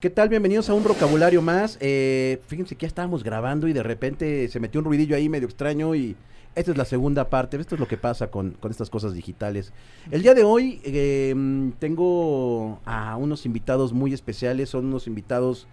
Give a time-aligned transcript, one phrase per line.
[0.00, 0.28] ¿Qué tal?
[0.28, 1.76] Bienvenidos a un vocabulario más.
[1.80, 5.48] Eh, fíjense que ya estábamos grabando y de repente se metió un ruidillo ahí medio
[5.48, 6.14] extraño y
[6.54, 7.56] esta es la segunda parte.
[7.56, 9.72] Esto es lo que pasa con, con estas cosas digitales.
[10.12, 11.34] El día de hoy eh,
[11.80, 14.68] tengo a unos invitados muy especiales.
[14.68, 15.66] Son unos invitados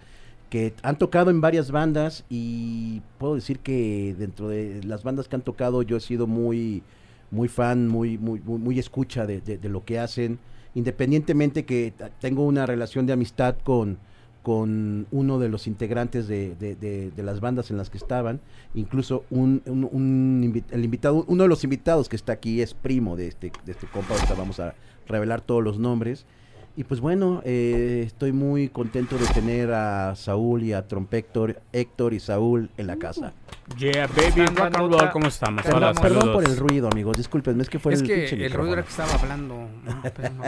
[0.50, 5.36] que han tocado en varias bandas y puedo decir que dentro de las bandas que
[5.36, 6.82] han tocado yo he sido muy,
[7.30, 10.40] muy fan, muy, muy, muy, muy escucha de, lo que hacen
[10.74, 13.98] independientemente que tengo una relación de amistad con,
[14.46, 18.42] con uno de los integrantes de, de, de, las bandas en las que estaban.
[18.76, 19.64] Incluso un,
[20.70, 23.88] el invitado, uno de los invitados que está aquí es primo de este, de este
[23.88, 24.14] compa.
[24.14, 24.76] Ahorita vamos a
[25.08, 26.28] revelar todos los nombres.
[26.78, 32.14] Y pues bueno, eh, estoy muy contento de tener a Saúl y a Trompector, Héctor
[32.14, 33.32] y Saúl en la casa.
[33.78, 35.64] Yeah, baby, rock and roll, ¿cómo estamos?
[35.64, 38.38] Perdón, Hola, perdón por el ruido, amigos, disculpen, es que fue es el que el
[38.40, 38.58] micrófono.
[38.58, 39.56] ruido era que estaba hablando.
[39.86, 40.44] No, pero no.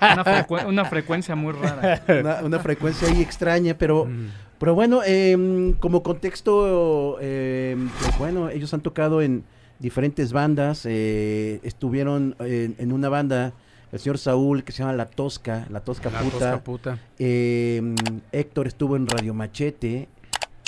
[0.00, 2.02] una, frecu una, frecuencia muy rara.
[2.08, 4.28] Una, una, frecuencia ahí extraña, pero, mm.
[4.58, 9.44] pero bueno, eh, como contexto, eh, pues bueno, ellos han tocado en
[9.80, 13.52] diferentes bandas, eh, estuvieron en, en una banda
[13.92, 16.38] el señor Saúl, que se llama La Tosca, La Tosca la Puta.
[16.38, 16.98] Tosca puta.
[17.18, 17.94] Eh,
[18.32, 20.08] Héctor estuvo en Radio Machete.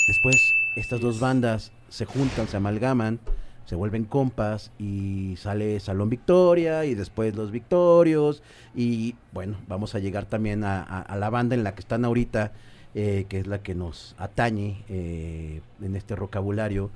[0.07, 0.37] Después
[0.77, 3.21] estas dos bandas se juntan, se amalgaman,
[3.67, 8.43] se vuelven compas y sale Salón Victoria y después Los Victorios.
[8.75, 12.05] Y bueno, vamos a llegar también a, a, a la banda en la que están
[12.05, 12.53] ahorita,
[12.95, 16.91] eh, que es la que nos atañe eh, en este vocabulario,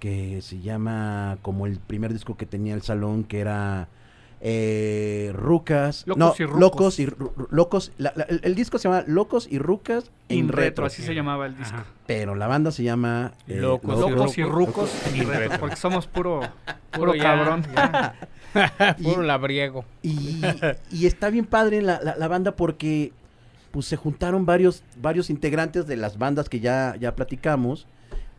[0.00, 3.88] que se llama como el primer disco que tenía el Salón, que era
[4.40, 6.60] eh, Rucas, Locos no, y Rucos.
[6.60, 7.08] Locos y
[7.50, 10.86] Locos, la- la- el, el disco se llama Locos y Rucas en In retro, retro,
[10.86, 11.74] así se llamaba el disco.
[11.76, 11.86] Ajá.
[12.06, 14.90] pero la banda se llama eh, Locos y Locos y Rucos.
[15.12, 15.58] retro, retro.
[15.60, 17.66] porque somos puro, puro, Puro ya, cabrón.
[17.74, 18.14] ya.
[19.02, 19.84] Puro Y- labriego.
[20.02, 20.40] Y,
[20.90, 23.12] y está bien padre la, la- la banda porque
[23.72, 27.86] pues se juntaron varios, varios integrantes de las bandas que ya, ya platicamos.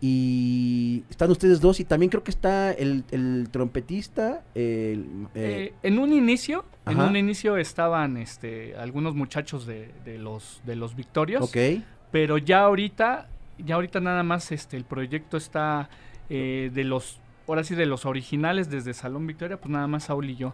[0.02, 4.44] Y están ustedes dos y también creo que está el, el trompetista.
[4.56, 10.18] el, eh, Eh, en un inicio, en un inicio estaban este algunos muchachos de, de
[10.18, 11.82] los de los Victorios, ok.
[12.12, 13.28] pero ya ahorita,
[13.58, 15.90] ya ahorita nada más este el proyecto está
[16.30, 20.30] eh, de los ahora sí de los originales desde Salón Victoria, pues nada más Saúl
[20.30, 20.54] y yo.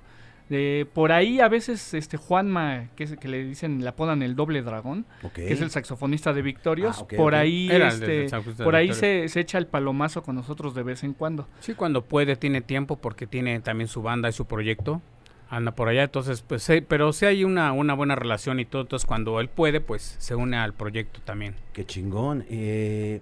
[0.50, 4.36] Eh, por ahí a veces este Juanma, que, es, que le dicen, le apodan el
[4.36, 8.28] doble dragón, que es el saxofonista de Victorios, Ah, por ahí este,
[8.64, 11.48] por ahí se, se echa el palomazo con nosotros de vez en cuando.
[11.62, 15.02] Sí, cuando puede, tiene tiempo porque tiene también su banda y su proyecto.
[15.50, 18.82] Anda por allá, entonces, pues, sí, pero sí hay una, una buena relación y todo.
[18.82, 21.56] Entonces, cuando él puede, pues se une al proyecto también.
[21.72, 22.46] Qué chingón.
[22.50, 23.22] Eh,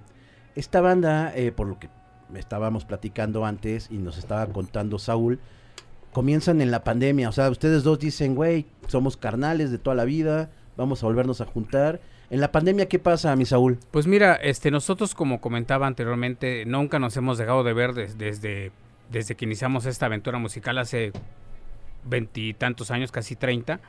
[0.55, 1.89] esta banda, eh, por lo que
[2.33, 5.39] estábamos platicando antes y nos estaba contando Saúl,
[6.13, 7.27] comienzan en la pandemia.
[7.27, 11.41] O sea, ustedes dos dicen, güey, somos carnales de toda la vida, vamos a volvernos
[11.41, 11.99] a juntar.
[12.29, 13.77] En la pandemia, ¿qué pasa, mi Saúl?
[13.91, 18.71] Pues mira, este, nosotros como comentaba anteriormente, nunca nos hemos dejado de ver des- desde,
[19.11, 21.11] desde que iniciamos esta aventura musical hace
[22.05, 23.81] veintitantos años, casi treinta.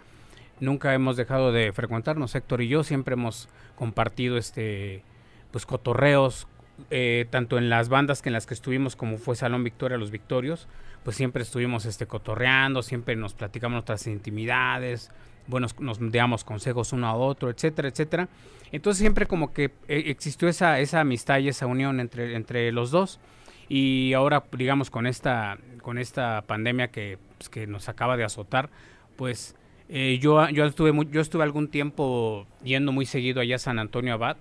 [0.60, 5.02] Nunca hemos dejado de frecuentarnos, Héctor y yo siempre hemos compartido este,
[5.50, 6.46] pues cotorreos,
[6.90, 10.10] eh, tanto en las bandas que en las que estuvimos, como fue Salón Victoria, Los
[10.10, 10.68] Victorios,
[11.04, 15.10] pues siempre estuvimos este cotorreando, siempre nos platicamos nuestras intimidades,
[15.46, 18.28] bueno, nos damos consejos uno a otro, etcétera, etcétera.
[18.72, 22.90] Entonces siempre como que eh, existió esa, esa amistad y esa unión entre, entre los
[22.90, 23.20] dos.
[23.68, 28.70] Y ahora, digamos, con esta, con esta pandemia que, pues, que nos acaba de azotar,
[29.16, 29.54] pues
[29.88, 34.14] eh, yo, yo, estuve yo estuve algún tiempo yendo muy seguido allá a San Antonio
[34.14, 34.38] Abad,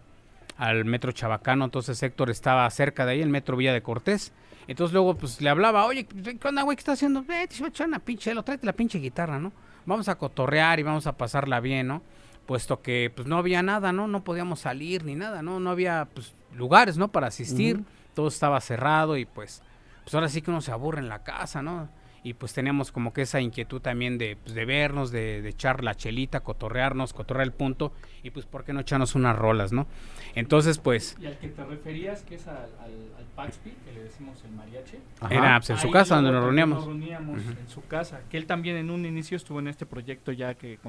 [0.58, 4.34] al metro Chabacano, entonces Héctor estaba cerca de ahí, el metro Villa de Cortés.
[4.68, 6.76] Entonces luego pues le hablaba, oye, ¿qué onda, güey?
[6.76, 7.22] ¿Qué estás haciendo?
[7.22, 9.52] Eh, te voy a echar una pinche, lo tráete la pinche guitarra, ¿no?
[9.86, 12.02] Vamos a cotorrear y vamos a pasarla bien, ¿no?
[12.46, 14.08] Puesto que pues no había nada, ¿no?
[14.08, 15.60] No podíamos salir ni nada, ¿no?
[15.60, 17.10] No había pues lugares, ¿no?
[17.10, 19.62] Para asistir, todo estaba cerrado y pues,
[20.04, 21.90] pues ahora sí que uno se aburre en la casa, ¿no?
[22.26, 25.84] Y pues teníamos como que esa inquietud también de, pues, de vernos, de, de echar
[25.84, 27.92] la chelita, cotorrearnos, cotorrear el punto
[28.24, 29.88] y pues por qué no echarnos unas rolas, ¿no?
[30.34, 34.04] Entonces pues Y al que te referías, que es al, al, al Paxpi, que le
[34.04, 34.98] decimos el mariachi.
[35.20, 35.34] Ajá.
[35.36, 36.78] era pues, en su Ahí casa donde nos reuníamos.
[36.80, 37.52] Nos reuníamos Ujú.
[37.60, 40.80] en su casa, que él también en un inicio estuvo en este proyecto ya que,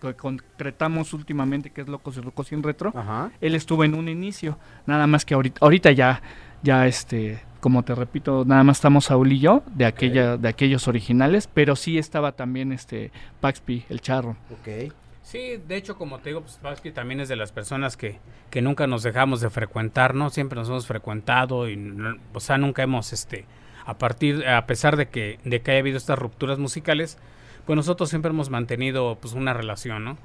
[0.00, 2.92] que concretamos últimamente, que es Locos y Rucos sin Retro.
[2.94, 3.32] Ajá.
[3.40, 6.22] Él estuvo en un inicio, nada más que ahorita, ahorita ya,
[6.62, 10.86] ya este, como te repito, nada más estamos Saúl y yo de aquella, de aquellos
[10.86, 14.36] originales, pero sí estaba también este Paxpi, el charro.
[14.50, 14.92] Ok.
[15.22, 18.18] Sí, de hecho, como te digo, pues Paxpi también es de las personas que,
[18.50, 20.28] que nunca nos dejamos de frecuentar, ¿no?
[20.28, 23.46] Siempre nos hemos frecuentado y, no- o sea, nunca hemos, este,
[23.86, 27.16] a partir, a pesar de que, de que haya habido estas rupturas musicales,
[27.64, 30.18] pues nosotros siempre hemos mantenido, pues, una relación, ¿no?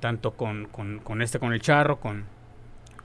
[0.00, 2.26] Tanto con, con, con este, con el charro, con,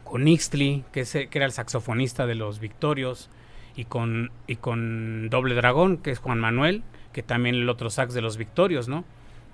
[0.04, 3.30] con Ixtli, que, es, que era el saxofonista de los Victorios,
[3.77, 6.83] y con, y con Doble Dragón, que es Juan Manuel,
[7.13, 9.06] que también el otro sax de los Victorios, ¿no?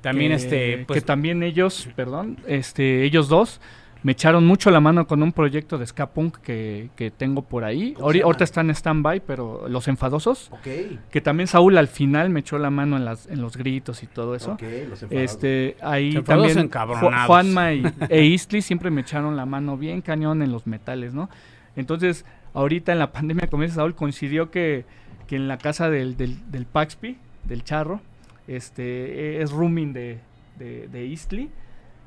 [0.01, 0.85] También que, este...
[0.87, 3.61] Pues, que también ellos, perdón, este, ellos dos
[4.01, 7.63] me echaron mucho la mano con un proyecto de ska punk que, que tengo por
[7.63, 7.93] ahí.
[7.93, 10.49] ¿Cómo se Ahori- Ahorita están en stand-by, pero Los Enfadosos.
[10.51, 10.67] Ok.
[11.09, 14.07] Que también Saúl al final me echó la mano en, las, en los gritos y
[14.07, 14.53] todo eso.
[14.53, 15.03] Ok, los.
[15.09, 20.41] Este, ahí Enfadosos también Juanma y, e Istli siempre me echaron la mano bien cañón
[20.41, 21.29] en los metales, ¿no?
[21.77, 24.85] Entonces, ahorita en la pandemia, como dice Saúl, coincidió que,
[25.27, 28.01] que en la casa del, del, del Paxpi, del Charro,
[28.47, 30.19] este, es rooming de,
[30.57, 31.49] de, Istli,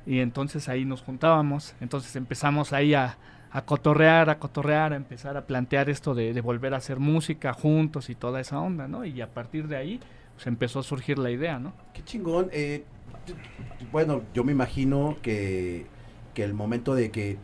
[0.07, 3.19] y entonces ahí nos juntábamos, entonces empezamos ahí a,
[3.51, 8.11] a cotorrear, a cotorrear, a empezar a plantear esto de, volver a hacer música juntos
[8.11, 9.05] y toda esa onda, ¿no?
[9.05, 10.01] Y a partir de ahí,
[10.35, 11.73] pues empezó a surgir la idea, ¿no?
[11.93, 12.49] Qué chingón.
[12.53, 12.85] eh,
[13.91, 15.87] bueno, yo me imagino que,
[16.35, 17.39] que el momento de que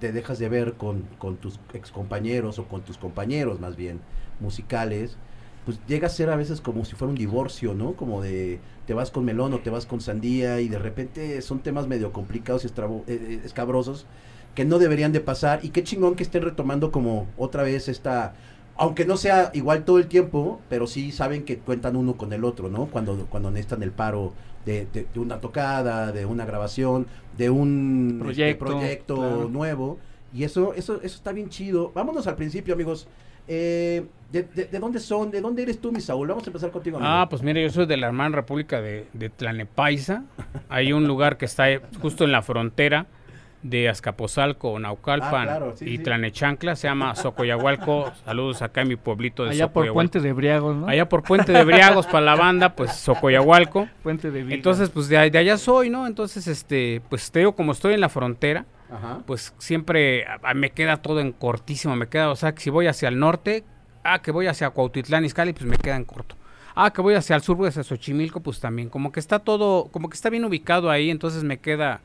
[0.00, 4.00] te dejas de ver con, con tus excompañeros o con tus compañeros más bien
[4.40, 5.16] musicales,
[5.64, 7.92] pues llega a ser a veces como si fuera un divorcio, ¿no?
[7.92, 11.60] Como de te vas con melón o te vas con sandía y de repente son
[11.60, 12.72] temas medio complicados y eh,
[13.08, 14.06] eh, escabrosos
[14.54, 18.34] que no deberían de pasar y qué chingón que estén retomando como otra vez esta
[18.76, 22.44] aunque no sea igual todo el tiempo, pero sí saben que cuentan uno con el
[22.44, 22.86] otro, ¿no?
[22.86, 24.32] Cuando, cuando necesitan el paro
[24.66, 29.48] de, de- de una tocada, de una grabación, de un este, Proyecto, claro.
[29.48, 29.98] nuevo.
[30.32, 31.90] Y eso, eso, eso está bien chido.
[31.94, 33.08] Vámonos al principio, amigos.
[33.48, 35.30] Eh, de, de- de dónde son?
[35.32, 36.28] ¿De dónde eres tú, mi Saúl?
[36.28, 37.10] Vamos a empezar contigo, amigo.
[37.12, 40.22] Ah, pues mira, yo soy de la hermana república de, de Tlanepaisa.
[40.68, 41.66] Hay un lugar que está
[42.00, 43.06] justo en la frontera
[43.62, 46.02] de Azcapotzalco, Naucalpan Ah, claro, sí, y sí.
[46.02, 46.76] Tlanechancla.
[46.76, 48.12] Se llama Socoyahualco.
[48.24, 49.92] Saludos acá en mi pueblito de Allá por.
[49.92, 50.86] Puente de Briagos, ¿no?
[50.88, 53.88] Allá por Puente de Briagos para la banda, pues Socoyahualco.
[54.02, 54.54] Puente de Viga.
[54.54, 56.06] Entonces, pues de, de allá soy, ¿no?
[56.06, 59.20] Entonces, este, pues te digo, como estoy en la frontera, Ajá.
[59.26, 60.24] pues siempre
[60.54, 63.64] me queda todo en cortísimo, me queda, o sea, que si voy hacia el norte,
[64.04, 66.36] ah, que voy hacia Cuautitlán, Izcalli, pues me queda en corto.
[66.74, 69.88] Ah, que voy hacia el sur, voy hacia Xochimilco, pues también, como que está todo,
[69.90, 72.00] como que está bien ubicado ahí, entonces me queda,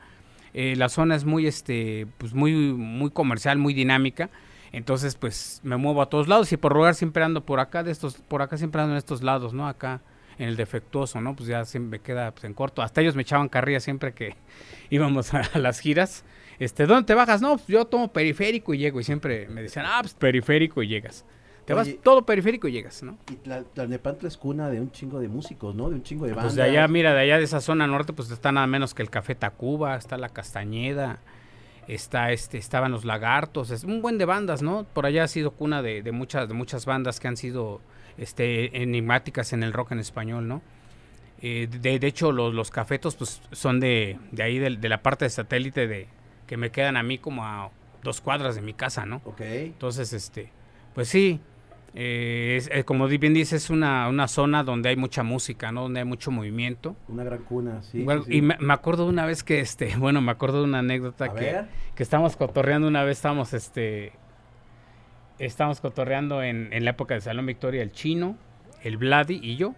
[0.58, 4.30] eh, la zona es muy, este, pues muy, muy comercial, muy dinámica,
[4.72, 7.92] entonces pues me muevo a todos lados y por lugar siempre ando por acá, de
[7.92, 9.68] estos, por acá siempre ando en estos lados, ¿no?
[9.68, 10.00] Acá
[10.38, 11.36] en el defectuoso, ¿no?
[11.36, 14.34] Pues ya siempre me queda pues, en corto, hasta ellos me echaban carrilla siempre que
[14.88, 16.24] íbamos a, a las giras.
[16.58, 17.42] Este, ¿dónde te bajas?
[17.42, 18.98] No, pues yo tomo periférico y llego.
[18.98, 21.26] Y siempre me decían, ah, pues periférico y llegas.
[21.66, 23.18] Te vas todo periférico y llegas, ¿no?
[23.30, 25.88] Y Tla- Tlalnepantla es cuna de un chingo de músicos, ¿no?
[25.90, 26.44] De un chingo de bandas.
[26.46, 29.02] Pues de allá, mira, de allá de esa zona norte, pues está nada menos que
[29.02, 31.18] el Café Tacuba, está la Castañeda,
[31.88, 34.84] está este, estaban los Lagartos, es un buen de bandas, ¿no?
[34.92, 37.80] Por allá ha sido cuna de, de muchas, de muchas bandas que han sido
[38.16, 40.62] este, enigmáticas en el rock en español, ¿no?
[41.42, 45.02] Eh, de, de hecho, los, los cafetos, pues, son de, de ahí, de, de la
[45.02, 46.08] parte de satélite de
[46.46, 47.70] que me quedan a mí como a
[48.02, 49.20] dos cuadras de mi casa, ¿no?
[49.24, 49.40] Ok.
[49.42, 50.50] Entonces, este,
[50.94, 51.40] pues sí,
[51.98, 55.82] eh, es- como bien dices, es una, una zona donde hay mucha música, ¿no?
[55.82, 56.94] Donde hay mucho movimiento.
[57.08, 58.02] Una gran cuna, sí.
[58.02, 58.36] Bueno, sí, sí.
[58.38, 61.32] Y me, me acuerdo de una vez que, este, bueno, me acuerdo de una anécdota
[61.32, 61.62] que,
[61.94, 64.12] que estábamos cotorreando una vez, estábamos, este,
[65.38, 68.36] estábamos cotorreando en, en la época de Salón Victoria, el chino,
[68.82, 69.74] el Vladi y yo.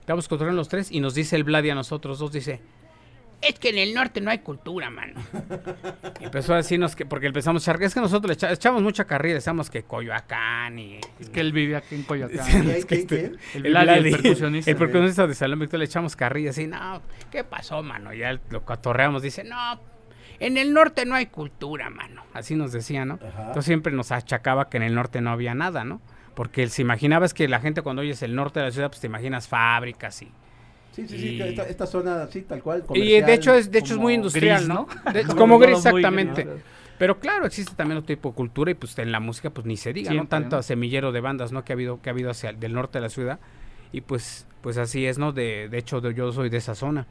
[0.00, 2.60] Estábamos cotorreando los tres y nos dice el Vladi a nosotros dos, dice,
[3.42, 5.20] es que en el norte no hay cultura, mano.
[6.20, 8.80] Y empezó a decirnos que, porque empezamos a echar, es que nosotros le echa- echamos
[8.82, 11.00] mucha carrilla, decíamos que Coyoacán y...
[11.18, 12.46] Es que él vivía aquí en Coyoacán.
[12.48, 13.58] ¿Quién, es que quién, este-?
[13.58, 14.70] El Vladi, el percusionista.
[14.70, 18.14] el percusionista de Salón Victoria le echamos carrilla así, no, ¿qué pasó, mano?
[18.14, 19.80] Ya lo cotorreamos, dice, no,
[20.38, 22.22] en el norte no hay cultura, mano.
[22.34, 23.14] Así nos decía, ¿no?
[23.14, 23.40] Ajá.
[23.48, 26.00] Entonces siempre nos achacaba que en el norte no había nada, ¿no?
[26.34, 28.88] Porque él se imaginaba es que la gente cuando oyes el norte de la ciudad,
[28.88, 30.30] pues te imaginas fábricas y...
[30.92, 32.84] Sí, sí, sí, y- esta, esta zona, sí, tal cual.
[32.94, 34.86] Y de hecho es, de hecho es muy industrial, gris, ¿no?
[35.04, 35.12] ¿no?
[35.12, 36.44] De- Muy- como gris, exactamente.
[36.44, 36.62] gris, ¿no?
[36.98, 39.76] Pero claro, existe también otro tipo de cultura y pues en la música pues ni
[39.76, 40.26] se diga, ¿no?
[40.28, 40.62] Tanto ¿no?
[40.62, 41.64] semillero de bandas, ¿no?
[41.64, 43.40] Que ha habido, que ha habido hacia el del norte de la ciudad.
[43.92, 45.32] Y pues, pues así es, ¿no?
[45.32, 47.06] De, de hecho, de- yo soy de esa zona.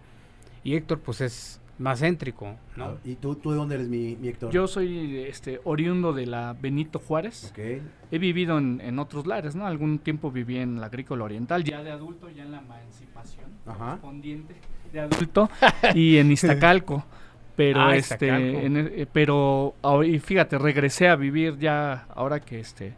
[0.64, 2.86] Y Héctor, pues es más céntrico, ¿no?
[2.86, 4.52] Ah, ¿Y tú, tú de dónde eres, mi, mi Héctor?
[4.52, 7.50] Yo soy este, oriundo de la Benito Juárez.
[7.52, 7.60] Ok.
[8.12, 9.66] He vivido en, en otros lares, ¿no?
[9.68, 13.86] Algún tiempo viví en la agrícola oriental, ya de adulto, ya en la emancipación Ajá.
[13.86, 14.56] correspondiente
[14.94, 15.50] de adulto
[15.96, 17.04] y en Iztacalco.
[17.56, 18.30] Pero Ah, este,
[18.66, 22.94] en e- eh, pero y fíjate, regresé a vivir ya ahora que este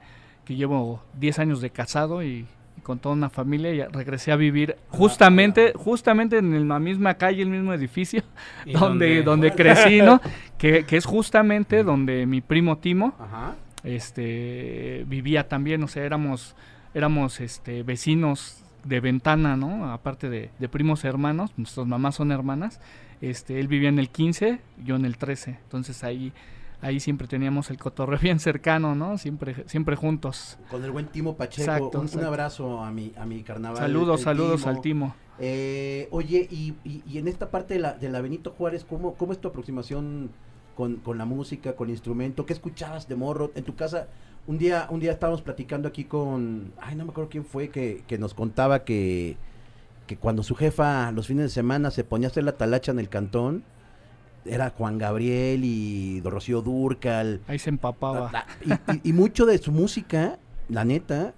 [0.46, 2.46] que llevo 10 años de casado y
[2.84, 7.50] con toda una familia, ya regresé a vivir justamente justamente en la misma calle, el
[7.50, 8.24] mismo edificio
[8.66, 10.22] Y donde donde crecí, ¿no?
[10.58, 13.56] Que, que es justamente donde mi primo Timo Ajá.
[13.84, 16.56] este vivía también, o sea, éramos
[16.94, 19.92] éramos este vecinos de ventana, ¿no?
[19.92, 22.80] Aparte de, de primos hermanos, nuestras mamás son hermanas.
[23.22, 25.52] Este, él vivía en el 15, yo en el 13.
[25.63, 26.34] Entonces ahí
[26.84, 29.18] ahí siempre teníamos el cotorreo bien cercano, ¿no?
[29.18, 30.58] Siempre, siempre juntos.
[30.70, 31.72] Con el buen Timo Pacheco.
[31.72, 33.78] Exacto, un, abrazo a mi, a mi carnaval.
[33.78, 34.70] Saludos, el saludos Timo.
[34.72, 35.16] al Timo.
[35.40, 39.16] Eh, oye, y, y- y en esta parte de la, de la Benito Juárez, ¿cómo,
[39.16, 40.30] cómo es tu aproximación
[40.75, 42.46] con, con la música, con el instrumento?
[42.46, 43.52] ¿Qué escuchabas de morro?
[43.56, 44.08] En tu casa,
[44.46, 48.04] un día, un día estábamos platicando aquí con, ay, no me acuerdo quién fue, que,
[48.08, 49.38] que nos contaba que,
[50.06, 53.00] que cuando su jefa los fines de semana se ponía a hacer la talacha en
[53.00, 53.63] el cantón,
[54.46, 58.32] era Juan Gabriel y Rocío Durcal, Ahí se empapaba.
[58.34, 60.38] Ah, y, y- y mucho de su música,
[60.70, 61.34] la neta,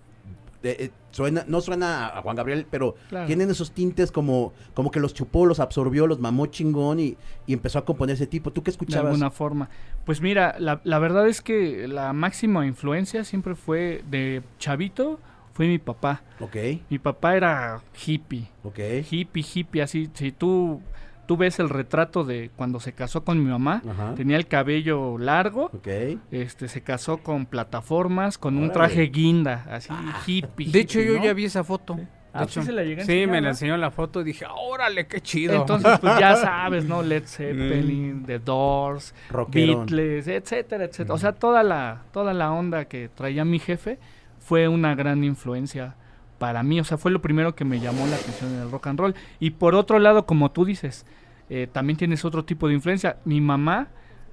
[0.63, 3.27] eh, eh, suena, no suena a Juan Gabriel, pero Claro.
[3.27, 7.53] tienen esos tintes como, como que los chupó, los absorbió, los mamó chingón y, y
[7.53, 8.51] empezó a componer ese tipo.
[8.51, 9.11] ¿Tú qué de escuchabas?
[9.11, 9.69] alguna forma.
[10.05, 15.19] Pues mira, la, la verdad es que la máxima influencia siempre fue de chavito,
[15.53, 16.23] fue mi papá.
[16.39, 16.55] Ok,
[16.89, 18.79] Mi papá era hippie, ok.
[19.09, 20.09] hippie, hippie, así.
[20.15, 20.81] Si tú,
[21.25, 24.13] tú ves el retrato de cuando se casó con mi mamá, Ajá.
[24.15, 25.87] tenía el cabello largo, Ok.
[26.31, 30.21] este, se casó con plataformas, con un traje guinda, así Ah.
[30.25, 30.71] hippie.
[30.71, 31.25] De hecho, hippie, yo ¿no?
[31.25, 31.97] ya vi esa foto.
[32.33, 34.45] Ah, De sí hecho, se la sí, enseñar, me la enseñó la foto y dije,
[34.53, 35.55] órale, qué chido.
[35.55, 37.01] Entonces, pues ya sabes, ¿no?
[37.01, 39.85] Led Zeppelin, The Doors, Rockerón.
[39.85, 41.13] Beatles, etcétera, etcétera.
[41.13, 43.99] O sea, toda la, toda la onda que traía mi jefe
[44.39, 45.95] fue una gran influencia
[46.37, 46.79] para mí.
[46.79, 49.15] O sea, fue lo primero que me llamó la atención en el rock and roll.
[49.39, 51.05] Y por otro lado, como tú dices,
[51.49, 53.17] eh, también tienes otro tipo de influencia.
[53.25, 53.87] Mi mamá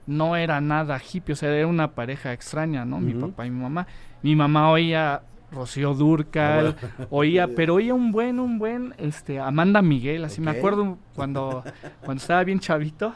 [0.07, 3.01] no era nada hippie, o sea, era una pareja extraña, ¿no?
[3.01, 3.87] Mi papá y mi mamá.
[4.23, 6.77] Mi mamá oía Rocío Durcal,
[7.11, 11.63] oía, pero oía un buen, un buen, este, Amanda Miguel, así me acuerdo cuando,
[12.05, 13.15] cuando estaba bien chavito,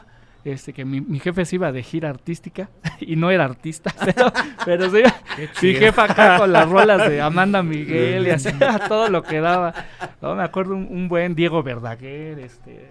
[0.51, 4.31] este, que mi, mi jefe se iba de gira artística, y no era artista, pero,
[4.65, 5.15] pero se iba,
[5.61, 9.73] mi jefa acá con las rolas de Amanda Miguel y hacía todo lo que daba,
[10.21, 12.87] no, me acuerdo un, un buen Diego Verdaguer, este,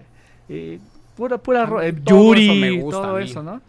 [0.49, 0.79] eh,
[1.15, 3.61] pura, pura, eh, Todo eso me Yuri, gusta todo eso, ¿no?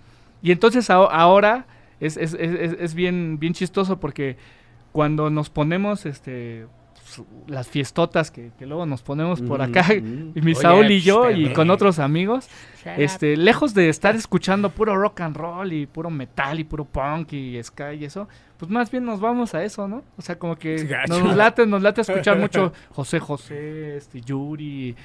[0.43, 1.67] Y entonces aho- ahora
[2.01, 4.37] es, es, es, es- bien, bien chistoso porque
[4.93, 6.67] cuando nos ponemos este
[7.47, 11.01] las fiestotas que, que luego nos ponemos por acá, Mm, y mi Oye, Saúl y
[11.01, 12.49] yo, y con otros amigos,
[12.97, 17.33] este, lejos de estar escuchando puro rock and roll y puro metal y puro punk
[17.33, 20.03] y ska y eso, pues más bien nos vamos a eso, ¿no?
[20.17, 21.21] O sea, como que Gacho.
[21.23, 24.97] nos late, nos late escuchar mucho José José, este, Yuri,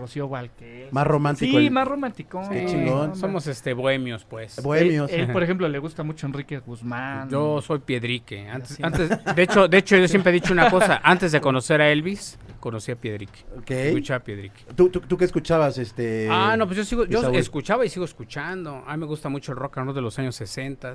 [0.00, 0.92] Rocío Valquez.
[0.92, 1.50] Más romántico.
[1.58, 2.42] Sí, el- más romántico.
[2.50, 3.14] Qué chingón.
[3.16, 4.60] Somos este bohemios, pues.
[4.62, 5.10] Bohemios.
[5.12, 7.28] Él, él, por ejemplo, le gusta mucho Enrique Guzmán.
[7.30, 8.48] Yo soy Piedrique.
[8.48, 8.82] Antes, así.
[8.82, 11.00] antes, de hecho, de hecho, yo siempre he dicho una cosa.
[11.04, 13.40] Antes de conocer a Elvis, conocí a Piedrique.
[13.58, 13.70] Ok.
[13.70, 14.62] Escuchaba a Piedrique.
[14.74, 15.78] ¿Tú, tú, tú qué escuchabas?
[15.78, 17.36] Este, ah, no, pues yo sigo, yo Saúl?
[17.36, 18.82] escuchaba y sigo escuchando.
[18.86, 20.94] A mí me gusta mucho el rock and roll de los años 60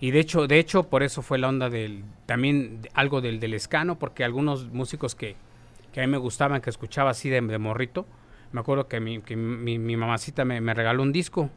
[0.00, 3.40] y de hecho, de hecho, por eso fue la onda del, también de- algo del,
[3.40, 5.36] del escano, porque algunos músicos que,
[5.92, 8.04] que a mí me gustaban, que escuchaba así de, de morrito,
[8.54, 11.50] me acuerdo que mi, que mi, mi mamacita me, me regaló un disco.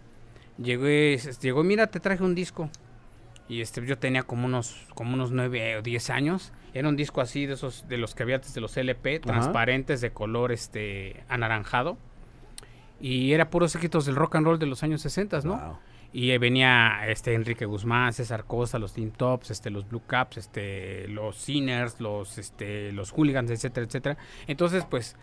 [0.58, 2.70] Llegué, es- llegó, mira, te traje un disco.
[3.48, 6.52] Y este, yo tenía como unos, como unos 9 o 10 años.
[6.74, 10.02] Era un disco así de esos, de los que había antes de los LP, transparentes,
[10.02, 11.98] de color este anaranjado.
[13.00, 15.56] Y era puros éxitos del rock and roll de los años 60, ¿no?
[15.56, 15.78] Wow.
[16.14, 20.38] Y eh, venía este Enrique Guzmán, César Costa, los Teen Tops, este, los Blue Caps,
[20.38, 24.18] este, los Sinners, los, este, los Hooligans, etcétera, etcétera.
[24.48, 25.16] Entonces, pues,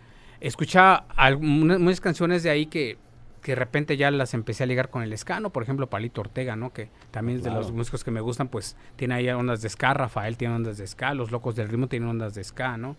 [0.47, 2.97] escuchaba algunas muchas canciones de ahí que,
[3.41, 6.55] que de repente ya las empecé a ligar con el escano, por ejemplo, Palito Ortega,
[6.55, 6.71] ¿no?
[6.71, 9.93] Que también es de los músicos que me gustan, pues, tiene ahí ondas de ska,
[9.93, 12.95] Rafael tiene ondas de ska, los Locos del Ritmo tienen ondas de ska, ¿no?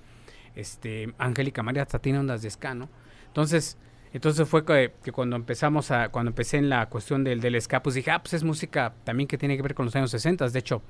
[0.55, 2.89] Este, Angélica María hasta tiene ondas de ska, ¿no?
[3.29, 3.79] Entonces,
[4.13, 7.83] entonces fue que, que cuando empezamos a, cuando empecé en la cuestión del, del ska,
[7.83, 10.49] pues dije, ah, pues es música también que tiene que ver con los años 60.
[10.49, 10.83] De hecho,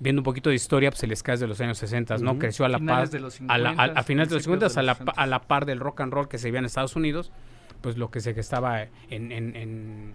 [0.00, 2.32] viendo un poquito de historia, pues el ska es de los años 60, ¿no?
[2.32, 2.38] Ujú.
[2.40, 4.42] Creció a la par, Finales de los a, la- a- a 50s, finales de los
[4.44, 4.82] 50, principios de a
[5.14, 7.32] la, a la par del rock and roll que se veía en Estados Unidos,
[7.80, 8.90] pues lo que se gestaba en,
[9.32, 10.14] en, en,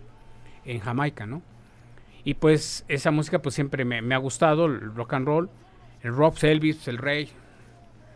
[0.65, 1.41] en Jamaica, ¿no?
[2.23, 5.49] Y pues esa música pues siempre me, me ha gustado, el rock and roll,
[6.01, 7.29] el rock, Elvis, el rey,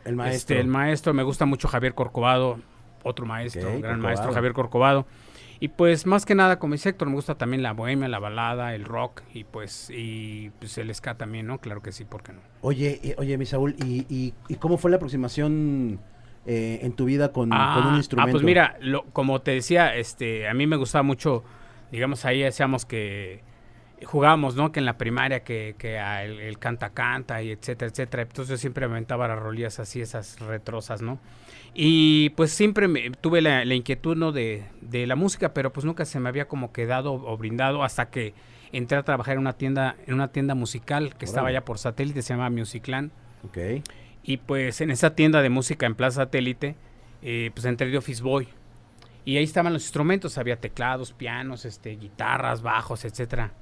[0.06, 0.38] El maestro.
[0.38, 2.60] este, el maestro, me gusta mucho Javier Corcovado,
[3.04, 4.02] otro maestro, Ok, gran Corcovado.
[4.04, 5.06] maestro Javier Corcovado.
[5.60, 8.76] Y pues más que nada como dice Héctor, me gusta también la bohemia, la balada,
[8.76, 11.60] el rock y pues y pues el ska también, ¿no?
[11.60, 12.40] Claro que sí, ¿por qué no?
[12.62, 16.00] Oye, eh, oye, mi Saúl, ¿y, y, y cómo fue la aproximación
[16.46, 18.32] eh, en tu vida con, Ah, con un ah, instrumento?
[18.32, 21.44] pues mira, lo- como te decía, este, a mí me gustaba mucho,
[21.92, 23.42] digamos ahí decíamos que
[24.06, 24.72] jugábamos, ¿no?
[24.72, 28.24] Que en la primaria que, que a el, el canta canta y etcétera, etcétera.
[28.24, 31.20] Entonces yo siempre aventaba las rolillas así, esas retrosas, ¿no?
[31.74, 34.32] Y pues siempre me, tuve la, la inquietud, ¿no?
[34.32, 38.10] De, de la música, pero pues nunca se me había como quedado o brindado hasta
[38.10, 38.34] que
[38.72, 42.22] entré a trabajar en una tienda, en una tienda musical que estaba allá por satélite,
[42.22, 43.12] se llama Musicland.
[43.44, 43.58] Ok.
[44.24, 46.76] Y pues en esa tienda de música en Plaza Satélite,
[47.22, 48.50] eh, pues entré de Office Boy.
[49.24, 53.54] Y ahí estaban los instrumentos, había teclados, pianos, este, guitarras, bajos, etcétera.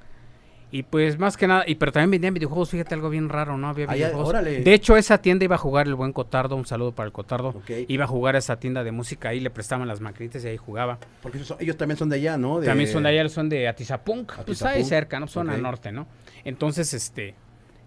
[0.75, 3.69] Y pues más que nada, y pero también vendían videojuegos, fíjate algo bien raro, ¿no?
[3.69, 4.43] Había Ah, videojuegos.
[4.43, 7.61] De hecho, esa tienda iba a jugar el buen Cotardo, un saludo para el Cotardo.
[7.87, 10.57] Iba a jugar a esa tienda de música, ahí le prestaban las maquinitas y ahí
[10.57, 10.97] jugaba.
[11.21, 12.59] Porque ellos, son- ellos también son de allá, ¿no?
[12.59, 15.27] De- También son de allá, son de Atizapunk, pues ahí cerca, ¿no?
[15.27, 15.55] Son ok.
[15.55, 16.07] al norte, ¿no?
[16.43, 17.35] Entonces, este,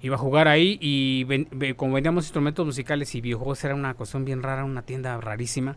[0.01, 4.25] iba a jugar ahí y ven- como vendíamos instrumentos musicales y videojuegos era una cuestión
[4.25, 5.77] bien rara, una tienda rarísima,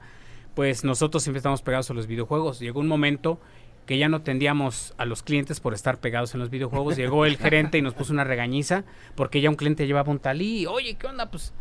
[0.56, 2.60] pues nosotros siempre estábamos pegados a los videojuegos.
[2.62, 3.42] Llegó un momento
[3.86, 6.96] que ya no tendíamos a los clientes por estar pegados en los videojuegos.
[6.96, 8.84] Llegó el gerente y nos puso una regañiza
[9.16, 10.66] porque ya un cliente llevaba un talí.
[10.66, 11.30] Oye, ¿qué onda?
[11.32, 11.54] Pues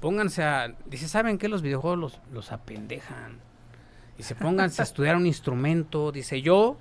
[0.00, 0.74] pónganse a...
[0.86, 1.48] Dice, ¿saben qué?
[1.48, 3.38] Los videojuegos los, los apendejan.
[4.18, 6.12] Dice, pónganse a estudiar un instrumento.
[6.12, 6.76] Dice, yo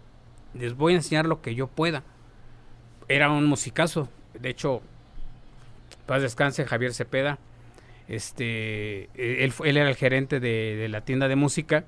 [0.53, 2.03] les voy a enseñar lo que yo pueda.
[3.07, 4.09] Era un musicazo.
[4.39, 4.81] De hecho,
[6.05, 7.37] paz descanse, Javier Cepeda.
[8.07, 11.85] Este, eh, él, fue- él era el gerente de, de la tienda de música.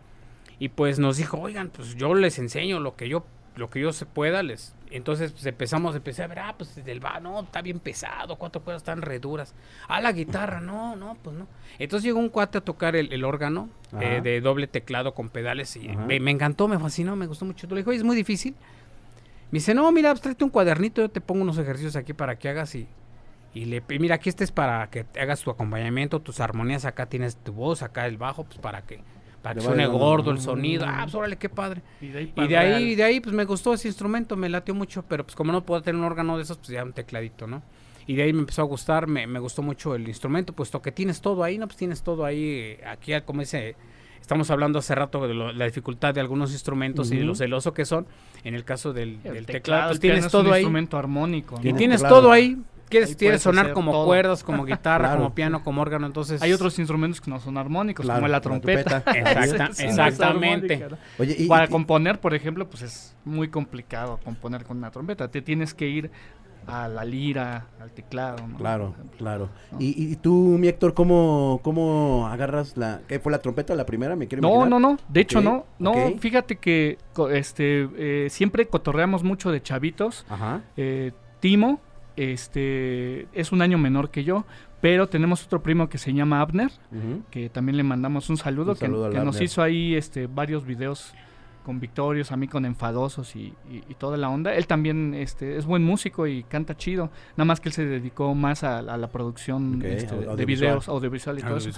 [0.59, 3.91] Y pues nos dijo, oigan, pues yo les enseño lo que yo, lo que yo
[3.91, 4.43] se pueda.
[4.43, 4.75] Les...
[4.91, 8.61] Entonces pues, empezamos, empecé a ver, ah, pues del va, no, está bien pesado, cuatro
[8.61, 9.53] cuerdas están re duras.
[9.87, 11.47] Ah, la guitarra, no, no, pues no.
[11.79, 13.69] Entonces llegó un cuate a tocar el, el órgano
[13.99, 17.67] eh, de doble teclado con pedales y me, me encantó, me fascinó, me gustó mucho.
[17.67, 18.55] Le dijo, oye, es muy difícil.
[19.51, 22.37] Me dice, no, mira, pues, tráete un cuadernito, yo te pongo unos ejercicios aquí para
[22.37, 22.87] que hagas y,
[23.53, 26.83] y le y mira, aquí este es para que te hagas tu acompañamiento, tus armonías,
[26.85, 29.01] acá tienes tu voz, acá el bajo, pues para que,
[29.45, 30.85] para que suene gordo el sonido.
[30.87, 31.81] Ah, pues órale, qué padre.
[32.01, 34.73] Y de ahí, Y de ahí, de ahí, pues me gustó ese instrumento, me latió
[34.73, 37.45] mucho, pero pues como no puedo tener un órgano de esos, pues ya un tecladito,
[37.47, 37.61] ¿no?
[38.07, 40.91] Y de ahí me empezó a gustar, me, me gustó mucho el instrumento, puesto que
[40.91, 41.67] tienes todo ahí, ¿no?
[41.67, 43.75] Pues tienes todo ahí, eh, aquí como dice,
[44.21, 47.73] estamos hablando hace rato de lo- la dificultad de algunos instrumentos y de lo celoso
[47.73, 48.05] que son.
[48.43, 50.53] En el caso del, El del teclado, teclado, pues el piano tienes es un todo
[50.53, 50.61] ahí.
[50.61, 51.55] instrumento armónico.
[51.55, 51.59] ¿no?
[51.59, 52.21] Y Tiene tienes teclado.
[52.21, 52.57] todo ahí.
[52.89, 54.05] Quieres, quieres sonar como todo.
[54.05, 55.17] cuerdas, como guitarra, Claro.
[55.23, 56.41] como piano, como órgano, entonces...
[56.41, 59.03] Hay otros instrumentos que no son armónicos, Claro, como la la trompeta.
[59.05, 60.87] Exacta- exactamente.
[61.19, 65.29] Oye, y, Para y- componer, por ejemplo, pues es muy complicado componer con una trompeta.
[65.29, 66.11] Te tienes que ir
[66.67, 68.47] a la lira, al teclado.
[68.47, 68.57] ¿no?
[68.57, 69.49] Claro, claro.
[69.71, 69.77] ¿no?
[69.79, 73.01] Y, y tú, mi Héctor, ¿cómo, cómo agarras la...
[73.07, 74.15] ¿Qué fue la trompeta la primera?
[74.15, 74.69] ¿Me quiero No, imaginar?
[74.81, 74.97] no, no.
[75.07, 75.65] De hecho, no.
[75.77, 76.97] No, fíjate que
[77.31, 80.25] este eh, siempre cotorreamos mucho de chavitos.
[80.27, 80.61] Ajá.
[80.75, 81.79] Eh, Timo,
[82.15, 84.45] este, es un año menor que yo,
[84.81, 86.71] pero tenemos otro primo que se llama Abner,
[87.31, 91.13] que también le mandamos un saludo, Un saludo que, nos hizo ahí este, varios videos
[91.63, 94.53] con Victorios, a mí con Enfadosos y, y- y toda la onda.
[94.53, 98.35] Él también este, es buen músico y canta chido, nada más que él se dedicó
[98.35, 101.69] más a, a la producción este, de videos, audiovisual y todo eso.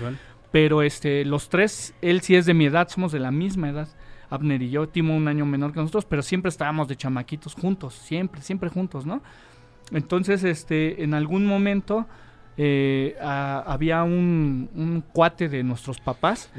[0.51, 3.87] Pero este, los tres, él sí es de mi edad, somos de la misma edad.
[4.29, 7.93] Abner y yo, Timo un año menor que nosotros, pero siempre estábamos de chamaquitos juntos,
[7.93, 9.21] siempre, siempre juntos, ¿no?
[9.91, 12.05] Entonces, este, en algún momento
[12.57, 16.49] eh, a- había un, un cuate de nuestros papás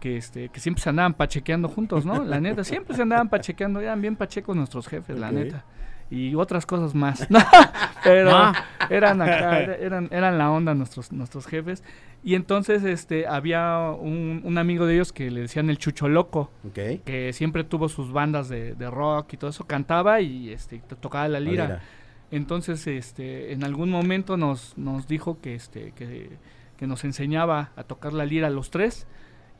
[0.00, 2.22] que, este, que siempre se andaban pachequeando juntos, ¿no?
[2.24, 5.64] La neta, siempre se andaban pachequeando, eran bien pachecos nuestros jefes, la neta.
[6.10, 7.26] Y otras cosas más.
[8.04, 8.52] Pero Ah.
[8.90, 11.82] eran acá, era- eran, eran la onda nuestros, nuestros jefes.
[12.22, 16.50] Y entonces este, había un, un amigo de ellos que le decían el Chucho Loco,
[17.04, 20.96] que siempre tuvo sus bandas de, de rock y todo eso, cantaba y este, to-
[20.96, 21.80] tocaba la lira.
[22.30, 26.30] Entonces, este, en algún momento nos, nos dijo que, este, que,
[26.76, 29.06] que nos enseñaba a tocar la lira los tres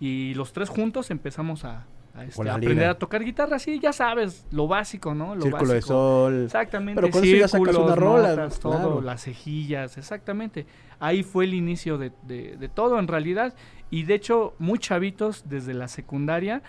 [0.00, 4.46] y los tres juntos empezamos a, a, este, aprender a tocar guitarra, sí, ya sabes,
[4.50, 5.34] lo básico, ¿no?
[5.36, 6.44] Lo Círculo de sol.
[6.46, 7.00] Exactamente.
[7.00, 9.00] Pero con eso ya sacas una rola, notas, todo, claro.
[9.00, 10.66] las cejillas, exactamente.
[10.98, 13.54] Ahí fue el inicio de, de- de todo en realidad.
[13.90, 16.62] Y de hecho, muy chavitos desde la secundaria,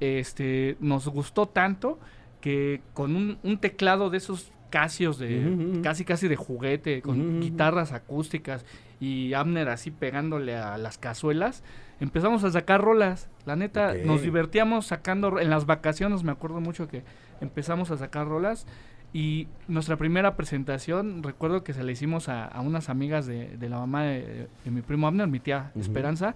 [0.00, 1.98] este, nos gustó tanto
[2.40, 7.92] que con un, un teclado de esos casios de casi casi de juguete, con guitarras
[7.92, 8.64] acústicas
[9.00, 11.62] y Abner así pegándole a las cazuelas,
[12.00, 13.28] empezamos a sacar rolas.
[13.46, 17.02] La neta, nos divertíamos sacando en las vacaciones, me acuerdo mucho que
[17.40, 18.66] empezamos a sacar rolas.
[19.14, 23.68] Y nuestra primera presentación, recuerdo que se la hicimos a, a unas amigas de, de
[23.70, 25.72] la mamá de, de mi primo Abner, mi tía.
[25.80, 26.34] Esperanza,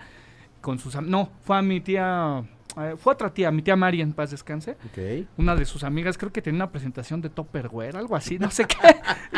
[0.62, 0.98] con sus...
[1.02, 2.42] No, fue a mi tía...
[2.78, 4.72] eh, fue otra tía, mi tía Mari, en paz descanse.
[4.86, 5.26] Ok.
[5.36, 8.64] Una de sus amigas, creo que tenía una presentación de Topperware, algo así, no sé
[8.66, 8.76] qué.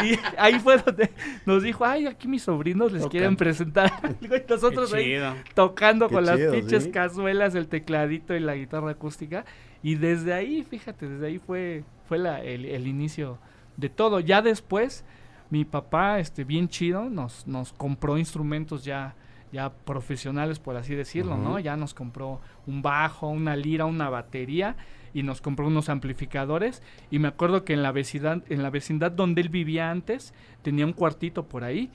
[0.04, 1.10] Y ahí fue donde
[1.46, 3.10] nos dijo, ay, aquí mis sobrinos les Tocan.
[3.10, 3.92] quieren presentar.
[4.20, 5.14] Y nosotros ahí
[5.54, 6.90] tocando Qué con chido, las pinches sí.
[6.90, 9.44] cazuelas, el tecladito y la guitarra acústica.
[9.82, 13.38] Y desde ahí, fíjate, desde ahí fue, fue la- el, el inicio
[13.76, 14.20] de todo.
[14.20, 15.04] Ya después,
[15.50, 19.14] mi papá, este, bien chido, nos, nos compró instrumentos ya,
[19.54, 21.58] ya profesionales, por así decirlo, ¿no?
[21.60, 24.74] Ya nos compró un bajo, una lira, una batería
[25.14, 26.82] y nos compró unos amplificadores.
[27.10, 30.84] Y me acuerdo que en la vecindad, en la vecindad donde él vivía antes, tenía
[30.84, 31.90] un cuartito por ahí,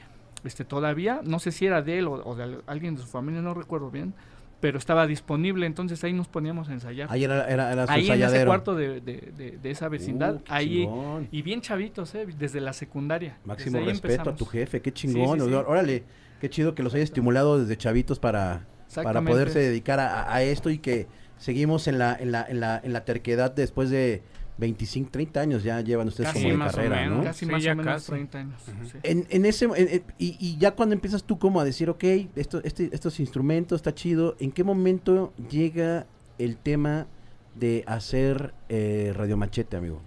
[0.45, 3.07] este, todavía, no sé si era de él o, o de al- alguien de su
[3.07, 4.13] familia, no recuerdo bien,
[4.61, 7.07] pero estaba disponible, entonces ahí nos poníamos a ensayar.
[7.11, 10.35] Ahí era, era, era su ahí en ese cuarto de, de- de- de esa vecindad,
[10.35, 11.27] Uh, ahí chingón.
[11.31, 12.25] y bien chavitos, ¿eh?
[12.37, 13.37] desde la secundaria.
[13.43, 15.39] Máximo respeto a tu jefe, qué chingón.
[15.39, 15.55] Sí, sí, sí.
[15.67, 16.03] Órale,
[16.39, 20.69] qué chido que los haya estimulado desde chavitos para, para poderse dedicar a, a esto
[20.69, 24.23] y que seguimos en la, en la, en la, en la terquedad después de
[24.57, 27.17] 25, 30 años ya llevan ustedes Casi como de más o carrera, menos.
[27.19, 27.23] ¿no?
[27.23, 28.11] Casi Sí, más ya o menos casi.
[28.11, 28.61] 30 años.
[28.91, 28.97] Sí.
[29.03, 32.03] En, en ese en- en- y, y ya cuando empiezas tú como a decir, ok,
[32.35, 37.07] esto, este, estos instrumentos está chido, ¿en qué momento llega el tema
[37.55, 40.01] de hacer eh, Radio Machete, amigo?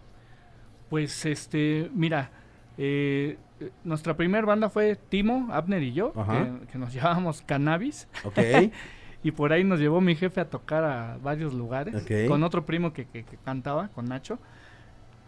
[0.90, 2.30] Pues este, mira,
[2.76, 3.38] eh,
[3.84, 8.08] nuestra primera banda fue Timo, Abner y yo, que, que nos llevábamos cannabis.
[8.24, 8.38] Ok,
[9.24, 11.94] Y por ahí nos llevó mi jefe a tocar a varios lugares.
[12.28, 14.38] Con otro primo que, que- que cantaba, con Nacho.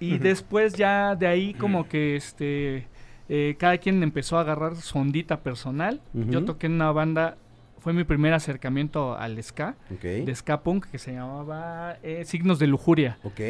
[0.01, 2.89] Y después ya de ahí como que este...
[3.29, 6.01] eh, cada quien empezó a agarrar su ondita personal.
[6.13, 7.37] Yo toqué en una banda...
[7.85, 9.77] Fue mi primer acercamiento al ska.
[10.03, 13.19] De ska punk que se llamaba eh, Signos de Lujuria.
[13.23, 13.41] ok.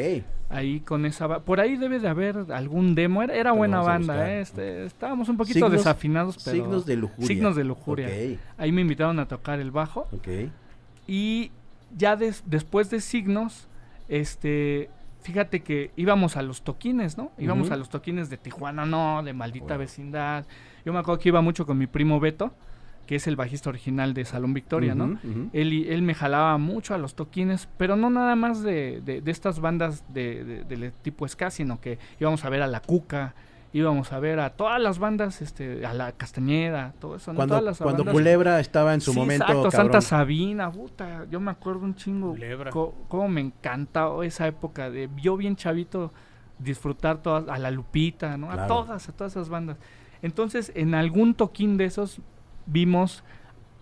[0.49, 1.39] Ahí con esa...
[1.39, 3.23] Por ahí debe de haber algún demo.
[3.23, 4.29] Era, buena banda.
[4.31, 6.57] eh, este, estábamos un poquito Signos- desafinados, pero...
[6.57, 7.27] Signos de lujuria.
[7.27, 8.09] Signos de lujuria.
[8.57, 10.01] Ahí me invitaron a tocar el bajo.
[10.11, 10.27] ok.
[11.07, 11.51] Y
[11.97, 13.67] ya des- después de signos,
[14.09, 14.89] este,
[15.21, 17.31] fíjate que íbamos a los toquines, ¿no?
[17.37, 19.77] Íbamos a los toquines de Tijuana, no, de maldita Wow.
[19.79, 20.45] vecindad.
[20.85, 22.53] Yo me acuerdo que iba mucho con mi primo Beto,
[23.05, 25.19] que es el bajista original de Salón Victoria, ¿no?
[25.53, 29.21] Él, y- él me jalaba mucho a los toquines, pero no nada más de, de-
[29.21, 32.79] de estas bandas de, de- del tipo ska, sino que íbamos a ver a La
[32.81, 33.35] Cuca,
[33.73, 37.35] íbamos a ver a todas las bandas, este, a La Castañeda, todo eso, ¿no?
[37.37, 39.91] Cuando, Todas las cuando bandas- Culebra estaba en su Sí, momento, exacto, cabrón.
[39.91, 42.35] Santa Sabina, puta, yo me acuerdo un chingo
[43.09, 46.13] cómo me encantaba esa época de yo bien chavito
[46.57, 48.49] disfrutar todas a la Lupita, ¿no?
[48.49, 49.77] A todas, a todas esas bandas.
[50.21, 52.19] Entonces, en algún toquín de esos
[52.65, 53.23] vimos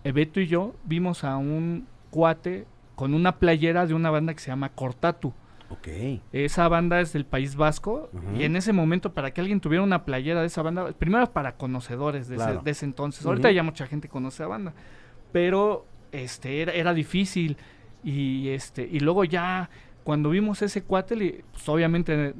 [0.04, 4.48] Beto y yo vimos a un cuate con una playera de una banda que se
[4.48, 5.32] llama Cortatu.
[5.70, 5.88] Ok.
[6.32, 10.04] Esa banda es del País Vasco y en ese momento para que alguien tuviera una
[10.04, 12.52] playera de esa banda, primero para conocedores de, Claro.
[12.56, 14.74] ese, de ese entonces, ahorita ya mucha gente conoce a banda,
[15.32, 17.56] pero este era, era difícil
[18.04, 19.70] y este y luego ya
[20.04, 22.34] cuando vimos ese cuate, pues obviamente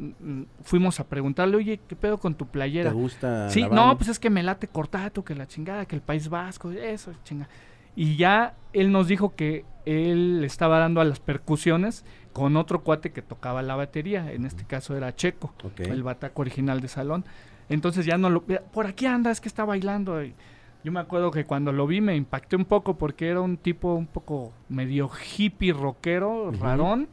[0.62, 2.92] fuimos a preguntarle, oye, ¿qué pedo con tu ¿Te playera?
[2.92, 3.94] gusta Sí, no, banda?
[3.96, 7.48] pues es que me late cortato, que la chingada, que el País Vasco, eso, chinga.
[7.96, 13.12] Y ya él nos dijo que él estaba dando a las percusiones con otro cuate
[13.12, 17.24] que tocaba la batería, en este caso era Checo, el bataco original de salón.
[17.68, 18.42] Entonces ya no lo...
[18.42, 20.22] Por aquí anda, es que está bailando.
[20.22, 20.34] Y
[20.84, 23.94] yo me acuerdo que cuando lo vi me impacté un poco porque era un tipo
[23.94, 27.08] un poco medio hippie rockero, rarón,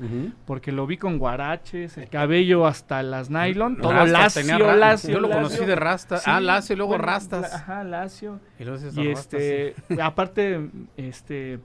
[0.45, 4.75] porque lo vi con guaraches, el cabello hasta las nylon, todo Rasta, lacio, tenía ra-
[4.75, 5.43] lacio, Yo lo lacio.
[5.43, 6.17] conocí de rasta.
[6.17, 7.41] Sí, ah, lacio y luego bueno, rastas.
[7.49, 8.39] la- Ajá, lacio.
[8.59, 11.59] Y luego Y rastas, este, aparte, este,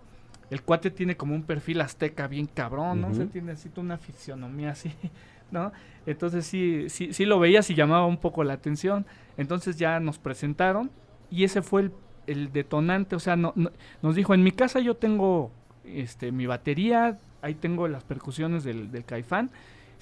[0.50, 3.08] el cuate tiene como un perfil azteca bien cabrón, ¿no?
[3.08, 3.26] Ujú.
[3.26, 4.92] tiene así una fisionomía así,
[5.50, 5.72] ¿no?
[6.06, 9.06] Entonces sí, sí, sí lo veías y llamaba un poco la atención.
[9.36, 10.88] Entonces ya nos presentaron
[11.30, 11.90] y ese fue
[12.26, 13.70] el, detonante, o sea, no, no-
[14.02, 15.50] nos dijo, en mi casa yo tengo
[15.84, 19.50] este, mi batería, ahí tengo las percusiones del, caifán.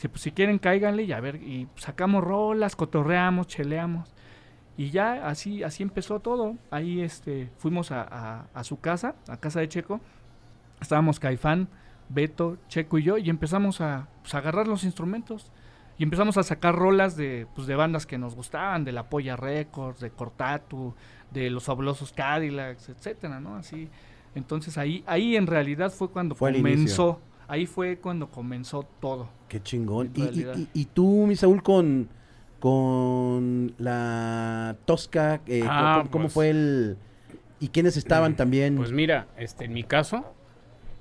[0.00, 4.12] Pues si quieren cáiganle y a ver, y sacamos rolas, cotorreamos, cheleamos.
[4.76, 6.56] Y ya así, así empezó todo.
[6.70, 10.00] Ahí este, fuimos a, su casa, a casa de Checo.
[10.80, 11.68] Estábamos Caifán,
[12.08, 15.52] Beto, Checo y yo, y empezamos a, pues, a agarrar los instrumentos.
[15.98, 19.36] Y empezamos a sacar rolas de, pues, de bandas que nos gustaban, de La Polla
[19.36, 20.94] Records, de Cortatu,
[21.30, 23.56] de Los Fabulosos Cadillacs, etcétera, ¿no?
[23.56, 23.88] Así.
[24.34, 27.20] Entonces ahí, ahí en realidad fue cuando Fue comenzó.
[27.46, 29.28] Ahí fue cuando comenzó todo.
[29.48, 30.10] Qué chingón.
[30.14, 30.56] Y, y- realidad.
[30.56, 32.08] y- y tú, mi Saúl, con,
[32.58, 36.96] con la Tosca, eh, Ah, ¿cómo, cómo pues- fue el...?
[37.60, 38.76] ¿Y quiénes estaban también?
[38.76, 40.34] Pues mira, este, en mi caso,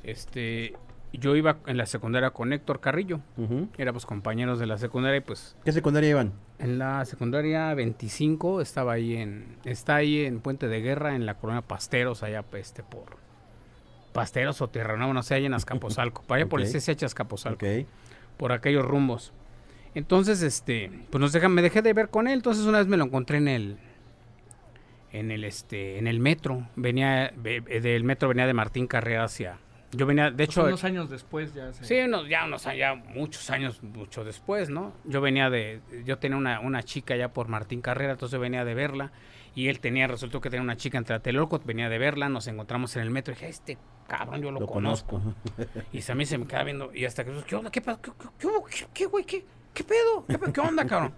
[0.04, 0.74] este,
[1.20, 3.20] yo iba en la secundaria con Héctor Carrillo.
[3.38, 3.70] Ujú.
[3.78, 6.34] Éramos compañeros de la secundaria y pues ¿Qué secundaria iban?
[6.60, 11.36] en la secundaria 25 estaba ahí en, está ahí en Puente de Guerra, en la
[11.36, 13.18] colonia Pasteros, allá este, por
[14.14, 16.68] Pasteros o Tierra Nueva, no sé, allá en Azcapotzalco, para allá por el.
[16.72, 17.66] CCH Azcapotzalco.
[17.66, 17.86] Ok.
[18.38, 19.34] por aquellos rumbos.
[19.96, 22.98] Entonces, este, pues nos dejan, me dejé de ver con él, entonces una vez me
[22.98, 23.78] lo encontré en el
[25.12, 29.60] en el este en el metro, venía ve- del metro venía de Martín Carrera hacia
[29.96, 33.50] yo venía, de hecho, unos años después ya se- sí, unos, ya unos ya muchos
[33.50, 34.94] años mucho después, ¿no?
[35.06, 38.74] Yo venía de yo tenía una, una chica ya por Martín Carrera, entonces venía de
[38.74, 39.12] verla
[39.56, 42.96] y él tenía resultó que tenía una chica en Tlatelolco, venía de verla, nos encontramos
[42.96, 43.78] en el metro y dije, este
[44.08, 45.20] cabrón yo lo, Lo conozco.
[45.20, 45.36] conozco.
[45.92, 46.94] Y a mí se me queda viendo.
[46.94, 47.70] Y hasta que, ¿qué onda?
[47.72, 48.02] ¿Qué pasó?
[48.02, 48.48] ¿Qué, qué, qué?
[48.70, 49.24] ¿Qué- qué, güey?
[49.26, 50.26] ¿Qué, qué pedo?
[50.28, 51.14] ¿Qué, qué onda, cabrón?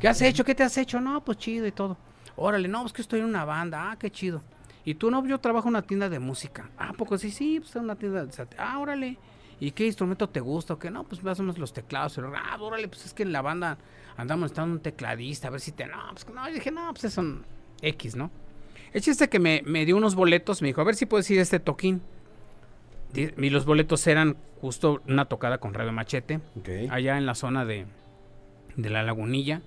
[0.00, 0.44] ¿Qué has hecho?
[0.44, 1.00] ¿Qué te has hecho?
[1.00, 1.96] No, pues chido y todo.
[2.36, 3.90] Órale, no, pues que estoy en una banda.
[3.90, 4.42] Ah, qué chido.
[4.84, 6.70] Y tú no, yo trabajo en una tienda de música.
[6.76, 9.18] Ah, poco sí, sí, pues en una tienda de Ah, órale.
[9.60, 10.90] ¿Y qué instrumento te gusta o qué?
[10.90, 12.14] No, pues más o menos los teclados.
[12.16, 13.78] Pero, ah, órale, pues es que en la banda
[14.16, 15.86] andamos necesitando un tecladista, a ver si te.
[15.86, 17.44] No, pues no, yo dije, no, pues eso son
[17.80, 18.30] X, ¿no?
[18.92, 21.38] El chiste que me, me dio unos boletos, me dijo, a ver si puedes ir
[21.38, 22.02] a este toquín.
[23.14, 26.68] Y los boletos eran justo una tocada con Radio Machete, Ok.
[26.90, 27.86] allá en la zona de,
[28.76, 29.60] de la Lagunilla,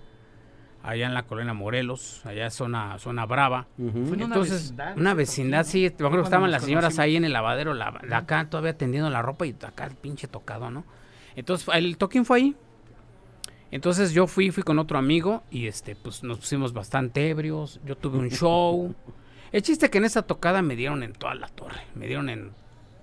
[0.85, 3.67] allá en la colonia Morelos, allá zona, zona Brava.
[3.77, 3.91] Ujú.
[3.91, 5.81] Fue en una Entonces, vecindad, una vecindad, sí.
[5.81, 7.03] Me acuerdo que estaban las señoras conocimos.
[7.03, 10.69] ahí en el lavadero, la, acá todavía tendiendo la ropa y acá el pinche tocado,
[10.69, 10.85] ¿no?
[11.35, 12.55] Entonces, el toquín fue ahí.
[13.71, 17.79] Entonces yo fui, fui con otro amigo y este, pues nos pusimos bastante ebrios.
[17.85, 18.93] Yo tuve un show.
[19.51, 21.81] El chiste que en esa tocada me dieron en toda la torre.
[21.93, 22.51] Me dieron en,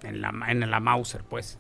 [0.03, 1.59] en la, en la Mauser, pues.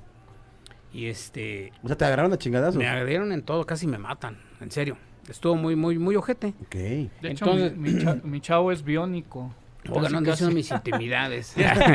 [0.92, 2.76] Y este, O sea, te agarraron a chingadazos.
[2.76, 4.36] me dieron en todo, casi me matan.
[4.60, 4.96] En serio.
[5.28, 6.48] Estuvo muy, muy, muy ojete.
[6.62, 6.74] Ok.
[6.74, 9.54] De hecho, Entonces- mi, mi cha- mi chavo es biónico.
[9.88, 11.54] Oigan, no diciendo mis intimidades.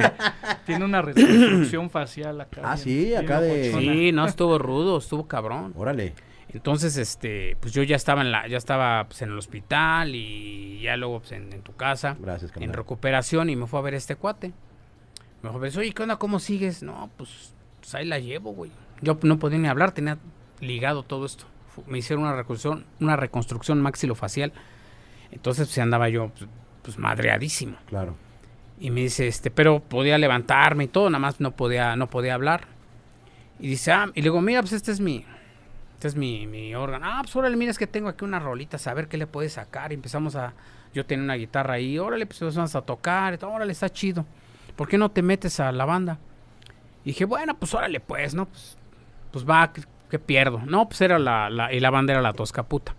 [0.66, 2.62] Tiene una reconstrucción facial acá.
[2.64, 3.74] Ah, bien- sí, bien acá de-.
[3.78, 5.74] Sí, no, estuvo rudo, estuvo cabrón.
[5.76, 6.14] Órale.
[6.50, 10.80] Entonces, este, pues yo ya estaba en la, ya estaba pues, en el hospital y
[10.82, 12.78] ya luego pues, en, en tu casa, Gracias, en camarada.
[12.78, 14.54] recuperación y me fue a ver este cuate.
[15.44, 16.16] Me ver, oye, ¿qué onda?
[16.16, 16.82] ¿Cómo sigues?
[16.84, 18.72] No, pues, pues ahí la llevo, güey.
[19.02, 20.18] Yo no podía ni hablar, tenía
[20.62, 21.46] ligado todo esto.
[21.86, 24.54] Me hicieron una reconstrucción, una reconstrucción maxilofacial.
[25.32, 26.50] Entonces, pues andaba yo, pues,
[26.84, 27.78] pues, madreadísimo.
[27.88, 28.16] Claro.
[28.80, 32.34] Y me dice, este, pero podía levantarme y todo, nada más no podía, no podía
[32.34, 32.68] hablar.
[33.60, 35.26] Y dice, ah, y le digo, mira, pues este es mi,
[35.96, 37.06] este es mi, mi órgano.
[37.08, 39.54] Ah, pues órale, mira, es que tengo aquí unas rolitas, a ver qué le puedes
[39.54, 39.92] sacar.
[39.92, 40.54] Y empezamos a,
[40.94, 44.26] yo tenía una guitarra ahí, órale, pues empezamos a tocar, y todo, órale, está chido.
[44.76, 46.20] ¿Por qué no te metes a la banda?
[47.04, 48.46] Y dije, bueno, pues órale, pues, ¿no?
[48.46, 48.78] Pues,
[49.32, 49.74] pues va,
[50.10, 50.62] ¿qué, pierdo?
[50.66, 52.96] No, pues era la, la, y la banda era la tosca puta.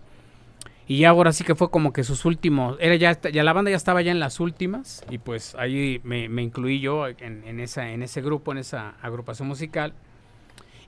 [0.86, 3.70] Y ya ahora sí que fue como que sus últimos, era ya, ya la banda
[3.70, 7.60] ya estaba ya en las últimas y pues ahí me, me incluí yo en, en
[7.60, 9.92] esa, en ese grupo, en esa agrupación musical.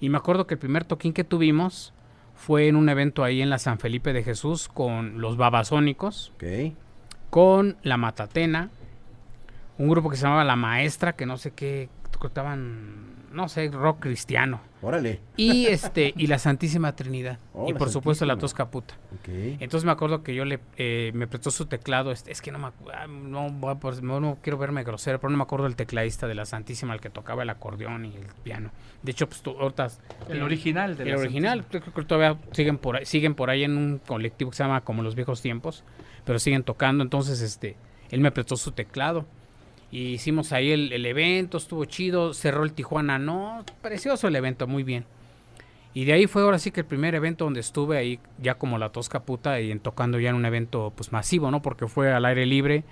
[0.00, 1.92] Y me acuerdo que el primer toquín que tuvimos
[2.34, 6.32] fue en un evento ahí en la San Felipe de Jesús con los Babasónicos,
[7.28, 8.70] con la Matatena,
[9.76, 14.00] un grupo que se llamaba La Maestra, que no sé qué, tocaban, no sé, rock
[14.00, 14.60] cristiano.
[14.82, 15.20] Órale.
[15.36, 17.38] Y este, y la Santísima Trinidad.
[17.52, 18.36] Oh, y por supuesto la.
[18.38, 18.94] Tosca Puta.
[19.20, 19.28] Ok.
[19.60, 22.12] Entonces me acuerdo que yo le eh, me prestó su teclado.
[22.12, 25.20] este, Es que no me ah, no, voy a por- no, no quiero verme grosero,
[25.20, 28.16] pero no me acuerdo del tecladista de la Santísima, el que tocaba el acordeón y
[28.16, 28.70] el piano.
[29.02, 29.88] De hecho, pues tú, ahorita,
[30.28, 31.82] El original de el la original, Santísima.
[31.82, 34.80] creo que todavía siguen por ahí, siguen por ahí en un colectivo que se llama
[34.80, 35.84] como los viejos tiempos,
[36.24, 37.02] pero siguen tocando.
[37.04, 37.76] Entonces, este,
[38.10, 39.26] él me prestó su teclado.
[39.90, 44.84] Y hicimos ahí el, evento, estuvo chido, cerró el Tijuana, no, precioso el evento, muy
[44.84, 45.04] bien.
[45.92, 48.78] Y de ahí fue ahora sí que el primer evento donde estuve ahí ya como
[48.78, 51.62] la tosca puta y tocando ya en un evento pues masivo, ¿no?
[51.62, 52.84] Porque fue al aire libre.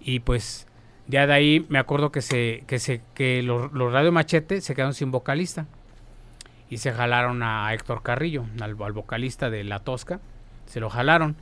[0.00, 0.66] Y pues
[1.06, 4.94] ya de ahí me acuerdo que se que se que los, Radio Machete se quedaron
[4.94, 5.66] sin vocalista.
[6.70, 10.20] Y se jalaron a Héctor Carrillo, al vocalista de La Tosca,
[10.64, 11.36] se lo jalaron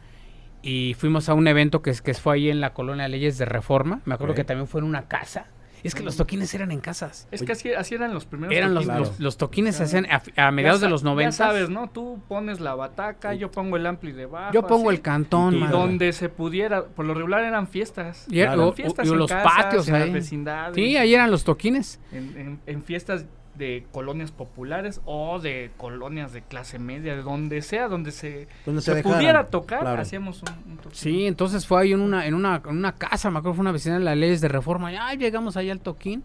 [0.63, 3.45] y fuimos a un evento que, es- que fue ahí en la colonia Leyes de
[3.45, 5.47] Reforma, me acuerdo que también fue en una casa.
[5.83, 7.27] Es que los toquines eran en casas.
[7.31, 9.09] Es que así, así eran los primeros Eran los, toquines.
[9.09, 9.85] los, los toquines se Ya.
[9.87, 11.31] hacían a, a mediados Ya de los 90.
[11.31, 11.89] Ya sabes, ¿no?
[11.89, 14.53] Tú pones la bataca, yo pongo el ampli debajo.
[14.53, 15.73] Yo pongo así, el cantón, Y madre.
[15.73, 18.27] donde se pudiera, por lo regular eran fiestas.
[18.29, 20.11] Y era- Eran fiestas o- y en los casas, patios en las ahí.
[20.13, 20.75] vecindades.
[20.75, 21.99] Sí, ahí eran los toquines.
[22.13, 23.25] en, en- en fiestas
[23.61, 28.83] de colonias populares o de colonias de clase media, de donde sea, donde se, Donde
[28.83, 30.03] se, pudiera tocar, claro.
[30.03, 30.93] hacíamos un, un toquín.
[30.99, 33.73] Sí, entonces fue ahí en una, en una, en una casa, me acuerdo fue una
[33.73, 34.93] vecina de las leyes de reforma.
[34.93, 36.25] Y ahí llegamos allá al toquín.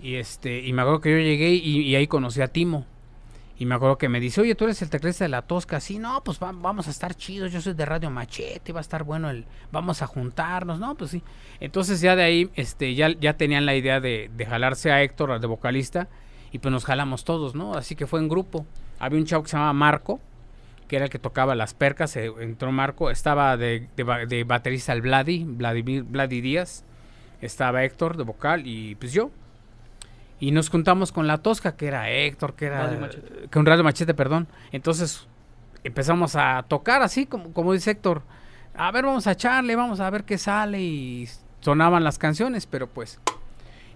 [0.00, 2.86] Y este, y me acuerdo que yo llegué y, y ahí conocí a Timo.
[3.56, 5.78] Y me acuerdo que me dice, oye, tú eres el teclista de la Tosca.
[5.78, 7.52] Sí, no, pues va- vamos a estar chidos.
[7.52, 10.96] Yo soy de Radio Machete, va a estar bueno el, vamos a juntarnos, ¿no?
[10.96, 11.22] Pues sí.
[11.60, 15.38] Entonces ya de ahí, este, ya, ya tenían la idea de, de jalarse a Héctor,
[15.40, 16.08] de vocalista,
[16.54, 17.74] y pues nos jalamos todos, ¿no?
[17.74, 18.64] Así que fue en grupo.
[19.00, 20.20] Había un chavo que se llamaba Marco,
[20.86, 24.92] que era el que tocaba las percas, entró Marco, estaba de, de ba- de baterista
[24.92, 26.84] el Vladi, Vladimir, Vladi Díaz,
[27.40, 29.32] estaba Héctor de vocal y pues yo.
[30.38, 32.84] Y nos juntamos con la Tosca, que era Héctor, que era...
[32.86, 33.48] Radio Machete.
[33.48, 34.46] Con Radio Machete, perdón.
[34.70, 35.26] Entonces
[35.82, 38.22] empezamos a tocar así, como, como dice Héctor.
[38.76, 41.28] A ver, vamos a echarle, vamos a ver qué sale y
[41.60, 43.18] sonaban las canciones, pero pues...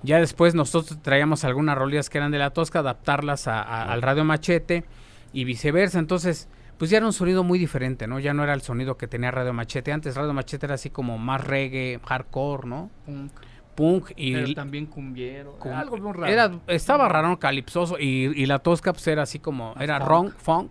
[0.03, 4.03] Ya después nosotros traíamos algunas rolillas que eran de la Tosca, adaptarlas a- a- al
[4.03, 4.85] Radio Machete
[5.33, 5.99] y viceversa.
[5.99, 8.21] Entonces, pues ya era un sonido muy diferente, ¿no?
[8.21, 9.93] Ya no era el sonido que tenía Radio Machete.
[9.93, 12.91] Antes Radio Machete era así como más reggae, hardcore, ¿no?
[13.07, 13.33] Punk,
[13.75, 14.35] Punk y...
[14.35, 15.53] pero también cumbiero.
[15.59, 16.27] cum- algo bien raro.
[16.33, 17.99] Era, estaba raro, calipsoso.
[17.99, 19.75] Y, y la Tosca pues era así como...
[19.81, 20.71] Era rock, funk,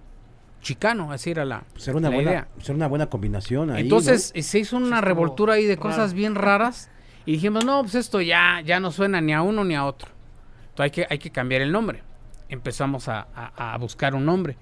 [0.62, 1.63] chicano, así era la...
[1.74, 2.48] Pues era una la buena, idea.
[2.56, 5.90] pues era una buena combinación ahí, Entonces se hizo una revoltura ahí de raro.
[5.90, 6.90] cosas bien raras.
[7.28, 10.10] Y dijimos, no, pues esto ya, ya no suena ni a uno ni a otro.
[10.70, 12.02] Entonces hay que, hay que cambiar el nombre.
[12.50, 14.56] Empezamos a, a- a buscar un nombre.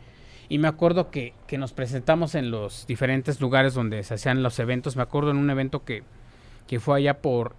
[0.50, 4.60] Y me acuerdo que, que nos presentamos en los diferentes lugares donde se hacían los
[4.60, 4.96] eventos.
[4.96, 6.04] Me acuerdo en un evento que,
[6.68, 7.56] que fue allá por,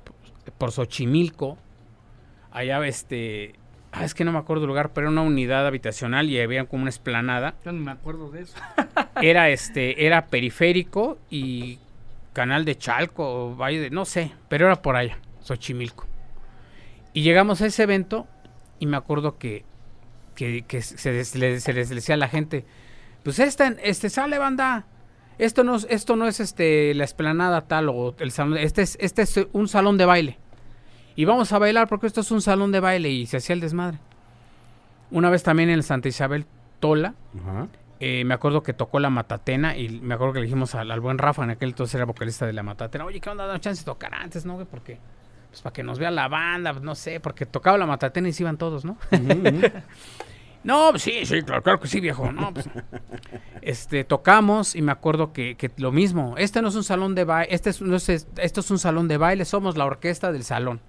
[0.58, 1.56] por Xochimilco.
[2.52, 3.54] Allá, este.
[3.92, 6.64] ah, es que no me acuerdo el lugar, pero era una unidad habitacional y había
[6.64, 7.54] como una esplanada.
[7.64, 8.56] Yo no me acuerdo de eso.
[9.20, 11.78] Era este, era periférico y
[12.36, 16.06] canal de Chalco, o Valle de, no sé, pero era por allá, Xochimilco.
[17.14, 18.26] Y llegamos a ese evento
[18.78, 19.64] y me acuerdo que,
[20.34, 22.66] que, se, les- decía a la gente,
[23.22, 24.84] pues esta, este sale banda,
[25.38, 28.98] esto no, es- esto no es este la esplanada tal o el salón, este es,
[29.00, 30.38] este es un salón de baile.
[31.14, 33.60] Y vamos a bailar porque esto es un salón de baile y se hacía el
[33.60, 33.98] desmadre.
[35.10, 36.44] Una vez también en el Santa Isabel
[36.80, 37.14] Tola.
[38.00, 41.00] Eh, me acuerdo que tocó la Matatena y me acuerdo que le dijimos al, al
[41.00, 43.46] buen Rafa, en aquel entonces era vocalista de la Matatena, oye, ¿qué onda?
[43.46, 44.54] Dame chance de tocar antes, ¿no?
[44.54, 44.66] güey?
[44.66, 44.98] Porque,
[45.50, 48.42] pues para que nos vea la banda, no sé, porque tocaba la Matatena y se
[48.42, 48.96] iban todos, ¿no?
[50.64, 52.32] No, pues, sí, sí, claro, claro que sí, viejo.
[52.32, 52.68] No, pues,
[53.62, 56.34] este, tocamos y me acuerdo que, que lo mismo.
[56.38, 59.06] Este no es un salón de baile, este es, no es- esto es un salón
[59.06, 60.80] de baile, somos la orquesta del salón.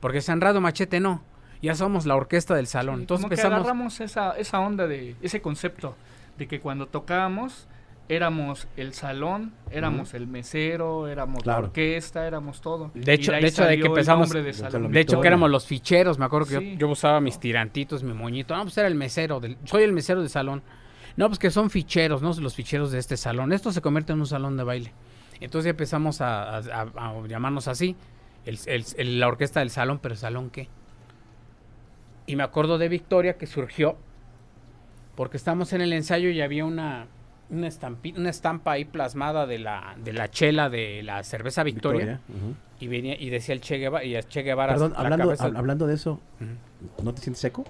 [0.00, 1.22] Porque San Rado Machete no,
[1.62, 2.96] ya somos la orquesta del salón.
[2.96, 3.58] Sí, Entonces como que empezamos.
[3.60, 5.94] agarramos esa, esa onda de ese concepto
[6.38, 7.66] de que cuando tocábamos
[8.08, 11.60] éramos el salón, éramos el mesero, éramos Claro.
[11.62, 12.90] la orquesta, éramos todo.
[12.92, 14.90] De hecho- ahí de hecho, de que empezamos- nombre de salón.
[14.90, 16.72] De hecho, que éramos los ficheros, me acuerdo que Sí.
[16.72, 18.56] yo, yo usaba mis tirantitos, mi moñito.
[18.56, 20.62] No, pues era el mesero, del, soy el mesero del salón.
[21.16, 22.32] No, pues que son ficheros, ¿no?
[22.40, 23.52] Los ficheros de este salón.
[23.52, 24.92] Esto se convierte en un salón de baile.
[25.40, 27.94] Entonces ya empezamos a, a- a- a llamarnos así,
[28.44, 30.68] el- el- el- la orquesta del salón, pero ¿salón qué?
[32.26, 33.96] Y me acuerdo de Victoria que surgió
[35.14, 37.06] porque estábamos en el ensayo y había una,
[37.50, 42.20] una, estampi- una estampa ahí plasmada de la, de la chela de la cerveza Victoria,
[42.28, 42.54] Victoria.
[42.80, 45.56] y venía y decía el Che Guevara, y el Che Guevara Perdón, la hablando, hab-
[45.56, 46.20] hablando de eso.
[47.02, 47.64] ¿no te sientes seco?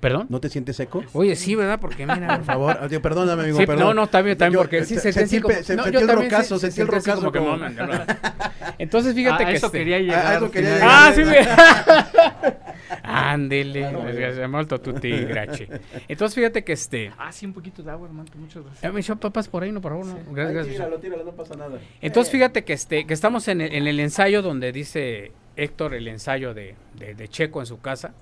[0.00, 0.26] ¿Perdón?
[0.28, 1.02] ¿No te sientes seco?
[1.14, 1.80] Oye, sí, ¿verdad?
[1.80, 3.86] Porque mira, Por favor, ah, digo, perdóname, amigo, Sí, perdón.
[3.88, 5.54] no, no, está bien, está bien, Yo, porque eh, sí se- se sentí sentí como-
[5.62, 7.56] se- no, sentí yo el también rocazo, se- sentí el rocazo como que como-.
[8.78, 10.26] Entonces, fíjate Ah, que eso este- quería llegar.
[10.26, 10.88] a eso quería final.
[10.92, 12.06] Ah, sí, llegar.
[12.42, 12.62] mira.
[13.06, 15.68] Ándele, molto tutti grazie.
[16.08, 18.28] Entonces, fíjate que este Ah, sí, un poquito de agua, hermano.
[18.36, 18.84] Muchas gracias.
[18.84, 20.14] eh, me echó papas por ahí, no, por favor, no.
[20.14, 20.20] Sí.
[20.32, 20.74] Gracias, Ay, gracias.
[20.76, 21.78] tíralo, tíralo, no pasa nada.
[22.00, 26.08] Entonces, fíjate que este que estamos en el, en el ensayo donde dice Héctor el
[26.08, 28.14] ensayo de, de- de Checo en su casa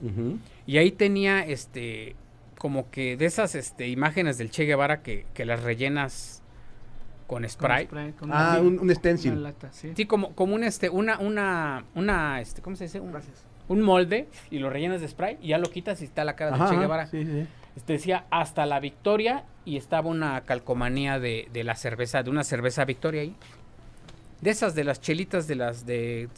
[0.67, 2.15] y ahí tenía este
[2.59, 6.41] como que de esas este imágenes del Che Guevara que, que las rellenas
[7.27, 7.87] con Con spray.
[7.87, 9.43] con Ah, una- un, un una stencil.
[9.43, 9.93] lata, sí.
[9.97, 13.01] Sí, como, como un este, una, una, una, este, ¿cómo se dice?
[13.01, 13.43] Un, Gracias.
[13.69, 16.55] Un molde y lo rellenas de spray y ya lo quitas y está la cara
[16.55, 17.07] Ajá, de Che Guevara.
[17.07, 17.47] sí, sí.
[17.77, 22.45] Este, decía hasta la victoria y estaba una calcomanía de, de la cerveza, de una
[22.45, 23.35] cerveza Victoria ahí.
[24.41, 26.29] De esas, de las chelitas de las de...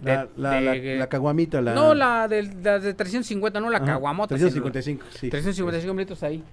[0.00, 1.74] de- La, la, la, de- la caguamita, la...
[1.74, 4.36] No, la de, la de 350, no la Ajá, caguamota.
[4.36, 5.30] sino la- 355, sí.
[5.30, 6.44] 355 mililitros ahí.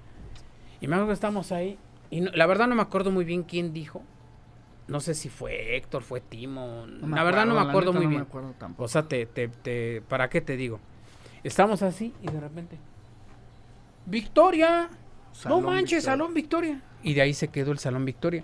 [0.81, 1.77] Y me acuerdo que estamos ahí.
[2.09, 4.01] Y no- la verdad no me acuerdo muy bien quién dijo.
[4.87, 6.85] No sé si fue Héctor, fue Timo.
[6.87, 8.21] No la verdad no me acuerdo muy no bien.
[8.21, 8.83] me acuerdo tampoco.
[8.83, 10.79] O sea, te, te, te- ¿para qué te digo?
[11.43, 12.77] Estamos así y de repente.
[14.05, 14.89] ¡Victoria!
[15.31, 16.01] Salón no manches, Victoria.
[16.01, 16.81] Salón Victoria.
[17.03, 18.43] Y de ahí se quedó el Salón Victoria.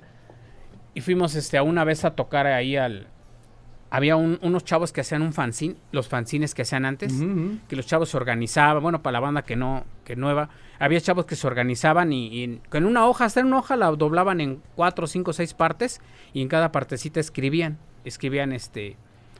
[0.93, 3.07] Y fuimos este, a una vez a tocar ahí al.
[3.93, 7.13] Había un- unos chavos que hacían un fanzine, los fanzines que hacían antes,
[7.67, 10.49] que los chavos se organizaban, bueno, para la banda que no, que nueva,
[10.79, 13.75] había chavos que se organizaban y, y en- con una hoja, hasta en una hoja
[13.75, 15.99] la doblaban en cuatro, cinco, seis partes
[16.33, 18.95] y en cada partecita escribían, escribían este,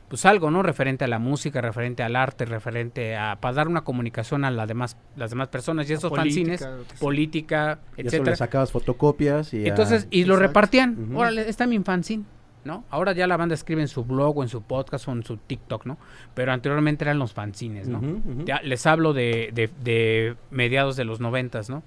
[0.08, 0.62] pues algo, ¿no?
[0.62, 4.68] Referente a la música, referente al arte, referente a, para dar una comunicación a las
[4.68, 8.36] demás, las demás personas y esos política, fanzines, política, Y eso le etcétera.
[8.36, 9.66] sacabas fotocopias y...
[9.66, 10.46] Entonces, y lo Exacto.
[10.48, 11.16] repartían.
[11.16, 12.24] Órale, está mi fanzine,
[12.64, 12.84] ¿no?
[12.90, 15.36] Ahora ya la banda escribe en su blog o en su podcast o en su
[15.36, 15.98] TikTok, ¿no?
[16.34, 18.00] Pero anteriormente eran los fanzines, ¿no?
[18.44, 21.82] Ya les hablo de, de- de mediados de los noventas, ¿no?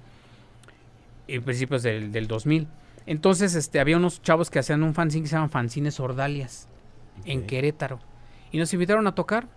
[1.28, 2.68] Y principios del, del 2000.
[3.08, 6.68] Entonces, este, había unos chavos que hacían un fanzine que se llaman Fanzines Ordalias,
[7.26, 7.46] en.
[7.48, 8.00] Querétaro.
[8.52, 9.48] Y nos invitaron a tocar.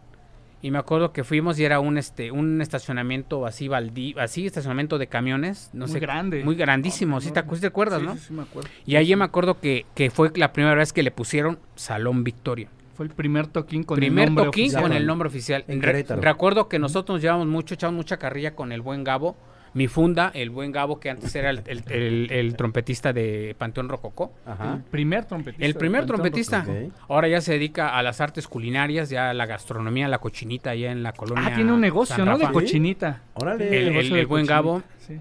[0.60, 4.98] Y me acuerdo que fuimos y era un este un estacionamiento así baldí, así estacionamiento
[4.98, 6.42] de camiones, no muy sé, grande.
[6.42, 8.14] muy grandísimo, No, ¿sí no, te, sí acuerdas, Sí, no?
[8.14, 8.68] Sí, sí, me acuerdo.
[8.84, 12.68] Y ahí me acuerdo que, que fue la primera vez que le pusieron Salón Victoria.
[12.96, 14.82] Fue el primer toquín con primer el nombre toquín oficial.
[14.82, 15.64] con el nombre oficial.
[15.68, 16.20] En Re- Querétaro.
[16.20, 19.36] recuerdo que nosotros nos llevamos mucho, echamos mucha carrilla con el buen Gabo,
[19.74, 23.88] mi funda, el buen Gabo que antes era el, el- el- el trompetista de Panteón
[23.88, 24.32] Rococó.
[24.46, 24.80] El Ajá.
[24.90, 25.64] primer trompetista.
[25.66, 26.66] El primer trompetista.
[27.08, 30.90] Ahora ya se dedica a las artes culinarias, ya a la gastronomía, la cochinita allá
[30.90, 31.48] en la colonia.
[31.48, 32.38] Ah, tiene un negocio, ¿no?
[32.38, 33.22] De cochinita.
[33.34, 33.66] Órale.
[33.68, 34.82] El- el de buen cochinita, Gabo.
[35.06, 35.18] Sí.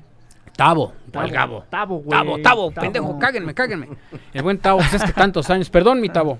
[0.55, 1.65] Tabo, ¿cuál Gabo?
[1.69, 2.09] Tabo, güey.
[2.09, 3.89] Tabo, Tabo, pendejo, cáguenme, cáguenme.
[4.33, 6.39] El buen Tabo, pues es que tantos años, perdón mi Tabo.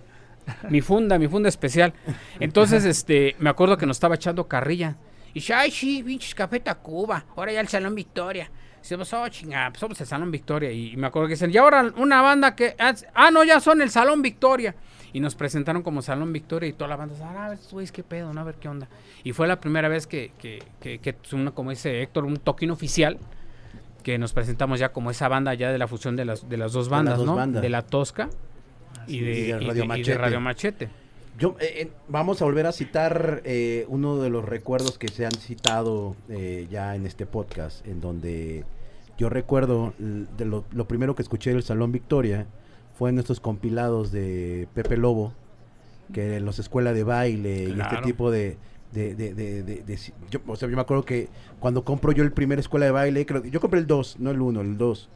[0.70, 1.94] mi funda, mi funda especial.
[2.40, 4.96] Entonces, este, me acuerdo que nos estaba echando carrilla.
[5.38, 8.50] Y dice, ay, sí, pinches Café Tacuba, ahora ya el Salón Victoria.
[8.78, 10.72] Y decimos, oh, chinga, pues somos el Salón Victoria.
[10.72, 13.92] Y, me acuerdo que dicen, y ahora una banda que, ah, no, ya son el
[13.92, 14.74] Salón Victoria.
[15.14, 18.34] Y nos presentaron como Salón Victoria y toda la banda, ah, a ver, qué pedo,
[18.34, 18.42] ¿no?
[18.42, 18.88] A ver qué onda.
[19.24, 21.16] Y fue la primera vez que, que, que, que
[21.54, 23.20] como dice Héctor, un toquín oficial
[24.02, 26.74] que nos presentamos ya como esa banda ya de la fusión de las, de las
[26.74, 27.46] dos bandas, ¿no?
[27.46, 28.28] De la Tosca
[29.06, 30.90] y de, Radio Machete.
[31.38, 35.24] Yo, eh, eh, vamos a volver a citar eh, uno de los recuerdos que se
[35.24, 36.16] han citado
[36.70, 38.66] ya en este podcast, en donde
[39.18, 42.48] yo recuerdo de lo, primero que escuché del Salón Victoria
[42.98, 45.34] fue en estos compilados de Pepe Lobo,
[46.12, 48.58] que en los escuelas de baile y este tipo de,
[48.92, 50.00] de, de, de, de,
[50.32, 51.30] yo, o sea, yo me acuerdo que
[51.60, 54.42] cuando compro yo el primer escuela de baile, creo yo compré el 2, no el
[54.42, 55.10] 1, el 2.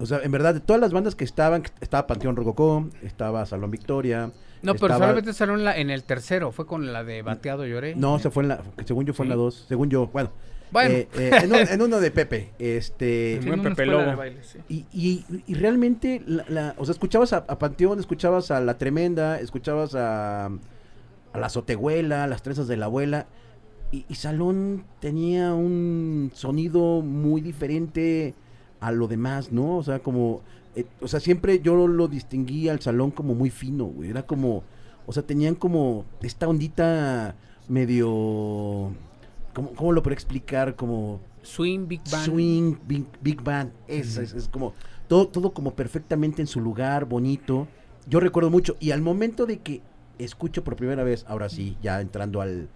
[0.00, 3.70] O sea, en verdad, de todas las bandas que estaban, estaba Panteón Rococó, estaba Salón
[3.70, 4.30] Victoria.
[4.62, 7.94] No, pero solamente salió en, la, en el tercero, fue con la de Bateado Lloré.
[7.94, 10.30] No, se fue en la, según yo fue en la 2, según yo, bueno.
[10.70, 10.94] Bueno.
[10.94, 11.30] Eh, eh,
[11.70, 13.40] en, uno de Pepe, este...
[13.46, 14.22] buen Pepe Lobo.
[14.68, 19.40] y, y, y, realmente, la, o sea, escuchabas a, a Panteón, escuchabas a La Tremenda,
[19.40, 20.50] escuchabas a
[21.32, 23.26] a la sotehuela, las trenzas de la abuela.
[23.90, 28.34] Y, Salón tenía un sonido muy diferente
[28.80, 29.78] a lo demás, ¿no?
[29.78, 30.42] O sea, como,
[30.74, 34.10] eh, o sea, siempre yo lo distinguía al Salón como muy fino, güey.
[34.10, 34.62] Era como,
[35.06, 37.34] o sea, tenían como esta ondita
[37.68, 38.92] medio,
[39.54, 40.76] ¿cómo, cómo lo puedo explicar?
[40.76, 41.20] Como...
[41.42, 42.24] Swing, Big Band.
[42.24, 43.72] Swing, Big, big Band.
[43.86, 44.74] Es, es, es, como,
[45.06, 47.66] todo, todo como perfectamente en su lugar, bonito.
[48.06, 48.76] Yo recuerdo mucho.
[48.80, 49.80] Y al momento de que
[50.18, 52.68] escucho por primera vez, ahora sí, ya entrando al,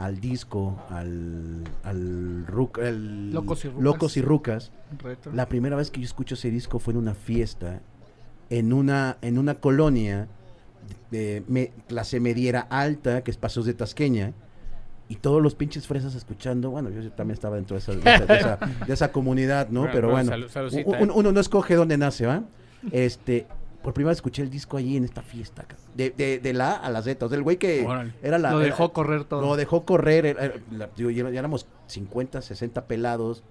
[0.00, 2.46] al disco, al, al,
[3.78, 4.72] Locos y Rucas.
[5.32, 7.82] La primera vez que yo escucho ese disco fue en una fiesta,
[8.48, 10.26] en una, en una colonia
[11.10, 14.32] de clase mediera alta, que es Pasos de Tasqueña,
[15.10, 17.92] y todos los pinches fresas escuchando, bueno, yo también estaba dentro de esa,
[18.86, 19.86] de esa, comunidad, ¿no?
[19.92, 20.94] Pero bueno, ¿eh?
[21.14, 22.44] uno no escoge dónde nace, ¿va?
[22.90, 23.46] Este,
[23.82, 25.64] por primera vez escuché el disco allí en esta fiesta,
[25.94, 27.24] de, de, de, la a la Z.
[27.24, 27.86] O sea, el güey que
[28.22, 28.52] era la.
[28.52, 29.40] Lo dejó correr todo.
[29.40, 30.60] Lo dejó correr.
[30.96, 33.42] ya, éramos 50, 60 pelados.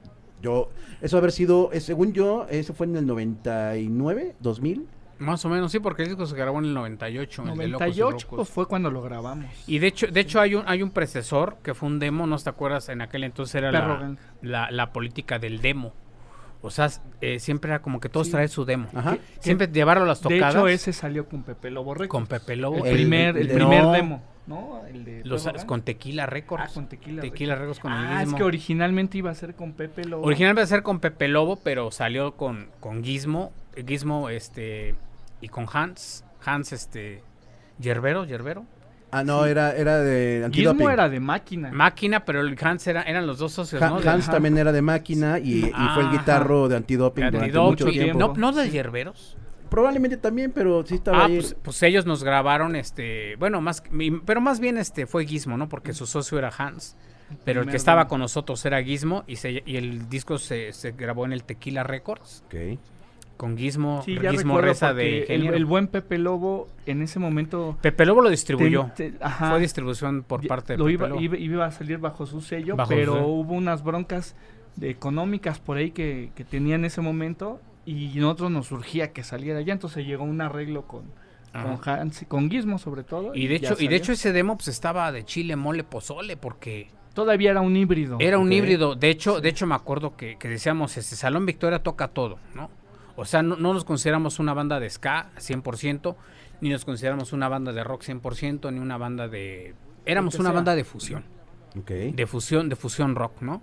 [0.42, 0.70] Yo,
[1.02, 4.88] eso haber sido, eh, según yo, eso fue en el 99, 2000.
[5.18, 7.44] Más o menos, sí, porque el disco se grabó en el 98.
[7.44, 9.48] 98 pues fue cuando lo grabamos.
[9.68, 12.38] Y de hecho, de hecho hay un hay un precesor que fue un demo, ¿no
[12.38, 12.88] te acuerdas?
[12.88, 15.94] En aquel entonces era la, la, la, política del demo.
[16.62, 16.90] O sea,
[17.22, 18.90] eh, siempre era como que todos traen su demo.
[18.94, 19.18] Ajá.
[19.40, 20.54] Siempre llevarlo a las tocadas.
[20.54, 22.10] De hecho, ese salió con Pepe Lobo Records.
[22.10, 22.86] Con Pepe Lobo.
[22.86, 24.22] El, primer, el, primer demo.
[24.46, 24.82] ¿no?
[24.88, 26.66] El de los, con Tequila Records.
[26.68, 27.80] Ah, con Tequila, tequila Records.
[27.80, 30.26] con ah, es que originalmente iba a ser con Pepe Lobo.
[30.26, 33.54] Originalmente iba a ser con Pepe Lobo, pero salió con, con Gizmo.
[33.88, 34.96] Gizmo, este,
[35.40, 36.26] y con Hans.
[36.44, 37.24] Hans, este,
[37.80, 38.66] Yerbero, Yerbero.
[39.12, 40.78] Ah, no, era, era de antidoping.
[40.78, 41.72] Gizmo era de máquina.
[41.72, 43.98] Máquina, pero el Hans era, eran los dos socios, ¿no?
[43.98, 45.62] Hans también era de máquina y,
[45.94, 48.20] fue el guitarro de antidoping durante mucho tiempo.
[48.20, 49.38] ¿No, ¿No de Hierberos?
[49.70, 51.36] Probablemente también, pero sí estaba ah, ahí.
[51.36, 53.84] Pues, pues, ellos nos grabaron, este, bueno, más,
[54.26, 55.70] pero más bien este fue Gizmo, ¿no?
[55.70, 56.96] Porque su socio era Hans.
[57.46, 60.94] Pero el que estaba con nosotros era Gizmo y, se, y el disco se, se
[60.94, 62.44] grabó en el Tequila Records.
[62.48, 62.80] Ok
[63.40, 68.30] con Gizmo, Gizmo Reza de el, buen Pepe Lobo en ese momento Pepe Lobo lo
[68.30, 68.92] distribuyó.
[69.40, 73.26] Fue distribución por parte de lo Pepe iba, Iba, a salir bajo su sello, pero
[73.28, 74.36] hubo unas broncas
[74.76, 79.24] de económicas por ahí que, que tenía en ese momento y nosotros nos surgía que
[79.24, 81.04] saliera ya, entonces llegó un arreglo con
[81.54, 83.34] con, Hans, con Gizmo sobre todo.
[83.34, 86.90] Y de hecho, y de hecho ese demo pues estaba de chile, mole, pozole, porque
[87.14, 88.18] todavía era un híbrido.
[88.20, 88.96] Era un híbrido.
[88.96, 92.70] De hecho, de hecho me acuerdo que, que decíamos, este Salón Victoria toca todo, ¿no?
[93.20, 96.16] O sea, no, nos consideramos una banda de ska 100%,
[96.62, 99.76] ni nos consideramos una banda de rock 100%, ni una banda de...
[100.06, 101.26] Éramos una banda de fusión.
[101.76, 103.62] De fusión, de fusión rock, ¿no?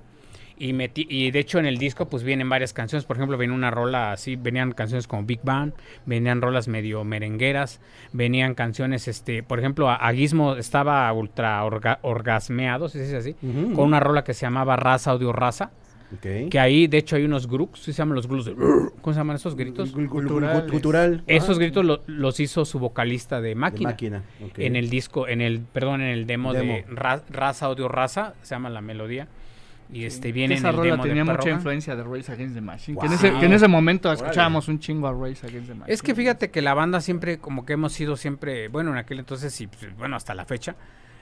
[0.58, 3.52] Y, metí, y de hecho en el disco pues vienen varias canciones, por ejemplo, viene
[3.52, 5.72] una rola así, venían canciones como Big Bang,
[6.06, 7.80] venían rolas medio merengueras,
[8.12, 13.34] venían canciones, este, por ejemplo, Aguismo estaba ultra orgasmeado, si se dice así,
[13.74, 15.72] con una rola que se llamaba Raza Audio Raza,
[16.20, 18.52] que ahí, de hecho, hay unos grupos, se llaman los grupos
[19.00, 19.90] ¿Cómo se llaman esos gritos?
[19.90, 21.22] Cultural.
[21.26, 23.96] Esos gritos los hizo su vocalista de Máquina.
[24.56, 28.70] En el disco, en el, perdón, en el demo, de Raza Audio Raza, se llama
[28.70, 29.28] la melodía.
[29.92, 32.98] Y este viene esa en el rola tenía mucha influencia de Race Against the Machine.
[32.98, 35.94] Que, en ese, que, en ese, momento escuchábamos un chingo a Race Against the Machine.
[35.94, 39.20] Es que fíjate que la banda siempre, como que hemos sido siempre, bueno, en aquel
[39.20, 40.74] entonces y pues, bueno, hasta la fecha,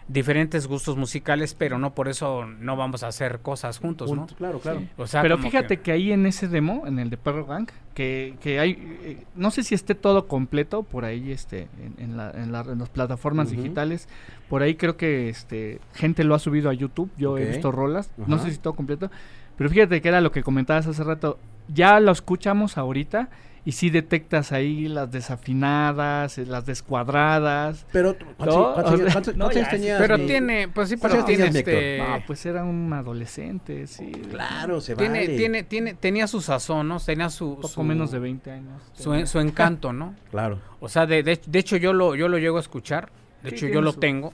[0.06, 4.26] diferentes gustos musicales, pero no por eso no vamos a hacer cosas juntos, ¿no?
[4.26, 4.80] Claro, claro.
[4.80, 4.88] Sí.
[4.98, 5.92] O sea, Pero fíjate que...
[5.92, 9.62] ahí en ese demo, en el de Perro Gang, que, que hay, eh, no sé
[9.62, 13.50] si esté todo completo por ahí, este, en, en la- en la- en las plataformas
[13.50, 14.08] digitales.
[14.50, 17.10] Por ahí creo que, este, gente lo ha subido a YouTube.
[17.16, 19.10] Yo he visto rolas, no sé si todo completo.
[19.56, 21.38] Pero fíjate que era lo que comentabas hace rato.
[21.68, 23.30] Ya lo escuchamos ahorita
[23.66, 27.86] y sí detectas ahí las desafinadas, eh, las descuadradas.
[27.92, 28.16] Pero.
[28.38, 31.98] Pero tiene, pues sí, ¿Cuántos pero tiene este...
[31.98, 34.10] No, pues era un adolescente, sí.
[34.30, 35.36] Claro, se tiene, vale.
[35.36, 36.98] tiene, tiene, tenía su sazón, ¿no?
[37.00, 37.48] Tenía su...
[37.50, 38.82] Un poco su- menos de 20 años.
[38.92, 40.14] Su, su encanto, ¿no?
[40.30, 40.58] Claro.
[40.80, 43.10] O sea, de, de, de hecho yo lo, yo lo llego a escuchar.
[43.42, 44.32] De Sí, hecho yo lo su- tengo.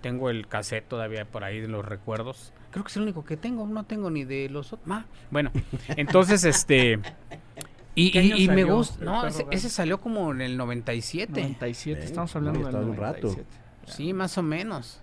[0.00, 2.52] Tengo el cassette todavía por ahí de los recuerdos.
[2.70, 3.66] Creo que es el único que tengo.
[3.66, 5.04] No tengo ni de los otros.
[5.30, 5.50] Bueno,
[5.88, 6.98] entonces este...
[7.94, 9.04] Y, ¿Qué y- me gusta...
[9.04, 11.32] No, ese, ese salió como en el 97.
[11.40, 13.26] 97, Eh, estamos hablando del estaba un rato.
[13.28, 13.58] 97.
[13.86, 15.00] Sí, más o menos.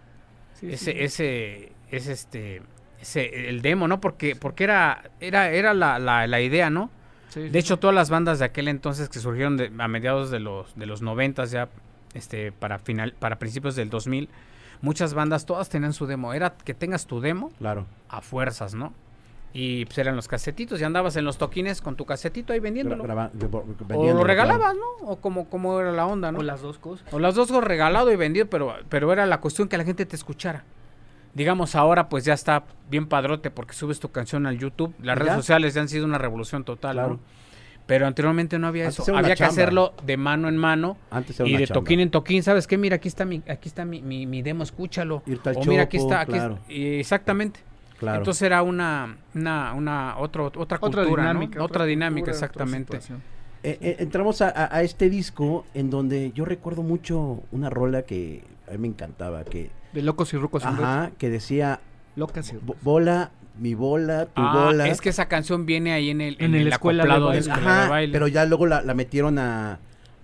[0.53, 0.97] Sí, ese, sí.
[0.99, 2.61] ese, es este...
[3.01, 4.01] Ese, el demo, ¿no?
[4.01, 6.89] Porque, porque era, era, era la, la, la idea, ¿no?
[7.29, 10.31] Sí, sí, De hecho, todas las bandas de aquel entonces que surgieron de- a mediados
[10.31, 11.69] de los de los 90 ya
[12.15, 14.29] este para final para principios del 2000,
[14.81, 17.85] muchas bandas todas tenían su demo, era que tengas tu demo Claro.
[18.09, 18.93] a fuerzas, ¿no?
[19.53, 23.03] Y pues eran los casetitos y andabas en los toquines con tu casetito ahí vendiéndolo.
[23.03, 23.31] Graba-
[23.95, 25.07] o lo regalabas, ¿no?
[25.07, 26.39] O como como era la onda, ¿no?
[26.39, 27.07] O las dos cosas.
[27.11, 30.05] O las dos cosas regalado y vendido, pero, pero era la cuestión que la gente
[30.05, 30.63] te escuchara.
[31.33, 34.93] Digamos, ahora pues ya está bien padrote porque subes tu canción al YouTube.
[34.99, 35.23] Las ¿Ya?
[35.23, 37.09] redes sociales ya han sido una revolución total, Claro.
[37.13, 37.19] ¿no?
[37.85, 39.15] Pero anteriormente no había Antes eso.
[39.15, 39.51] Había que chamba.
[39.53, 41.79] hacerlo de mano en mano Antes era y una de chamba.
[41.81, 42.43] toquín en toquín.
[42.43, 42.77] ¿Sabes qué?
[42.77, 45.23] Mira, aquí está mi, aquí está mi, mi, mi demo, escúchalo.
[45.25, 46.59] Irte al o mira, aquí está, aquí claro.
[46.67, 47.61] exactamente.
[47.99, 48.19] Claro.
[48.19, 51.29] Entonces era una, una, una otro, otra Otra cultura, ¿no?
[51.29, 51.63] dinámica.
[51.63, 52.97] Otra, dinámica, cultura, exactamente.
[53.63, 58.03] Eh, eh, entramos a, a- a este disco en donde yo recuerdo mucho una rola
[58.03, 60.63] que a mí me encantaba, que, De locos y rucos.
[60.65, 61.79] ajá, que decía,
[62.15, 64.87] Locas y "Bo- bola, mi bola, tu Ah, bola.
[64.87, 67.41] es que esa canción viene ahí en el, En el escuela de acoplado baile.
[67.43, 68.13] de escuela de baile.
[68.13, 69.79] pero ya luego la, la metieron a,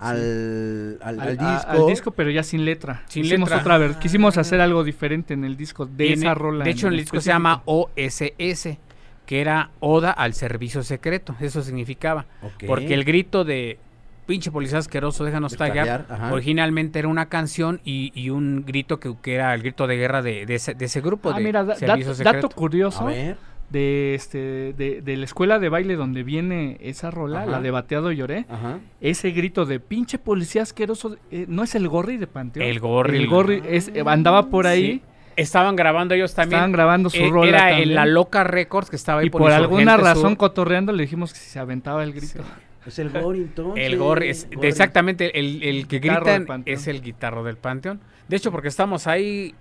[0.10, 1.72] al, al, al al, a- disco.
[1.72, 3.04] al disco, pero ya sin letra.
[3.08, 3.62] Sin Hicimos letra.
[3.62, 3.98] otra vez.
[3.98, 6.64] Quisimos hacer algo diferente en el disco de esa rola.
[6.64, 8.78] De hecho, en el disco se llama OSS,
[9.26, 11.36] que era Oda al Servicio Secreto.
[11.40, 12.26] Eso significaba.
[12.68, 13.78] Porque el grito de
[14.26, 16.32] pinche policía asqueroso, déjanos ajá.
[16.32, 20.22] originalmente era una canción y, y un grito que, que era el grito de guerra
[20.22, 22.48] de, de ese, de ese grupo Ah, de mira, da- Servicio dato, Secreto.
[22.48, 23.38] dato curioso A ver.
[23.74, 27.52] De este de, de la escuela de baile donde viene esa rola, Ajá.
[27.52, 28.46] la de Bateado Lloré.
[28.48, 28.80] Ajá.
[29.02, 32.66] Ese grito de pinche policía asqueroso, eh, ¿no es el Gorri de Panteón?
[32.66, 33.18] El Gorri.
[33.18, 35.02] El Gorri es, eh, andaba por ahí, Sí.
[35.36, 36.58] Estaban grabando ellos también.
[36.60, 37.90] estaban grabando su Eh, rola era también.
[37.90, 40.38] en la Loca Records que estaba ahí y por alguna Insurgente razón Sur.
[40.38, 42.44] cotorreando le dijimos que si se aventaba el grito.
[42.86, 43.84] Es el Gori entonces.
[43.84, 44.68] El Gorri, es- Gorri.
[44.68, 46.78] exactamente, el, el que Guitarro del gritan Panteón.
[46.78, 48.00] es el guitarro del Panteón.
[48.28, 49.56] De hecho, porque estamos ahí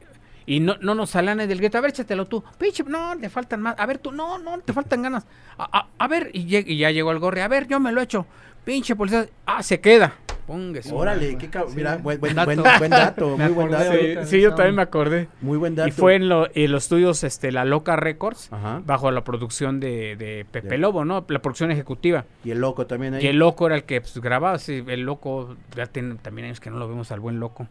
[0.47, 1.79] y no, no nos salen del grito.
[1.79, 2.43] A ver, échatelo tú.
[2.59, 3.75] Pinche, no, te faltan más.
[3.79, 5.27] A ver, tú, no, no, te faltan ganas.
[5.59, 7.41] A, a- a ver, y, lleg- y ya llegó el Gorri.
[7.41, 8.27] A ver, yo me lo he hecho.
[8.65, 9.27] Pinche policía.
[9.47, 10.15] Ah, se queda.
[10.47, 10.93] Póngase.
[10.93, 11.77] Órale, qué cab- Sí.
[11.77, 12.47] Mira, buen, buen, Dato.
[12.63, 13.93] buen- buen dato, muy buen dato.
[14.27, 15.29] Sí, yo también me acordé.
[15.41, 15.89] Muy buen dato.
[15.89, 18.83] Y fue en, lo- en los estudios este, La Loca Records, Ajá.
[18.85, 20.79] bajo la producción de, de Pepe.
[20.79, 21.25] Lobo, ¿no?
[21.29, 22.25] La producción ejecutiva.
[22.45, 23.25] Y el loco también ahí.
[23.25, 26.59] Y el loco era el que pues, grababa, sí, el loco, ya tiene también años
[26.59, 27.69] que no lo vemos al buen loco.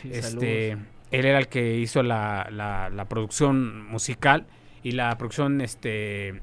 [0.00, 0.86] Sí, este, saludos.
[1.12, 4.46] Él era el que hizo la, la, la producción musical
[4.82, 6.40] y la producción este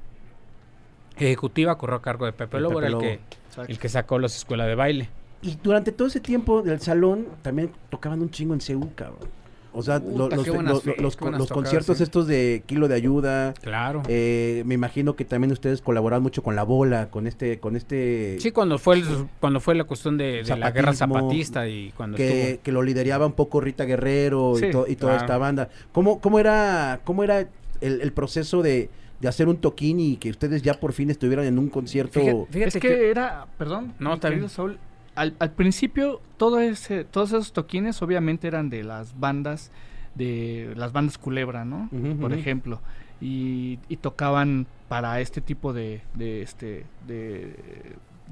[1.18, 3.14] ejecutiva corrió a cargo de Pepe De Lobo, Pepe era el que,
[3.48, 3.72] Exacto.
[3.72, 5.10] el que sacó las escuelas de baile.
[5.42, 9.28] Y durante todo ese tiempo del salón también tocaban un chingo en CEU, cabrón.
[9.72, 12.04] O sea, Puta, los, los- fe- los- tocadas, conciertos sí.
[12.04, 13.54] estos de Kilo de Ayuda.
[13.62, 14.02] Claro.
[14.08, 18.38] eh, me imagino que también ustedes colaboran mucho con la bola, con este, con este
[18.40, 22.18] sí, cuando fue el- cuando fue la cuestión de, de la guerra zapatista y cuando
[22.18, 25.26] que, estuvo que lo lideraba un poco Rita Guerrero y, to- y toda claro.
[25.26, 25.70] esta banda.
[25.92, 27.40] ¿Cómo, cómo era, cómo era
[27.82, 28.90] el, el proceso de,
[29.22, 32.20] de hacer un toquín y que ustedes ya por fin estuvieran en un concierto?
[32.20, 34.50] Fíjate- fíjate es que, era, perdón, No, mi está querido.
[34.50, 34.78] Saúl,
[35.16, 39.72] al, al principio todo ese, todos esos toquines obviamente eran de las bandas,
[40.16, 41.90] de las bandas Culebra, ¿no?
[42.20, 42.82] Por ejemplo,
[43.22, 47.56] y, y tocaban para este tipo de, de este, de,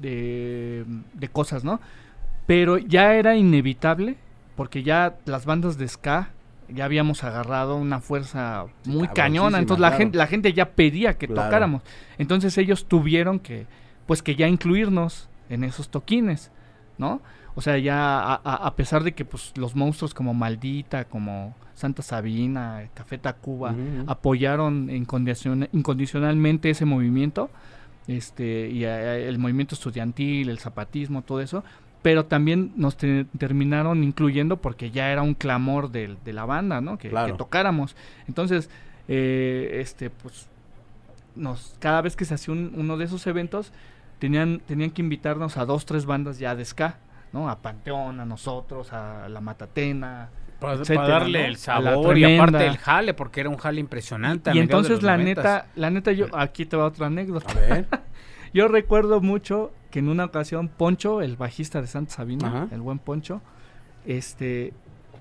[0.00, 1.80] de, de cosas, ¿no?
[2.46, 4.16] Pero ya era inevitable,
[4.56, 6.30] porque ya las bandas de ska
[6.70, 9.98] ya habíamos agarrado una fuerza muy cañona, entonces la claro.
[9.98, 11.42] gente, la gente ya pedía que Claro.
[11.44, 11.82] tocáramos.
[12.18, 13.66] Entonces ellos tuvieron que,
[14.06, 16.50] pues que ya incluirnos en esos toquines,
[16.98, 17.20] ¿no?
[17.54, 22.02] O sea, ya a, a- pesar de que pues los monstruos como Maldita, como Santa
[22.02, 23.74] Sabina, Café Tacuba,
[24.06, 27.50] apoyaron incondicion- incondicionalmente ese movimiento,
[28.06, 31.62] este, y el movimiento estudiantil, el zapatismo, todo eso,
[32.02, 36.80] pero también nos te- terminaron incluyendo porque ya era un clamor del- de, la banda,
[36.80, 36.96] ¿no?
[36.96, 37.32] Que, Claro.
[37.32, 37.96] que tocáramos.
[38.28, 38.70] Entonces,
[39.08, 40.46] eh, este, pues,
[41.36, 43.72] nos, cada vez que se hacía un- uno de esos eventos,
[44.18, 46.98] tenían, tenían que invitarnos a dos, tres bandas ya de ska,
[47.32, 47.48] ¿no?
[47.48, 50.28] A Panteón, a nosotros, a La Matatena.
[50.60, 51.48] Para, etcétera, darle ¿no?
[51.48, 54.50] el sabor y aparte el jale, porque era un jale impresionante.
[54.50, 57.52] Y de entonces la neta, la neta yo, aquí te va otra anécdota.
[57.52, 57.86] A ver.
[58.54, 62.68] Yo recuerdo mucho que en una ocasión Poncho, el bajista de Santa Sabina, Ajá.
[62.72, 63.40] el buen Poncho,
[64.06, 64.68] este,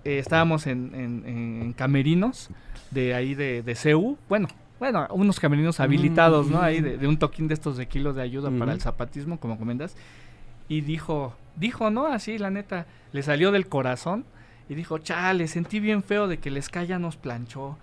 [0.06, 1.24] eh, estábamos en, en-
[1.62, 2.50] en camerinos
[2.92, 4.48] de ahí de, de CEU, bueno,
[4.80, 6.62] bueno, unos camerinos habilitados, ¿no?
[6.62, 9.58] Ahí de, de un toquín de estos de kilos de ayuda para el zapatismo, como
[9.58, 9.96] comentas,
[10.68, 12.08] y dijo, dijo, ¿no?
[12.08, 14.26] Así, la neta, le salió del corazón.
[14.70, 17.78] Y dijo, chale, sentí bien feo de que el Ska ya nos planchó.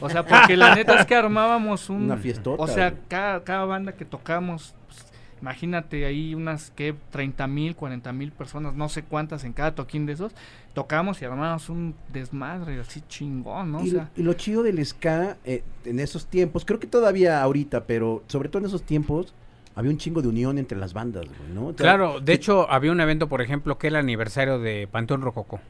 [0.00, 2.62] O sea, porque la neta es que armábamos un, Una fiestota.
[2.62, 5.04] o sea, cada, cada banda que tocamos, pues,
[5.40, 10.06] imagínate ahí unas que 30 mil, 40 mil personas, no sé cuántas en cada toquín
[10.06, 10.32] de esos,
[10.74, 13.78] tocamos y armamos un desmadre así chingón, ¿no?
[13.78, 17.42] O y, sea, y lo chido del ska eh, en esos tiempos, creo que todavía
[17.42, 19.34] ahorita, pero sobre todo en esos tiempos,
[19.74, 21.66] había un chingo de unión entre las bandas, güey, ¿no?
[21.66, 24.88] O sea, Claro, de hecho había un evento, por ejemplo, que era el aniversario de
[24.90, 25.60] Panteón Rococó.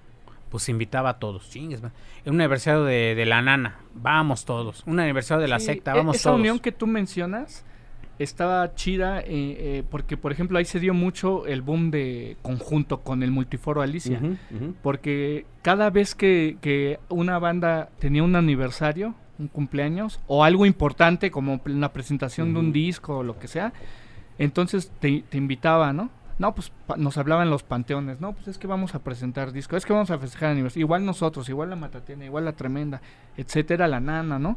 [0.51, 1.93] Pues invitaba a todos, chingues, man.
[2.25, 4.83] Un aniversario de, de la nana, vamos todos.
[4.87, 6.41] Un aniversario de la sí, secta, e- vamos esa todos.
[6.41, 7.66] unión que tú mencionas
[8.19, 13.01] estaba chida eh, eh, porque, por ejemplo, ahí se dio mucho el boom de conjunto
[13.01, 14.19] con el multiforo Alicia.
[14.83, 21.31] Porque cada vez que, que una banda tenía un aniversario, un cumpleaños, o algo importante
[21.31, 23.73] como una presentación de un disco o lo que sea,
[24.39, 26.11] entonces te, te invitaba, ¿no?
[26.39, 29.77] No, pues pa- nos hablaban los panteones, no, pues es que vamos a presentar disco,
[29.77, 33.01] es que vamos a festejar aniversario, igual nosotros, igual la Matatena, igual la Tremenda,
[33.37, 34.57] etcétera, la Nana, ¿no?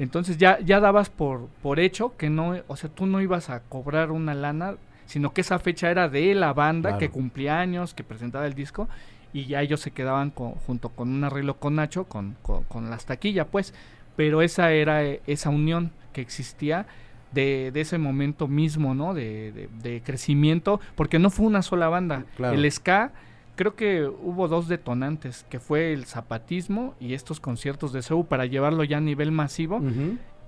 [0.00, 3.60] Entonces ya, ya dabas por, por hecho que no, o sea, tú no ibas a
[3.60, 4.74] cobrar una lana,
[5.06, 8.88] sino que esa fecha era de la banda que cumplía años, que presentaba el disco,
[9.32, 12.90] y ya ellos se quedaban con- junto con un arreglo con Nacho, con, con, con
[12.90, 13.74] las taquillas, pues.
[14.16, 16.86] Pero esa era eh, esa unión que existía
[17.32, 19.14] de, de ese momento mismo, ¿no?
[19.14, 22.24] De, de- de crecimiento, porque no fue una sola banda.
[22.36, 22.54] Claro.
[22.56, 23.12] El ska,
[23.60, 28.46] creo que hubo dos detonantes, que fue el zapatismo y estos conciertos de CEU para
[28.46, 29.82] llevarlo ya a nivel masivo.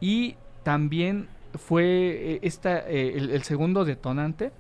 [0.00, 4.50] Y también fue eh, esta, eh, el, el segundo detonante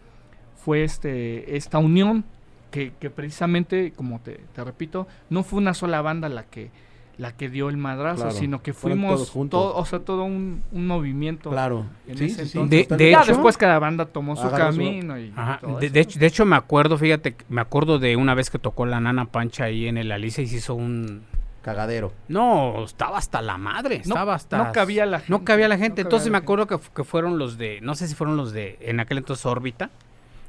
[0.54, 2.26] fue este esta unión
[2.70, 6.70] que, que precisamente, como te, te repito, no fue una sola banda la que
[7.22, 9.60] la que dio el madrazo, Claro, sino que fuimos todos juntos.
[9.60, 11.50] todo, o sea, todo un, un movimiento.
[11.50, 11.86] Claro.
[12.08, 12.70] en Sí, ese sí, entonces.
[12.70, 13.04] De- totalmente.
[13.04, 15.94] de ya hecho- después cada banda tomó su camino y Ajá, todo De, eso.
[15.94, 19.00] de hecho, de hecho me acuerdo, fíjate, me acuerdo de una vez que tocó la
[19.00, 21.22] nana Pancha ahí en el Alicia y se hizo un...
[21.62, 22.12] Cagadero.
[22.26, 24.58] No, estaba hasta la madre, No- estaba hasta...
[24.58, 26.44] no cabía la No gente, cabía la no gente, entonces la me gente.
[26.44, 29.46] acuerdo que, que fueron los de, no sé si fueron los de, en aquel entonces
[29.46, 29.90] órbita,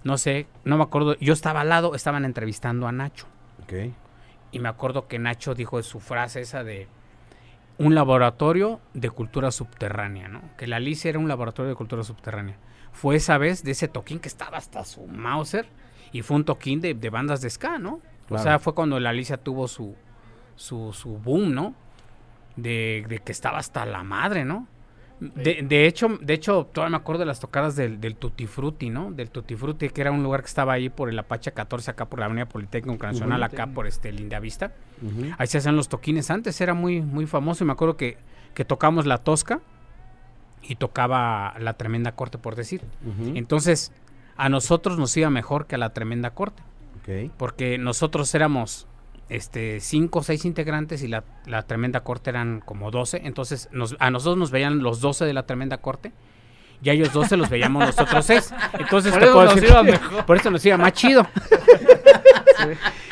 [0.04, 3.28] no sé, no me acuerdo, yo estaba al lado, estaban entrevistando a Nacho.
[3.64, 3.74] Ok.
[4.54, 6.88] Y me acuerdo que Nacho dijo su frase esa de
[7.80, 10.42] un laboratorio de cultura subterránea, ¿no?
[10.58, 12.56] Que la Alicia era un laboratorio de cultura subterránea.
[12.92, 15.68] Fue esa vez de ese toquín que estaba hasta su Mauser
[16.12, 18.00] y fue un toquín de, de bandas de ska, ¿no?
[18.30, 19.96] O sea, fue cuando la Alicia tuvo su,
[20.56, 21.74] su, su boom, ¿no?
[22.56, 24.68] De, de que estaba hasta la madre, ¿no?
[25.36, 28.90] De, de hecho, de hecho, todavía me acuerdo de las tocadas del, del Tutti Frutti,
[28.90, 29.12] ¿no?
[29.12, 32.06] Del Tutti Frutti, que era un lugar que estaba ahí por el Apache 14, acá
[32.06, 34.74] por la Avenida Politécnica Nacional, acá por este Lindavista.
[35.02, 35.34] Ujú.
[35.38, 37.64] Ahí se hacían los toquines antes, era muy, muy famoso.
[37.64, 38.18] Y me acuerdo que,
[38.54, 39.62] que tocamos la tosca
[40.62, 42.82] y tocaba la tremenda corte, por decir.
[43.36, 43.92] Entonces,
[44.36, 46.64] a nosotros nos iba mejor que a la tremenda corte,
[47.38, 48.88] porque nosotros éramos
[49.36, 53.22] este cinco o seis integrantes y la, la tremenda corte eran como 12.
[53.26, 56.12] Entonces, nos, a nosotros nos veían los 12 de la tremenda corte.
[56.82, 58.54] Y a ellos 12 los veíamos los otros 6.
[58.80, 60.26] Entonces, Por te eso puedo nos decir mejor.
[60.26, 61.26] por eso nos iba más chido.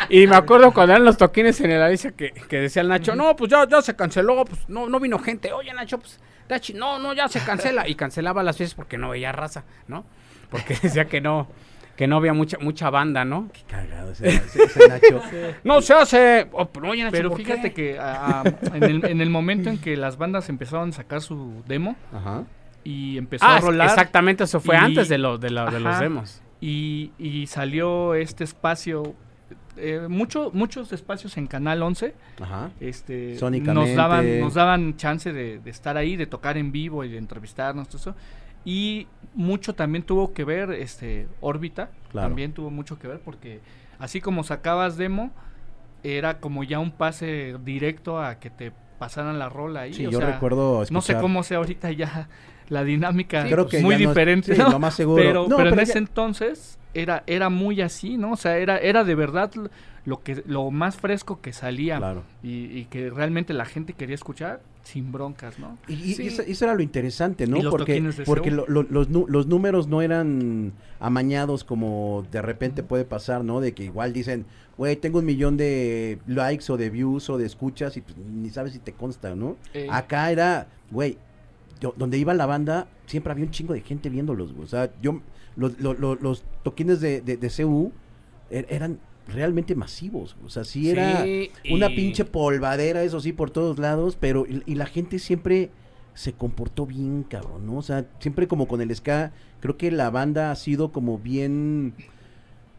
[0.10, 3.16] Y me acuerdo cuando eran los toquines en el Alicia que, que decía el Nacho,
[3.16, 5.54] no, pues ya, ya se canceló, pues no, no vino gente.
[5.54, 7.88] Oye, Nacho, pues, está chi- no, no, ya se cancela.
[7.88, 10.06] Y cancelaba las fiestas porque no veía raza, ¿no?
[10.50, 11.48] Porque decía que no,
[12.02, 13.48] que no había mucha, mucha banda, ¿no?
[13.54, 14.42] Qué cagado ese,
[14.90, 15.22] Nacho.
[15.64, 16.48] No se hace.
[16.52, 17.94] Oh, pero oye, Nacho, Pero ¿por fíjate qué?
[17.94, 21.22] que ah, ah, en, el, en el momento en que las bandas empezaron a sacar
[21.22, 22.46] su demo Ajá.
[22.84, 25.80] y empezó Ah, a rolar exactamente, eso fue y- antes de, lo, de, lo- de
[25.80, 26.42] los demos.
[26.60, 29.14] y, y salió este espacio,
[29.78, 32.72] eh, mucho, muchos espacios en Canal 11 Ajá.
[32.80, 37.10] este, nos daban nos daban chance de, de estar ahí, de tocar en vivo y
[37.10, 38.16] de entrevistarnos, todo eso.
[38.66, 42.28] Y mucho también tuvo que ver este órbita, Claro.
[42.28, 43.60] también tuvo mucho que ver porque
[44.00, 45.32] así como sacabas demo,
[46.04, 49.94] era como ya un pase directo a que te pasaran la rola ahí.
[49.94, 52.28] Sí, o yo sea, recuerdo no sé cómo sea ahorita ya
[52.70, 54.70] la dinámica que muy no- diferente, sí, ¿no?
[54.70, 55.24] lo más seguro.
[55.24, 58.34] Pero, No, pero en ese entonces era, era muy así, ¿no?
[58.34, 59.52] O sea, era, era de verdad
[60.06, 62.24] lo que lo más fresco que salía Claro.
[62.44, 65.78] y, y que realmente la gente quería escuchar sin broncas, ¿no?
[65.88, 66.24] Y, y- Sí.
[66.24, 67.62] y eso, eso era lo interesante, ¿no?
[67.62, 68.66] Los porque porque Seúl.
[68.68, 73.62] lo- lo- los, números no eran amañados como de repente puede pasar, ¿no?
[73.62, 74.46] De que igual dicen,
[74.78, 78.50] güey, tengo un millón de likes o de views o de escuchas y pues, ni
[78.50, 79.56] sabes si te consta, ¿no?
[79.74, 81.18] Eh, Acá era, güey,
[81.98, 84.66] donde iba la banda, siempre había un chingo de gente viéndolos, güey.
[84.66, 85.22] O sea, yo,
[85.56, 87.92] los, lo- lo- los toquines de, de, de CU
[88.52, 89.00] er- eran
[89.34, 90.36] realmente masivos.
[90.46, 94.46] O sea, sí era Sí, una y- pinche polvadera, eso sí, por todos lados, pero
[94.48, 95.70] y, y la gente siempre
[96.14, 97.78] se comportó bien, cabrón, ¿no?
[97.78, 101.94] O sea, siempre como con el ska, creo que la banda ha sido como bien...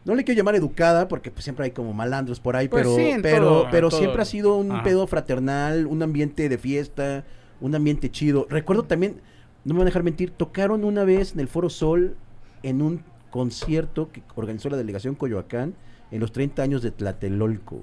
[0.05, 2.95] No le quiero llamar educada, porque pues, siempre hay como malandros por ahí, Pues pero,
[2.95, 3.99] sí, pero, todo- pero todo.
[3.99, 4.83] siempre ha sido un Ajá.
[4.83, 7.23] pedo fraternal, un ambiente de fiesta,
[7.61, 8.45] un ambiente chido.
[8.49, 9.21] Recuerdo también,
[9.63, 12.17] no me van a dejar mentir, tocaron una vez en el Foro Sol
[12.63, 13.01] en un
[13.31, 15.73] concierto que organizó la delegación Coyoacán
[16.13, 17.81] en los 30 años de Tlatelolco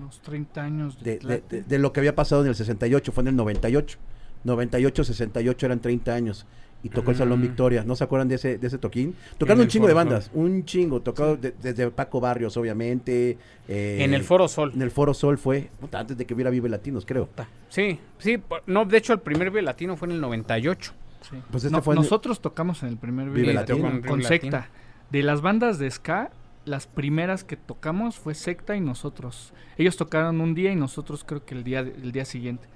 [0.00, 1.56] los 30 años de, de, de- Tlate.
[1.56, 3.98] de- de lo que había pasado en el 68, fue en el 98.
[4.44, 6.46] 98, 68 eran 30 años.
[6.84, 7.42] Y tocó el Salón Mm.
[7.42, 7.84] Victoria.
[7.84, 9.14] ¿No se acuerdan de ese, de ese toquín?
[9.38, 10.30] Tocaron En un chingo de bandas.
[10.34, 11.00] Un chingo.
[11.00, 13.38] Tocado de- desde Paco Barrios, obviamente.
[13.68, 14.72] eh, En el Foro Sol.
[14.74, 17.28] En el Foro Sol fue puta, antes de que hubiera Vive Latinos, creo.
[17.68, 20.92] Sí, sí, no, de hecho el primer Vive Latino fue en el 98.
[21.28, 21.36] Sí.
[21.52, 23.78] Pues este No, fue en el- nosotros tocamos en el primer Vive video Latino.
[23.90, 24.22] con, con.
[24.24, 24.68] Secta.
[25.10, 26.30] De las bandas de ska,
[26.64, 29.52] las primeras que tocamos fue Secta y nosotros.
[29.76, 32.68] Ellos tocaron un día y nosotros creo que el día el día siguiente.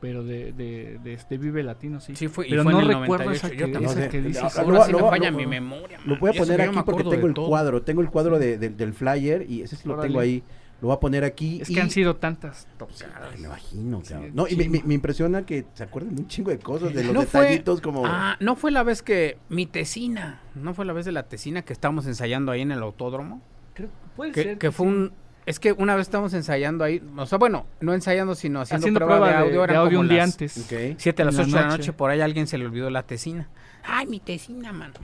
[0.00, 2.14] Pero de, de, de este Vive Latino, sí.
[2.14, 3.46] Sí, fue, y Pero fue no en el recuerdo 98.
[3.46, 3.90] esa Yo que, también.
[3.90, 4.10] esa No sé.
[4.10, 4.42] que dices.
[4.42, 5.98] Ah, Ahora lo- sí lo- me lo- falla lo- mi memoria.
[6.04, 6.20] Lo man.
[6.20, 7.48] voy a poner aquí porque tengo el todo.
[7.48, 7.82] cuadro.
[7.82, 10.08] Tengo el cuadro de- de- del flyer y ese sí lo Órale.
[10.08, 10.42] tengo ahí.
[10.84, 11.62] Lo voy a poner aquí.
[11.62, 13.32] Es y- que han sido tantas tocadas.
[13.38, 14.12] me imagino, Sí.
[14.34, 14.78] No, y me, chingo.
[14.80, 17.40] me- me impresiona que se acuerden de un chingo de cosas, de los No fue-
[17.40, 18.04] detallitos como...
[18.06, 21.62] Ah, no fue la vez que mi tesina, no fue la vez de la tesina
[21.62, 23.40] que estábamos ensayando ahí en el autódromo.
[23.72, 24.92] Creo- puede Que, ser que fue sí.
[24.92, 25.12] un.
[25.46, 28.98] Es que una vez estábamos ensayando ahí, o sea, bueno, no ensayando, sino haciendo, haciendo
[29.00, 29.58] prueba, prueba de audio.
[29.58, 30.52] de, eran de audio como un día las antes.
[30.98, 31.78] Siete a las la ocho de la noche.
[31.78, 33.48] noche, por ahí a alguien se le olvidó la tesina.
[33.86, 34.94] Ay, mi tesina, mano.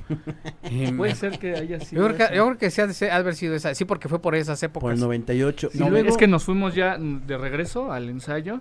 [0.71, 2.03] Y Puede ser que haya sido.
[2.09, 3.75] yo, creo que, yo creo que sí ha de haber sido esa.
[3.75, 4.83] Sí, porque fue por esas épocas.
[4.83, 5.71] Por el 98.
[5.75, 8.61] No, y luego, Es que nos fuimos ya de regreso al ensayo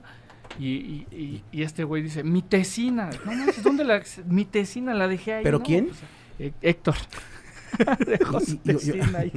[0.59, 3.09] y, y- y- y este güey dice, mi tesina.
[3.25, 4.01] No manches, ¿dónde la...?
[4.27, 5.43] Mi tesina la dejé ahí.
[5.43, 5.85] ¿Pero No, quién?
[5.87, 5.99] pues,
[6.39, 6.95] Hé- Héctor.
[8.07, 9.31] Dejó su tesina ahí.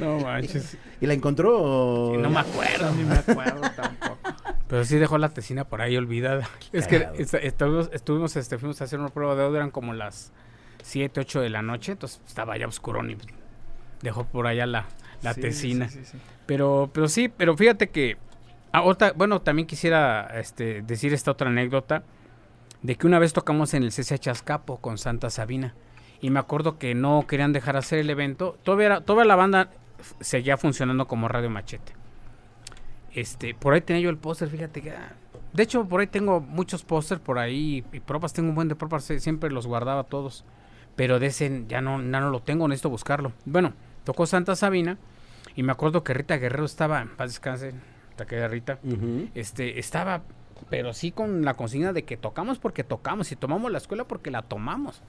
[0.00, 0.76] No manches.
[1.00, 1.58] ¿Y la encontró?
[1.60, 2.90] o- No me acuerdo.
[2.94, 4.18] Ni me acuerdo tampoco.
[4.68, 6.48] Pero sí dejó la tesina por ahí olvidada.
[6.72, 7.08] Es que
[7.40, 10.32] estuvimos, estuvimos, este, fuimos a hacer una prueba de audio, eran como las
[10.82, 13.16] 7, 8 de la noche, entonces estaba ya oscurón y
[14.02, 14.86] dejó por allá la,
[15.22, 15.88] la Sí, tesina.
[15.88, 16.18] sí, sí, sí.
[16.46, 18.16] Pero, pero sí, pero fíjate que
[18.72, 22.04] ahorita, bueno, también quisiera este, decir esta otra anécdota
[22.82, 25.74] de que una vez tocamos en el CCH Azcapo con Santa Sabina
[26.20, 28.56] y me acuerdo que no querían dejar hacer el evento.
[28.62, 29.70] Todavía, era- toda la banda
[30.20, 31.92] seguía funcionando como Radio Machete.
[33.20, 34.92] Este, por ahí tenía yo el póster, fíjate que
[35.52, 38.76] de hecho por ahí tengo muchos pósters por ahí y propas, tengo un buen de
[38.76, 40.44] propas, siempre los guardaba todos.
[40.94, 43.32] Pero de ese ya no, ya no lo tengo, necesito buscarlo.
[43.44, 43.72] Bueno,
[44.04, 44.98] tocó Santa Sabina
[45.56, 47.74] y me acuerdo que Rita Guerrero estaba, en paz descanse,
[48.28, 48.78] que Rita,
[49.34, 50.22] este, estaba,
[50.70, 54.30] pero sí con la consigna de que tocamos porque tocamos y tomamos la escuela porque
[54.30, 55.02] la tomamos.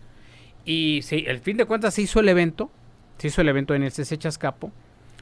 [0.65, 2.71] Y sí, el fin de cuentas se hizo el evento,
[3.19, 4.71] se hizo el evento en el CC Chascapo,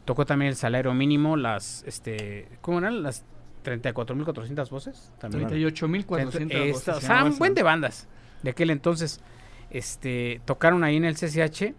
[0.07, 3.03] tocó también el salario mínimo, las, este, ¿cómo eran?
[3.03, 3.23] Las
[3.63, 5.11] 34.400 voces.
[5.19, 5.47] También.
[5.47, 8.07] 38.400 Esta- voces, o se sea, un buen de bandas
[8.41, 9.21] de aquel entonces.
[9.69, 11.73] Este, tocaron ahí en el CCH,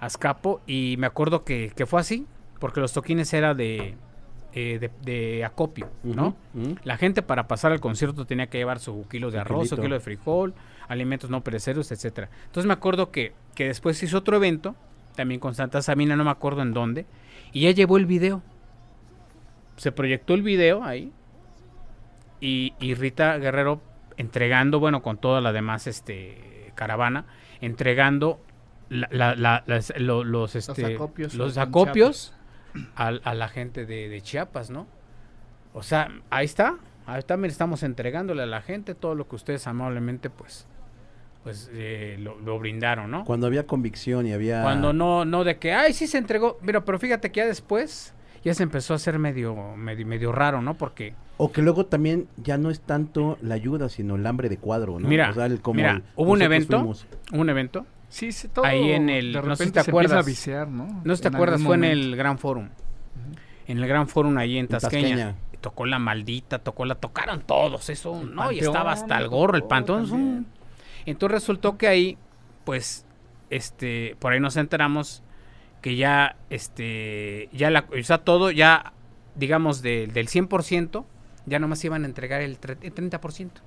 [0.00, 2.26] Azcapo, y me acuerdo que, que fue así,
[2.60, 3.96] porque los toquines era de,
[4.52, 6.36] eh, de, de acopio, ¿no?
[6.84, 9.94] La gente para pasar al concierto tenía que llevar su kilo de arroz, su kilo
[9.94, 10.54] de frijol,
[10.86, 12.30] alimentos no perecederos, etcétera.
[12.46, 14.76] Entonces me acuerdo que, que después hizo otro evento,
[15.16, 17.04] también con Santa Sabina, no me acuerdo en dónde,
[17.52, 18.42] y ya llevó el video.
[19.76, 21.12] Se proyectó el video ahí,
[22.40, 23.80] y, y Rita Guerrero
[24.16, 27.26] entregando, bueno, con toda la demás este caravana,
[27.60, 28.40] entregando
[28.88, 32.34] la- la- la- las- lo- los, este, acopios los acopios
[32.96, 34.86] a, la gente de, de Chiapas, ¿no?
[35.74, 36.76] O sea, ahí está,
[37.06, 40.66] ahí también estamos entregándole a la gente todo lo que ustedes amablemente, pues,
[41.44, 43.24] pues eh, lo, lo brindaron, ¿no?
[43.24, 44.62] Cuando había convicción y había...
[44.62, 48.14] Cuando no, no de que, ay, sí se entregó, pero, pero fíjate que ya después
[48.44, 50.74] ya se empezó a hacer medio, medio, medio raro, ¿no?
[50.74, 54.58] Porque O que luego también ya no es tanto la ayuda, sino el hambre de
[54.58, 55.08] cuadro, ¿no?
[55.08, 57.06] Mira, O sea, el- como mira, el- hubo un evento, fuimos.
[57.32, 59.90] hubo un evento, Sí, sí, todo Ahí en el- de no sé si te se
[59.90, 60.24] acuerdas.
[60.24, 60.86] a viciar, ¿no?
[61.04, 62.68] no sé si te En acuerdas, fue en el Gran Forum.
[63.66, 65.08] En el Gran Forum ahí en En Tasqueña.
[65.08, 65.34] Tasqueña.
[65.60, 69.56] Tocó la maldita, tocó la, tocaron todos, eso, El no, y estaba hasta el gorro,
[69.56, 70.46] el pantón es un.
[71.10, 72.18] Entonces resultó que ahí,
[72.64, 73.04] pues,
[73.50, 75.22] este, por ahí nos enteramos
[75.82, 78.92] que ya, este, ya la, o sea, todo ya,
[79.36, 81.04] digamos, de- del 100%,
[81.46, 83.62] ya nomás iban a entregar el, tre- el 30%.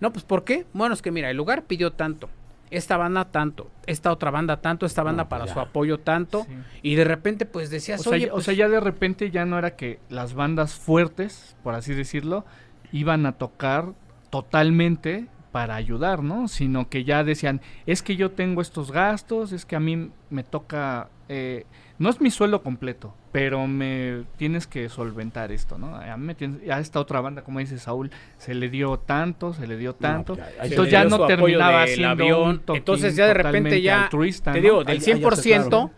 [0.00, 0.66] No, pues, ¿por qué?
[0.72, 2.28] Bueno, es que mira, el lugar pidió tanto,
[2.70, 5.52] esta banda tanto, esta otra banda tanto, esta banda No, para ya.
[5.54, 6.54] su apoyo tanto, Sí.
[6.82, 9.30] y de repente, pues, O decías, sea, oye, ya- o pues, sea, ya de repente
[9.30, 12.44] ya no era que las bandas fuertes, por así decirlo,
[12.90, 13.92] iban a tocar
[14.30, 16.48] totalmente para ayudar, ¿no?
[16.48, 20.42] Sino que ya decían, es que yo tengo estos gastos, es que a mí me
[20.44, 21.66] toca, eh,
[21.98, 25.94] no es mi sueldo completo, pero me tienes que solventar esto, ¿no?
[25.94, 29.52] A, mí me tienes- a esta otra banda, como dice Saúl, se le dio tanto,
[29.52, 30.38] se le dio tanto.
[30.58, 32.48] ahí entonces ya no terminaba siendo avión.
[32.48, 34.52] un toquín Entonces ya de repente ya, te ¿no?
[34.60, 35.90] digo, Ahí- del ahí ya se 100% claro,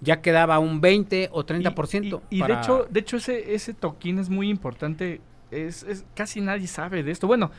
[0.00, 2.22] ya quedaba un 20 o 30%.
[2.30, 5.20] Y, y- y para- de hecho, de hecho ese, ese toquín es muy importante.
[5.50, 7.26] Es, es- casi nadie sabe de esto.
[7.26, 7.50] Bueno,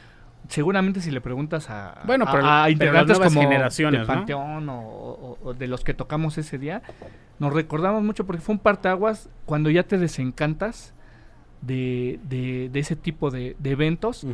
[0.48, 4.14] seguramente si le preguntas a, Bueno, a- pero- a pero integrantes como generaciones, de ¿no?
[4.14, 6.82] Panteón o, o- o de los que tocamos ese día,
[7.40, 10.94] nos recordamos mucho porque fue un parteaguas cuando ya te desencantas
[11.62, 14.26] de, de- de ese tipo de, de eventos.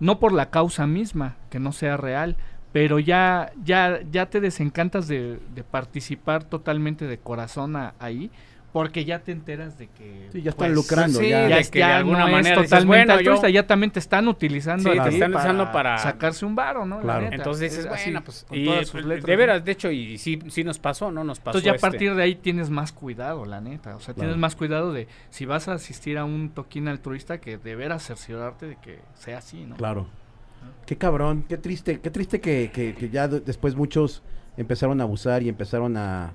[0.00, 2.36] No por la causa misma, que no sea real,
[2.72, 8.30] pero ya, ya, ya te desencantas de, de participar totalmente de corazón a- ahí,
[8.78, 11.18] porque ya te enteras de que Sí, ya están pues, lucrando.
[11.18, 11.48] sí, ya.
[11.48, 13.90] ya, de que de alguna no es manera dices, totalmente bueno, yo- altruista, ya también
[13.90, 16.98] te están utilizando Sí, a te están usando para- sacarse un varo, ¿no?
[16.98, 17.20] La Claro.
[17.22, 19.38] neta, Entonces dices, bueno, pues, con y, todas sus letras, de ¿no?
[19.38, 21.24] veras, de hecho, y sí, sí nos pasó, ¿no?
[21.24, 21.58] Nos pasó.
[21.58, 23.96] Entonces ya a este, partir de ahí tienes más cuidado, la neta.
[23.96, 24.28] O sea, Claro.
[24.28, 28.06] tienes más cuidado de si vas a asistir a un toquín altruista que de veras
[28.06, 29.74] cerciorarte de que sea así, ¿no?
[29.74, 30.06] Claro.
[30.86, 34.22] Qué cabrón, qué triste, qué triste que, que- que ya de- después muchos
[34.56, 36.32] empezaron a abusar y empezaron a,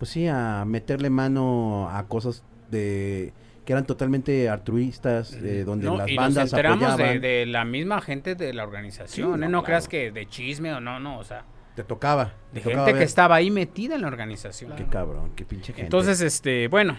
[0.00, 3.34] pues sí, a meterle mano a cosas de
[3.66, 7.20] que eran totalmente altruistas, eh, donde no, las y bandas nos enteramos de, apoyaban.
[7.20, 9.38] de la misma gente de la organización, Sí, ¿eh?
[9.38, 11.44] no, No, creas que de chisme o no, no, o sea,
[11.76, 12.32] Te tocaba.
[12.54, 14.74] de tocaba gente que estaba ahí metida en la organización.
[14.74, 15.82] Qué cabrón, qué pinche gente.
[15.82, 16.96] Entonces, este, bueno,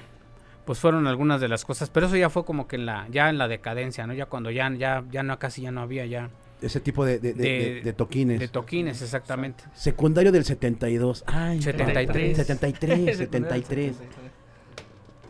[0.64, 3.32] pues fueron algunas de las cosas, pero eso ya fue como que en la, ya
[3.32, 4.14] en la decadencia, ¿no?
[4.14, 6.30] Ya cuando ya, ya, ya no, casi ya no había ya
[6.62, 8.40] ese tipo de, de, de- de- toquines.
[8.40, 9.64] de toquines, exactamente.
[9.74, 11.24] Secundario del 72.
[11.28, 12.38] Ay, 73.
[12.38, 13.96] 73, 73.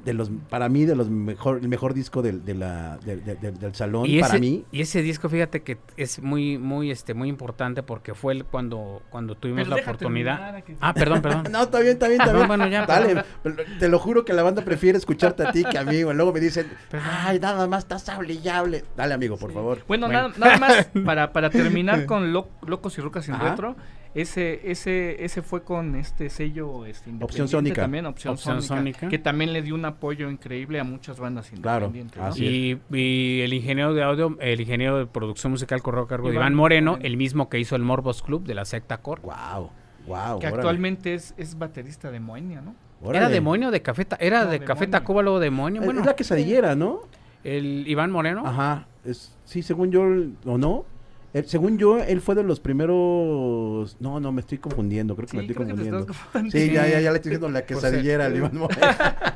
[0.04, 3.40] De los, para mí, de los mejor, el mejor disco del, de la, del- del-
[3.40, 4.06] del- del salón.
[4.08, 7.84] Y para ese, mí, y ese disco, fíjate que es muy, muy, este, muy importante
[7.84, 10.64] porque fue el cuando, cuando tuvimos la oportunidad.
[10.80, 11.44] Ah, perdón, perdón.
[11.52, 12.48] No, está bien, está bien, está bien.
[12.48, 15.78] Bueno, ya, Dale, pero te lo juro que la banda prefiere escucharte a ti que
[15.78, 16.16] a mí, güey.
[16.16, 18.84] Luego me dicen, ay, nada más estás hable y hable.
[18.98, 19.84] Dale, amigo, por favor.
[19.88, 20.30] Bueno, Bueno.
[20.30, 23.50] Nada, nada más para, para terminar con Lo- Locos y Rucas sin Ajá.
[23.52, 23.76] Retro,
[24.14, 27.82] ese, ese, ese fue con este sello este, Opción independiente Sónica.
[27.82, 29.10] también, Opción, Opción Sónica, Sónica.
[29.10, 32.18] que también le dio un apoyo increíble a muchas bandas Claro, independientes.
[32.22, 32.26] ¿no?
[32.28, 36.28] así Y, y el ingeniero de audio, el ingeniero de producción musical corrió a cargo
[36.28, 37.08] de Iván Iván Moreno, Moreno.
[37.08, 39.22] el mismo que hizo el Morbos Club de la secta Core.
[39.24, 39.70] Wow,
[40.08, 40.40] wow.
[40.40, 42.76] que actualmente es, es baterista de Moenia, ¿no?
[43.14, 44.86] ¿Era demonio de Café Ta- Era No, de Café.
[44.88, 45.82] Tacuba luego demonio?
[45.82, 47.02] Es, Bueno, es la quesadillera, ¿no?
[47.44, 48.44] el Iván Moreno.
[48.46, 48.86] Ajá.
[49.04, 50.04] Es, sí, según yo,
[50.46, 50.86] o no.
[51.34, 53.96] Eh, según yo, él fue de los primeros.
[54.02, 55.16] No, no, me estoy confundiendo.
[55.16, 56.06] Creo que me estoy que confundiendo.
[56.52, 58.88] Sí, ya, ya, ya le estoy diciendo la Pues, quesadillera al eh, Iván Moreno.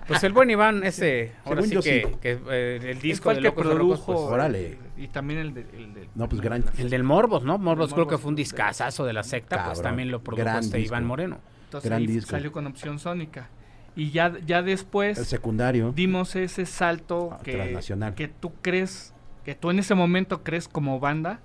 [0.08, 2.18] Pues el buen Iván, ese, ahora Según sí yo que, sí.
[2.22, 4.06] que, eh, el disco de el que Locos produjo.
[4.14, 4.78] pues, órale.
[4.98, 5.62] Y también el de.
[5.74, 7.58] El de No, pues, gran- el del Morbos, ¿no?
[7.58, 10.60] Morbos creo que fue un de- discazazo de la secta, pues también lo produjo gran
[10.64, 10.94] este disco.
[10.96, 11.38] Iván Moreno.
[11.66, 12.32] Entonces Gran ahí disco.
[12.32, 13.50] salió con opción sónica.
[13.98, 15.94] Y ya, ya después El secundario.
[15.96, 18.14] dimos ese salto Ah, que, transnacional.
[18.16, 19.14] que tú crees,
[19.46, 21.40] que tú en ese momento crees como banda,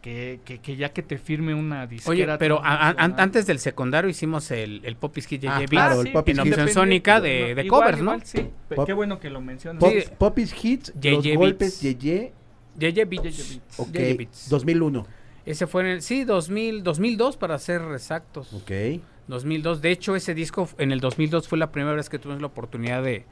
[0.00, 2.10] que, que, que ya que te firme una disquera.
[2.34, 6.00] Oye, pero a- a- antes del secundario hicimos el, el Popis Kid Ah, JJ claro,
[6.02, 8.24] el Popis opción sónica de, de Igual, covers, igual, ¿no?
[8.24, 9.80] Sí, Pop- qué bueno que lo mencionas.
[9.82, 10.04] Pop- Sí.
[10.18, 11.80] Popis Hits, los JJ golpes.
[11.80, 12.32] Yeye.
[12.78, 13.22] JJ Beats.
[13.36, 13.80] JJ Beats.
[13.80, 14.48] Ok, JJ Beats.
[14.50, 15.06] 2001.
[15.46, 18.52] Ese fue en el, sí, 2000, 2002 para ser exactos.
[18.52, 18.70] Ok.
[19.28, 19.80] 2002.
[19.82, 23.02] De hecho, ese disco en el 2002 fue la primera vez que tuvimos la oportunidad
[23.02, 23.24] de,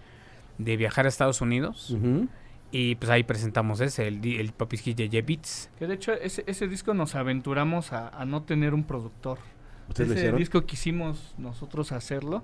[0.58, 1.90] de viajar a Estados Unidos.
[1.90, 2.28] Ujú.
[2.76, 5.70] Y pues ahí presentamos ese, el, el Popis Kid JJ Beats.
[5.78, 9.38] Que de hecho ese, ese disco nos aventuramos a, a no tener un productor.
[9.88, 12.42] ¿Ustedes ese disco quisimos nosotros hacerlo.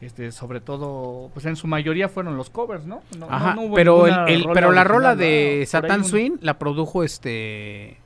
[0.00, 3.02] Este, sobre todo, pues en su mayoría fueron los covers, ¿no?
[3.18, 5.66] No- Ajá, no hubo pero, el, el- pero la rola de ¿no?
[5.66, 7.98] Satan un- Swing la produjo este...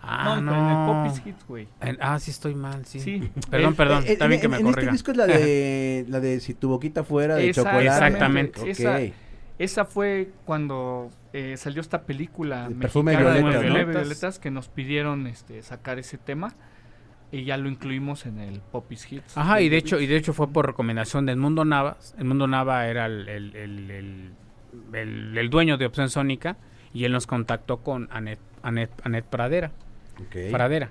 [0.00, 0.50] Ah, no, no.
[0.50, 0.70] pero en
[1.06, 1.68] el Popis Hits, güey.
[2.00, 2.98] Ah, sí estoy mal, sí.
[2.98, 3.30] Sí.
[3.50, 6.04] Perdón, Eh, perdón, Eh, está bien en- que me en este disco es la de,
[6.08, 7.84] la de Si tu boquita fuera de chocolate.
[7.86, 8.60] Exactamente.
[8.62, 8.66] Ok.
[8.66, 8.98] Esa,
[9.64, 14.00] esa fue cuando eh, salió esta película El perfume mexicana de violeta, Nueve ¿no?
[14.00, 16.54] Violetas que nos pidieron este, sacar ese tema
[17.30, 19.38] y ya lo incluimos en el Popis Hits.
[19.38, 22.14] Ajá, y de hecho, y de hecho fue por recomendación del Mundo Navas.
[22.18, 24.32] El Mundo Nava era el, el, el, el-
[24.94, 26.56] el- el dueño de Opción Sónica
[26.94, 29.70] y él nos contactó con Anet, Anet, Anet Pradera.
[30.20, 30.50] Ok.
[30.50, 30.90] Pradera.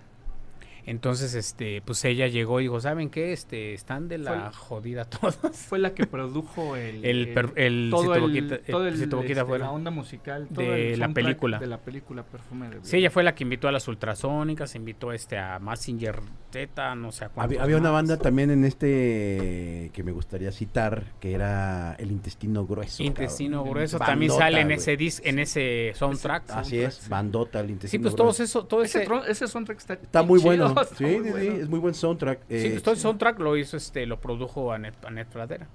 [0.86, 3.34] Entonces, este, pues ella llegó y dijo, ¿saben qué?
[3.34, 5.36] Este, están de la Fue- jodida todos.
[5.54, 8.98] Fue la que produjo el, El per- el todo Si el, boquita- el todo el,
[8.98, 9.66] Si este, fuera.
[9.66, 11.60] la onda musical todo De el la soundtrack película.
[11.60, 15.12] de la película Perfume de Sí, ella fue la que invitó a las ultrasónicas, invitó
[15.12, 16.20] este a Massinger
[16.52, 21.04] Z, no sé a Había, había una banda también en este que me gustaría citar,
[21.20, 23.04] que era El Intestino Grueso.
[23.04, 23.74] Intestino cabrón.
[23.74, 26.50] grueso Bandota, también sale en ese dis, en ese soundtrack.
[26.52, 27.10] Así es, sí.
[27.10, 28.24] bandota, El sí, Intestino pues Grueso.
[28.24, 30.71] todos eso, todo ese, ese, ese soundtrack está, Está muy chido, bueno.
[30.74, 32.40] Está Sí, sí, sí, es muy buen soundtrack.
[32.48, 35.68] sí, eh, todo el soundtrack lo hizo este, lo produjo Anet, Anet Pradera.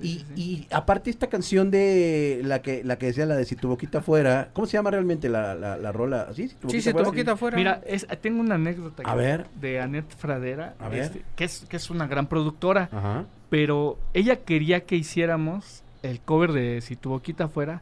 [0.00, 0.42] Sí, y, sí, sí.
[0.70, 4.00] y aparte esta canción de la que la que decía la de Si tu boquita
[4.02, 6.28] fuera, ¿cómo se llama realmente la, la, la rola?
[6.34, 7.10] Sí, si tu Sí, boquita si tu fuera.
[7.36, 7.56] boquita.
[7.56, 9.46] Mira, es- tengo una anécdota A ver.
[9.60, 11.02] de Annette Fradera, A ver.
[11.04, 13.24] este, que, es, que es una gran productora, Ajá.
[13.50, 17.80] pero ella quería que hiciéramos el cover de Si tu boquita fuera,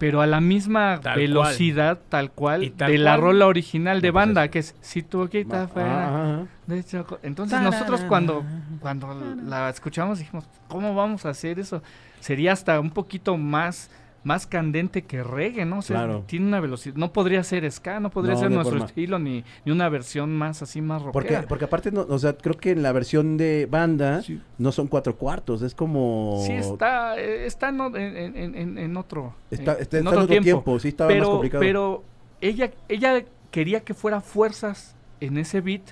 [0.00, 4.14] pero a la misma Tal velocidad, tal cual, tal de la rola original de pues
[4.26, 6.46] banda, que es Si tu boquita Ah, fuera.
[6.66, 8.42] de choco- Entonces nosotros cuando,
[8.80, 11.82] cuando la escuchamos dijimos, ¿cómo vamos a hacer eso?
[12.18, 13.90] Sería hasta un poquito más
[14.22, 15.78] más candente que reggae, ¿no?
[15.78, 16.24] O sea, Claro.
[16.26, 18.86] tiene una velocidad, no podría ser ska, no podría No, ser nuestro forma.
[18.86, 21.48] estilo ni, ni una versión más así más Porque, rockera.
[21.48, 24.40] porque aparte, no, o sea, creo que en la versión de banda Sí.
[24.58, 26.42] no son cuatro cuartos, es como...
[26.46, 30.78] Sí, está, está en, en, en- otro, Está, está- en está otro tiempo.
[30.78, 31.60] sí, estaba más complicado.
[31.62, 32.04] pero
[32.42, 35.82] ella, ella quería que fuera fuerzas en ese beat.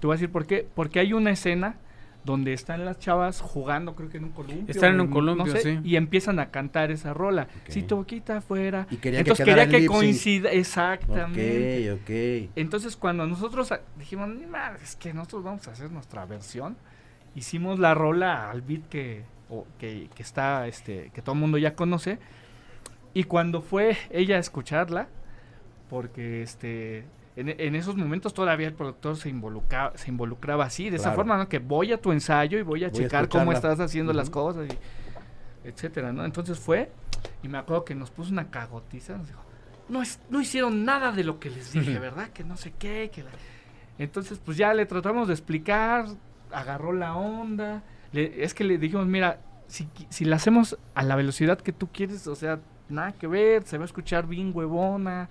[0.00, 0.66] Te voy a decir por qué.
[0.74, 1.76] Porque hay una escena
[2.24, 4.64] donde están las chavas jugando, creo que en un columpio.
[4.68, 5.80] Están en un no columpio, sé, sí.
[5.84, 7.48] Y empiezan a cantar esa rola.
[7.68, 8.86] Si tu boquita afuera.
[8.90, 10.50] Y quería que Entonces quedara quería que coincida.
[10.50, 11.92] Exactamente.
[11.92, 12.50] Ok, ok.
[12.56, 16.76] Entonces cuando nosotros dijimos, "Ni madre, es que nosotros vamos a hacer nuestra versión,
[17.34, 21.56] hicimos la rola al beat que, o- que, que está, este, que todo el mundo
[21.58, 22.18] ya conoce.
[23.14, 25.08] Y cuando fue ella a escucharla,
[25.88, 27.04] porque este,
[27.40, 31.16] en, en esos momentos todavía el productor se involucraba, se involucraba así, de esa Claro.
[31.16, 31.48] forma, ¿no?
[31.48, 33.72] Que voy a tu ensayo y voy a Voy a checar cómo escucharla.
[33.72, 34.32] estás haciendo las Ujú.
[34.32, 36.24] cosas, y etcétera, ¿no?
[36.24, 36.90] Entonces fue,
[37.42, 39.40] y me acuerdo que nos puso una cagotiza, nos dijo,
[39.88, 42.28] no, es- no hicieron nada de lo que les dije, ¿verdad?
[42.30, 43.30] Que no sé qué, que la-".
[43.98, 46.06] Entonces, pues ya le tratamos de explicar,
[46.52, 47.82] agarró la onda,
[48.12, 51.88] le- es que le dijimos, mira, si, si la hacemos a la velocidad que tú
[51.92, 55.28] quieres, o sea, nada que ver, se va a escuchar bien huevona,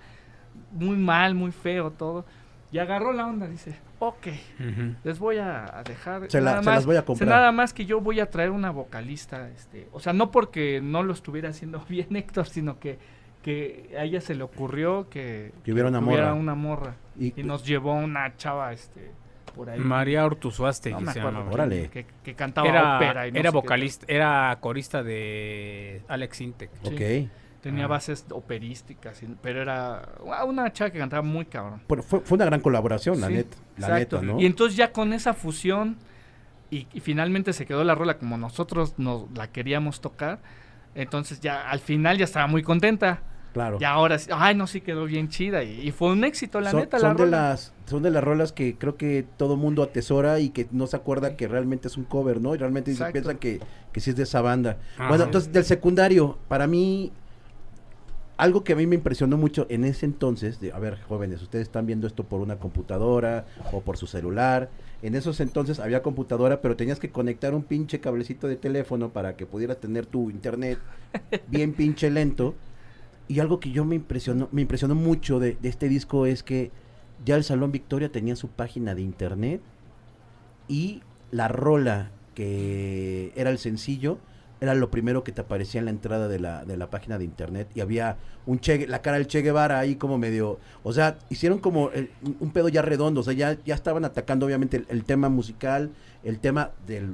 [0.72, 2.24] muy mal, muy feo todo.
[2.72, 4.28] Y agarró la onda, dice, ok,
[5.02, 6.30] les voy a, dejar.
[6.30, 7.28] Se la- nada se las voy a comprar.
[7.28, 11.02] nada más que yo voy a traer una vocalista, este, o sea, no porque no
[11.02, 12.98] lo estuviera haciendo bien Héctor, sino que,
[13.42, 16.32] que a ella se le ocurrió que, Que hubiera una morra.
[16.34, 16.94] una morra.
[17.18, 19.10] Y, Y nos llevó una chava, este,
[19.56, 19.80] por ahí.
[19.80, 21.88] María Ortuzuaste no Órale.
[21.90, 23.54] Que, que cantaba Era, ópera y no era qué.
[23.56, 26.70] vocalista, era corista de Alex Intec.
[26.84, 26.94] sí.
[27.26, 27.30] ok.
[27.60, 27.88] Tenía Ah.
[27.88, 30.08] bases operísticas, y- pero era
[30.46, 31.82] una chava que cantaba muy cabrón.
[31.86, 33.56] Pero fue, fue una gran colaboración, la Sí, neta.
[33.76, 34.20] La exacto.
[34.22, 34.40] neta, ¿no?
[34.40, 35.96] Y entonces ya con esa fusión
[36.70, 40.38] y, y finalmente se quedó la rola como nosotros nos la queríamos tocar,
[40.94, 43.22] entonces ya al final ya estaba muy contenta.
[43.52, 43.78] claro.
[43.80, 46.70] Y ahora sí, ay no, sí quedó bien chida y, y fue un éxito la
[46.70, 47.36] son, neta son la de rola.
[47.50, 50.94] las son de las rolas que creo que todo mundo atesora y que no se
[50.96, 52.54] acuerda que realmente es un cover, ¿no?
[52.54, 53.58] Y realmente piensan que,
[53.92, 54.76] que sí es de esa banda.
[55.08, 57.10] Bueno, entonces del secundario, para mí
[58.40, 61.64] algo que a mí me impresionó mucho en ese entonces, de, a ver, jóvenes, ustedes
[61.64, 64.70] están viendo esto por una computadora o por su celular.
[65.02, 69.36] En esos entonces había computadora, pero tenías que conectar un pinche cablecito de teléfono para
[69.36, 70.78] que pudieras tener tu internet
[71.48, 72.54] bien pinche lento.
[73.28, 76.70] Y algo que yo me impresionó, me impresionó mucho de, de este disco es que
[77.26, 79.60] ya el Salón Victoria tenía su página de internet
[80.66, 84.18] y la rola que era el sencillo
[84.60, 87.24] era lo primero que te aparecía en la entrada de la, de la página de
[87.24, 91.18] internet y había un che, la cara del Che Guevara ahí como medio, o sea,
[91.30, 91.90] hicieron como
[92.40, 95.90] un- pedo ya redondo, o sea, ya, ya estaban atacando obviamente el, tema musical,
[96.24, 97.06] el tema de,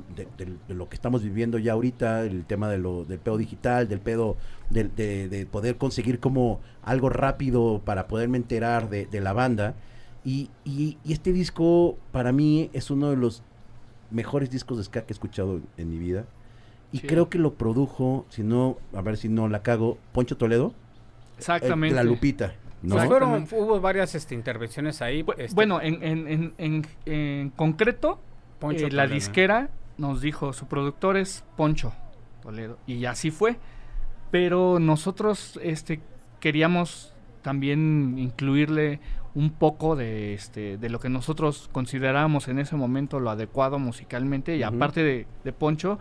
[0.68, 4.36] lo que estamos viviendo ya ahorita, el tema de lo, del pedo digital, del pedo
[4.70, 4.84] de,
[5.28, 9.74] de poder conseguir como algo rápido para poderme enterar de, la banda.
[10.24, 13.42] Y, y- y este disco para mí es uno de los
[14.10, 16.24] mejores discos de ska que he escuchado en mi vida.
[16.92, 17.06] Y Sí.
[17.06, 20.72] creo que lo produjo, si no, a ver si no la cago, Poncho Toledo,
[21.38, 21.94] Exactamente.
[21.94, 22.54] la Lupita.
[22.82, 22.96] ¿no?
[23.06, 25.22] Fueron, hubo varias este, intervenciones ahí.
[25.22, 28.20] Bu- este, Bueno, en, en, en, en, en concreto,
[28.60, 29.14] Poncho eh, la Toledo.
[29.14, 31.92] disquera nos dijo, su productor es Poncho
[32.42, 32.78] Toledo.
[32.86, 33.56] Y así fue.
[34.30, 36.00] Pero nosotros este,
[36.40, 37.12] queríamos
[37.42, 39.00] también incluirle
[39.34, 44.56] un poco de, este, de lo que nosotros considerábamos en ese momento lo adecuado musicalmente.
[44.56, 45.98] Y aparte de, de Poncho,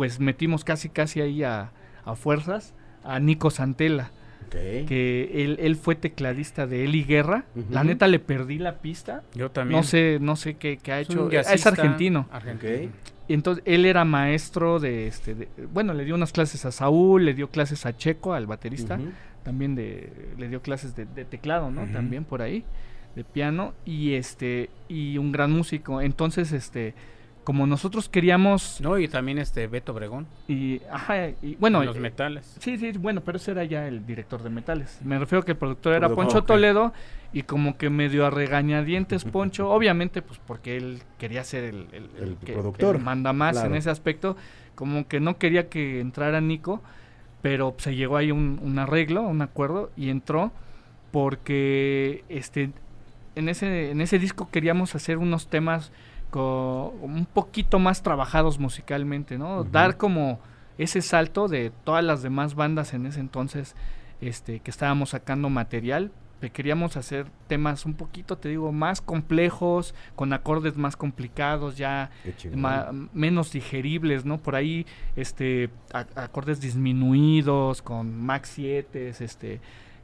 [0.00, 1.72] pues metimos casi casi ahí a,
[2.06, 2.72] a fuerzas
[3.04, 4.12] a Nico Santela.
[4.50, 7.44] que él, él fue tecladista de Eli Guerra.
[7.68, 9.24] La neta le perdí la pista.
[9.34, 9.78] Yo también.
[9.78, 11.30] No sé, no sé qué, qué ha Es hecho.
[11.30, 12.28] Es argentino.
[12.32, 12.90] argentino.
[13.28, 17.26] Y entonces él era maestro de este, de- bueno, le dio unas clases a Saúl,
[17.26, 18.98] le dio clases a Checo, al baterista,
[19.42, 21.82] también de, le dio clases de, de teclado, ¿no?
[21.92, 22.64] También por ahí,
[23.16, 26.00] de piano y este y un gran músico.
[26.00, 26.94] Entonces, este,
[27.50, 30.28] como nosotros queríamos No, y también este Beto Obregón.
[30.46, 32.54] y ajá, y bueno, en los eh, metales.
[32.60, 35.00] Sí, sí, bueno, pero ese era ya el director de metales.
[35.04, 36.44] Me refiero que el productor era Poncho.
[36.44, 36.92] Toledo
[37.32, 42.10] y como que medio a regañadientes Poncho, obviamente pues porque él quería ser el, el-
[42.22, 43.70] El que- productor, que manda más claro.
[43.70, 44.36] en ese aspecto,
[44.76, 46.80] como que no quería que entrara Nico,
[47.42, 50.52] pero se llegó ahí un, un arreglo, un acuerdo y entró
[51.10, 52.70] porque este
[53.34, 55.90] en ese en ese disco queríamos hacer unos temas
[56.30, 59.64] co- un poquito más trabajados musicalmente, ¿no?
[59.64, 60.40] Dar como
[60.78, 63.74] ese salto de todas las demás bandas en ese entonces
[64.20, 66.10] este que estábamos sacando material
[66.40, 72.10] que queríamos hacer temas un poquito te digo más complejos con acordes más complicados ya
[72.56, 79.60] ma- menos digeribles no por ahí este a- acordes disminuidos con max 7 este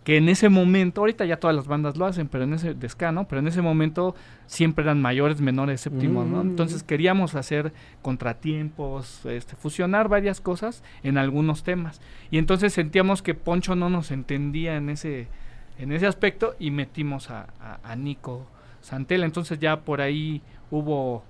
[0.07, 2.88] que en ese momento ahorita ya todas las bandas lo hacen pero en ese de
[2.88, 3.26] ska, ¿no?
[3.26, 4.14] pero en ese momento
[4.46, 6.50] siempre eran mayores menores séptimos no Mm.
[6.50, 12.00] entonces queríamos hacer contratiempos este fusionar varias cosas en algunos temas
[12.30, 15.28] y entonces sentíamos que Poncho no nos entendía en ese
[15.78, 18.46] en ese aspecto y metimos a, a- a Nico
[18.82, 21.24] Santela entonces ya por ahí hubo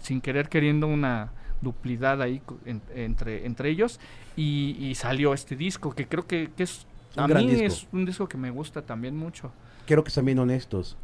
[0.00, 3.98] sin querer queriendo una duplidad ahí en- entre entre ellos
[4.36, 6.86] y, y salió este disco que creo que, que es
[7.16, 7.66] Un a gran mí disco.
[7.66, 9.50] es un disco que me gusta también mucho
[9.86, 10.96] Quiero que sean bien honestos.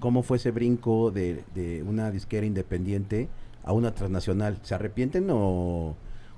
[0.00, 3.28] ¿Cómo fue ese brinco de, de una disquera independiente
[3.62, 4.58] a una transnacional?
[4.62, 5.94] ¿Se arrepienten o, o,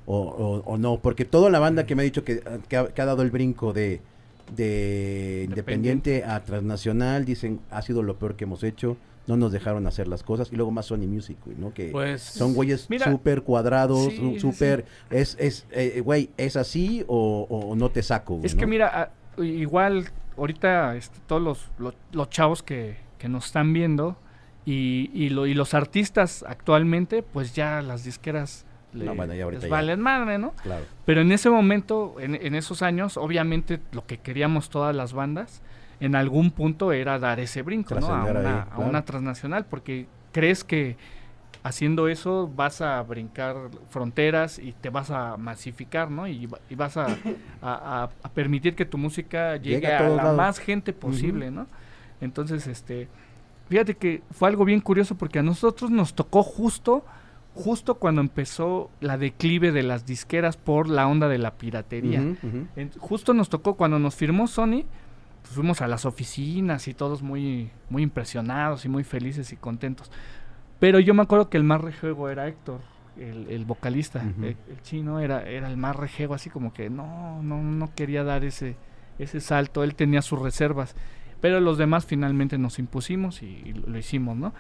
[0.07, 0.99] o- o no?
[0.99, 3.31] Porque toda la banda que me ha dicho que, que ha, que ha dado el
[3.31, 4.01] brinco de,
[4.55, 8.97] de independiente a transnacional dicen ha sido lo peor que hemos hecho.
[9.27, 10.53] No nos dejaron hacer las cosas.
[10.53, 11.73] Y luego más Sony Music, güey, ¿no?
[11.73, 14.85] Que Pues son güeyes súper cuadrados, sí, su- sí, súper...
[15.11, 18.35] Es, es, eh, güey, ¿es así o, o no te saco?
[18.35, 20.07] güey, Es que mira, a- igual
[20.37, 24.17] ahorita este, todos los, los, los chavos que, que nos están viendo
[24.67, 29.45] y, y, lo- y los artistas actualmente, pues ya las disqueras le- No, bueno, ya
[29.45, 30.53] ahorita les valen madre, ¿no?
[30.63, 30.85] Claro.
[31.07, 35.63] Pero en ese momento, en, en esos años, obviamente lo que queríamos todas las bandas,
[36.01, 38.07] en algún punto era dar ese brinco, ¿no?
[38.09, 38.89] A una, ahí, a claro.
[38.91, 40.97] una transnacional, porque crees que
[41.63, 43.57] haciendo eso vas a brincar
[43.89, 46.27] fronteras y te vas a masificar, ¿no?
[46.27, 47.15] Y, va- y vas a, a-
[47.63, 50.37] a- a permitir que tu música llegue Llega a la lados.
[50.37, 51.67] más gente posible, ¿no?
[52.21, 53.09] Entonces, este,
[53.69, 57.05] fíjate que fue algo bien curioso porque a nosotros nos tocó justo,
[57.55, 62.19] justo cuando empezó la declive de las disqueras por la onda de la piratería.
[62.77, 64.85] En- justo nos tocó cuando nos firmó Sony,
[65.45, 70.11] pues fuimos a las oficinas y todos muy, muy impresionados y muy felices y contentos.
[70.81, 72.81] Pero yo me acuerdo que el más rejego era Héctor,
[73.19, 77.43] el, el vocalista, el, el chino era, era el más rejego, así como que no,
[77.43, 78.77] no, no quería dar ese,
[79.19, 80.97] ese salto, él tenía sus reservas.
[81.43, 84.55] Pero los demás finalmente nos impusimos y, y lo hicimos, ¿no?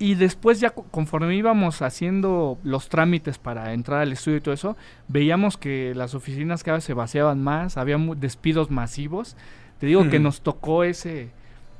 [0.00, 4.54] Y después ya co- conforme íbamos haciendo los trámites para entrar al estudio y todo
[4.54, 4.76] eso,
[5.08, 9.36] veíamos que las oficinas cada vez se vaciaban más, había despidos masivos.
[9.78, 11.30] Te digo que nos tocó ese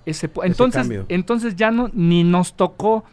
[0.06, 1.04] ese entonces cambio.
[1.08, 3.04] entonces ya no ni nos tocó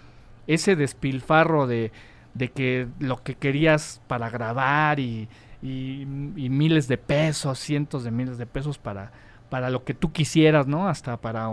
[0.46, 1.92] ese despilfarro de
[2.34, 5.28] de que lo que querías para grabar y,
[5.62, 6.02] y,
[6.36, 9.12] y miles de pesos, cientos de miles de pesos para
[9.50, 10.88] para lo que tú quisieras, ¿no?
[10.90, 11.50] Hasta para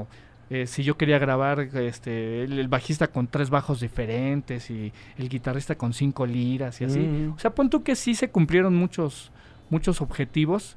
[0.50, 5.28] eh, si yo quería grabar este el, el bajista con tres bajos diferentes y el
[5.28, 7.00] guitarrista con cinco liras y así.
[7.00, 7.32] Mm.
[7.32, 9.32] O sea, pon tú que sí se cumplieron muchos
[9.70, 10.76] muchos objetivos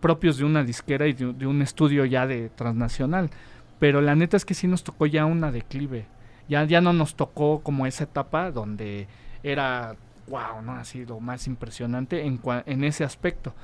[0.00, 3.30] propios de una disquera y de, de un estudio ya de transnacional.
[3.78, 6.06] Pero la neta es que sí nos tocó ya una declive.
[6.48, 9.06] Ya, ya no nos tocó como esa etapa donde
[9.42, 9.96] era
[10.28, 10.72] wow, ¿no?
[10.72, 13.54] Así lo más impresionante en, en ese aspecto.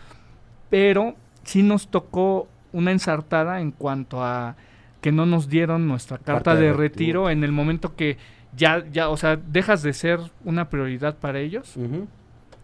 [0.71, 1.15] Pero
[1.45, 4.57] sí nos tocó una ensartada en cuanto a
[5.05, 7.25] que no nos dieron nuestra carta, de de, retiro.
[7.25, 8.17] retiro en el momento que
[8.57, 11.77] ya, ya, o sea, dejas de ser una prioridad para ellos.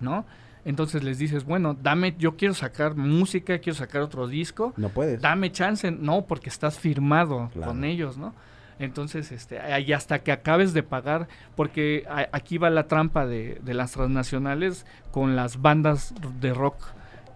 [0.01, 0.25] ¿no?
[0.65, 5.21] Entonces les dices, bueno, dame, yo quiero sacar música, quiero sacar otro disco, No puedes.
[5.21, 7.73] dame chance, no, porque estás firmado Claro.
[7.73, 8.35] con ellos, ¿no?
[8.79, 13.61] Entonces, este, y hasta que acabes de pagar, porque a- aquí va la trampa de,
[13.63, 16.77] de las transnacionales con las bandas de rock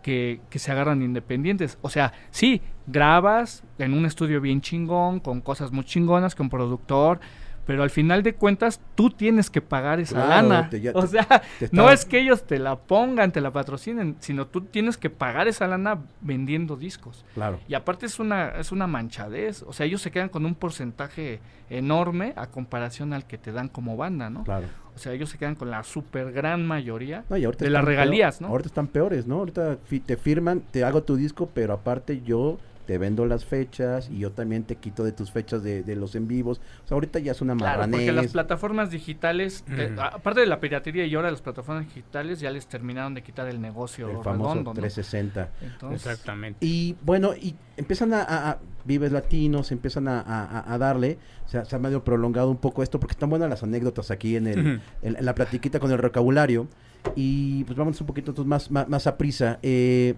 [0.02, 1.76] que, que se agarran independientes.
[1.82, 7.18] O sea, sí, grabas en un estudio bien chingón, con cosas muy chingonas, con productor,
[7.66, 10.68] pero al final de cuentas tú tienes que pagar esa Claro, lana.
[10.68, 11.26] te- ya o sea,
[11.58, 15.08] te no es que ellos te la pongan, te la patrocinen, sino tú tienes que
[15.08, 17.24] pagar esa lana vendiendo discos.
[17.32, 17.58] Claro.
[17.66, 21.40] Y aparte es una, es una manchadez, o sea, ellos se quedan con un porcentaje
[21.70, 24.44] enorme a comparación al que te dan como banda, ¿no?
[24.44, 24.66] Claro.
[24.94, 28.42] O sea, ellos se quedan con la super gran mayoría No, de las regalías, peor-
[28.42, 28.48] ¿no?
[28.52, 29.36] Ahorita están peores, ¿no?
[29.38, 34.18] Ahorita te firman, te hago tu disco, pero aparte yo te vendo las fechas y
[34.18, 36.60] yo también te quito de tus fechas de, de los en vivos.
[36.84, 40.60] O sea, ahorita ya es una Claro, porque las plataformas digitales, eh, aparte de la
[40.60, 44.50] piratería y ahora las plataformas digitales ya les terminaron de quitar el negocio el famoso
[44.50, 44.80] redondo, ¿no?
[44.80, 45.48] 360.
[45.62, 46.58] Entonces, Exactamente.
[46.66, 51.16] Y bueno, y empiezan a, a- a- Vives Latinos, empiezan a, a- a- a darle,
[51.46, 54.36] se ha, se ha medio prolongado un poco esto, porque están buenas las anécdotas aquí
[54.36, 54.58] en, el,
[55.02, 56.68] en, en la platiquita con el vocabulario.
[57.16, 59.58] Y pues vamos un poquito entonces, más, más, más a prisa.
[59.62, 60.14] Eh,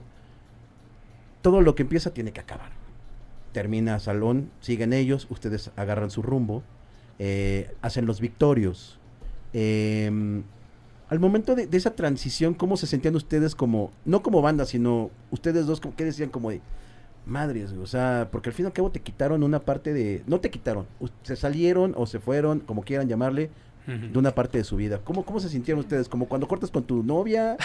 [1.46, 2.72] todo lo que empieza tiene que acabar.
[3.52, 6.64] Termina Salón, siguen ellos, ustedes agarran su rumbo,
[7.20, 8.98] eh, hacen los victorios.
[9.52, 10.10] Eh,
[11.08, 15.66] al momento de, esa transición, ¿cómo se sentían ustedes como, no como banda, sino ustedes
[15.66, 16.62] dos, ¿qué decían como de,
[17.26, 20.24] madres, güey", o sea, porque al fin y al cabo te quitaron una parte de,
[20.26, 20.88] no te quitaron,
[21.22, 23.50] se salieron o se fueron, como quieran llamarle,
[23.86, 24.98] De una parte de su vida.
[25.04, 26.08] ¿Cómo, cómo se sintieron ustedes?
[26.08, 27.56] Como cuando cortas con tu novia.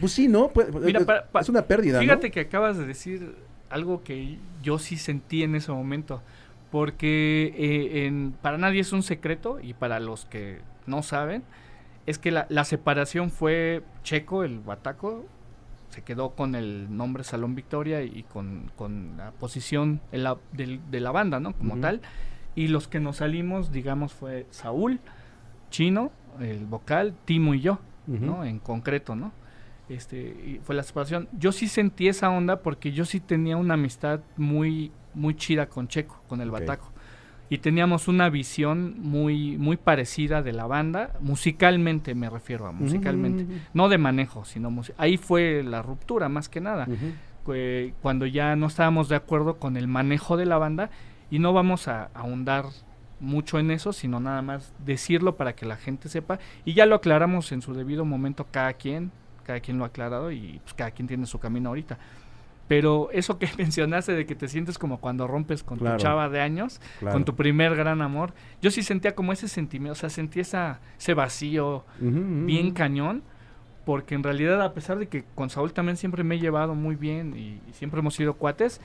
[0.00, 0.48] Pues sí, ¿no?
[0.48, 2.32] Pues, Mira, es, pa- pa- es una pérdida, Fíjate ¿no?
[2.32, 3.34] que acabas de decir
[3.68, 6.22] algo que yo sí sentí en ese momento,
[6.70, 11.42] porque eh, en- para nadie es un secreto y para los que no saben,
[12.06, 15.24] es que la, la separación fue Checo, el bataco,
[15.88, 20.80] se quedó con el nombre Salón Victoria y con, con la posición en la- del-
[20.90, 21.52] de la banda, ¿no?
[21.54, 21.82] Como Ujú.
[21.82, 22.00] tal.
[22.54, 25.00] Y los que nos salimos, digamos, fue Saúl,
[25.76, 27.78] Chino, el vocal, Timo y yo.
[28.06, 28.44] ¿no?
[28.44, 29.32] En concreto, ¿no?
[29.90, 31.28] Este, y fue la separación.
[31.38, 35.86] Yo sí sentí esa onda porque yo sí tenía una amistad muy, muy chida con
[35.86, 36.50] Checo, con el.
[36.50, 36.92] Bataco.
[37.50, 43.46] Y teníamos una visión muy, muy parecida de la banda, musicalmente me refiero a musicalmente.
[43.74, 46.88] No de manejo, sino ahí fue la ruptura más que nada.
[48.00, 50.88] cuando ya no estábamos de acuerdo con el manejo de la banda
[51.30, 52.64] y no vamos a ahondar
[53.20, 56.96] mucho en eso, sino nada más decirlo para que la gente sepa y ya lo
[56.96, 59.10] aclaramos en su debido momento cada quien,
[59.44, 61.98] cada quien lo ha aclarado y pues cada quien tiene su camino ahorita.
[62.68, 65.96] Pero eso que mencionaste de que te sientes como cuando rompes con Claro.
[65.96, 67.14] tu chava de años, Claro.
[67.14, 70.80] con tu primer gran amor, yo sí sentía como ese sentimiento, o sea, sentí esa,
[70.98, 73.22] ese vacío, bien cañón,
[73.84, 76.96] porque en realidad a pesar de que con Saúl también siempre me he llevado muy
[76.96, 78.80] bien y, y siempre hemos sido cuates,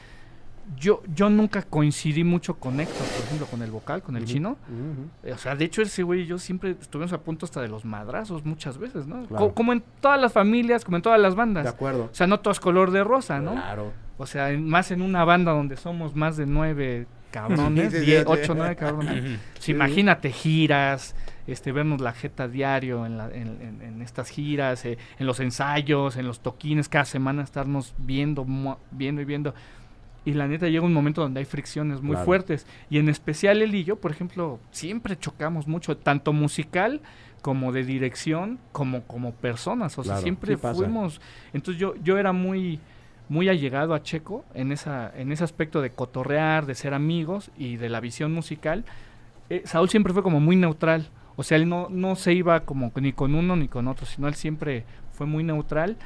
[0.78, 4.58] yo, yo nunca coincidí mucho con Héctor, por ejemplo, con el vocal, con el chino.
[4.68, 5.34] ujú.
[5.34, 7.86] O sea, de hecho ese güey y yo siempre estuvimos a punto hasta de los
[7.86, 9.26] madrazos muchas veces, ¿no?
[9.28, 9.48] Claro.
[9.48, 11.68] Co- como en todas las familias, como en todas las De bandas.
[11.68, 12.10] acuerdo.
[12.12, 13.54] O sea, no todo es color de rosa, ¿no?
[13.54, 13.92] Claro.
[14.18, 18.54] O sea, en- más en una banda donde somos más de nueve cabrones, diez, ocho,
[18.56, 19.40] nueve cabrones.
[19.60, 19.72] Sí.
[19.72, 21.16] imagínate giras,
[21.48, 25.40] este, vernos la jeta diario en, la- en- en- en estas giras, eh, en los
[25.40, 28.46] ensayos, en los toquines, cada semana estarnos viendo,
[28.92, 29.54] viendo y viendo.
[30.24, 32.26] Y la neta llega un momento donde hay fricciones muy Claro.
[32.26, 32.68] fuertes.
[32.90, 37.02] Y en especial él y yo, por ejemplo, siempre chocamos mucho, tanto musical
[37.42, 39.98] como de dirección, como como personas.
[39.98, 41.22] O sea, siempre sí fuimos.
[41.54, 42.80] Entonces yo, yo era muy
[43.30, 47.78] muy allegado a Checo en esa en ese aspecto de cotorrear, de ser amigos y
[47.78, 48.86] de la visión musical.
[49.50, 51.10] Eh, Saúl siempre fue como muy neutral.
[51.38, 54.28] O sea, él no, no se iba como ni con uno ni con otro, sino
[54.28, 55.98] él siempre fue muy neutral.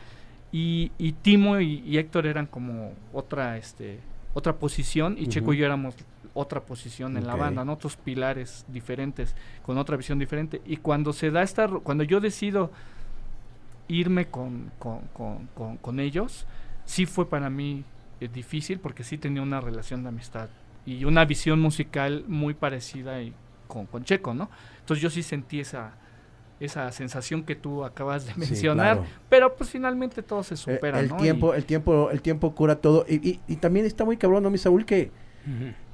[0.55, 3.99] Y, y Timo y, y Héctor eran como otra, este,
[4.33, 5.95] otra posición y Checo y yo éramos
[6.33, 7.73] otra posición en la banda, ¿no?
[7.73, 10.61] otros pilares diferentes, con otra visión diferente.
[10.65, 12.71] Y cuando se da esta, cuando yo decido
[13.87, 16.45] irme con, con, con, con- con ellos,
[16.85, 17.83] sí fue para mí
[18.21, 20.49] eh, difícil porque sí tenía una relación de amistad
[20.85, 23.33] y una visión musical muy parecida y
[23.67, 24.49] con, con Checo, ¿no?
[24.79, 25.93] Entonces yo sí sentí esa,
[26.59, 29.09] esa sensación que tú acabas de Sí, mencionar, claro.
[29.29, 31.17] pero pues finalmente todo se Eh, supera, el ¿no?
[31.17, 33.05] tiempo, el tiempo, el tiempo cura todo.
[33.09, 34.85] Y, y- y también está muy cabrón, ¿no, mi Saúl?
[34.85, 35.11] Que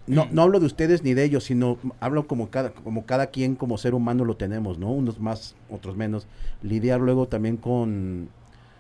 [0.08, 3.56] no, no hablo de ustedes ni de ellos, sino hablo como cada, como cada quien
[3.56, 4.92] como ser humano lo tenemos, ¿no?
[4.92, 6.28] Unos más, otros menos.
[6.64, 8.30] Lidiar luego también con,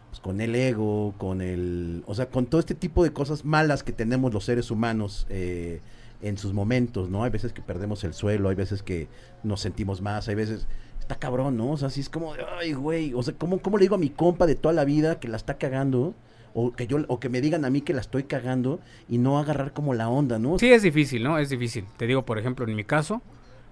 [0.09, 3.83] pues, con el ego, con el, o sea, con todo este tipo de cosas malas
[3.83, 5.81] que tenemos los seres humanos eh,
[6.21, 7.23] en sus momentos, ¿no?
[7.23, 9.07] Hay veces que perdemos el suelo, hay veces que
[9.43, 10.67] nos sentimos más, hay veces
[11.01, 11.71] está cabrón, ¿no?
[11.71, 14.09] O sea, así es como, ay, güey, o sea, ¿cómo, ¿cómo le digo a mi
[14.09, 16.13] compa de toda la vida que la está cagando?
[16.53, 19.39] O que yo, o que me digan a mí que la estoy cagando y no
[19.39, 20.59] agarrar como la onda, ¿no?
[20.59, 21.37] Sí, es difícil, ¿no?
[21.37, 21.85] Es difícil.
[21.97, 23.21] Te digo, por ejemplo, en mi caso,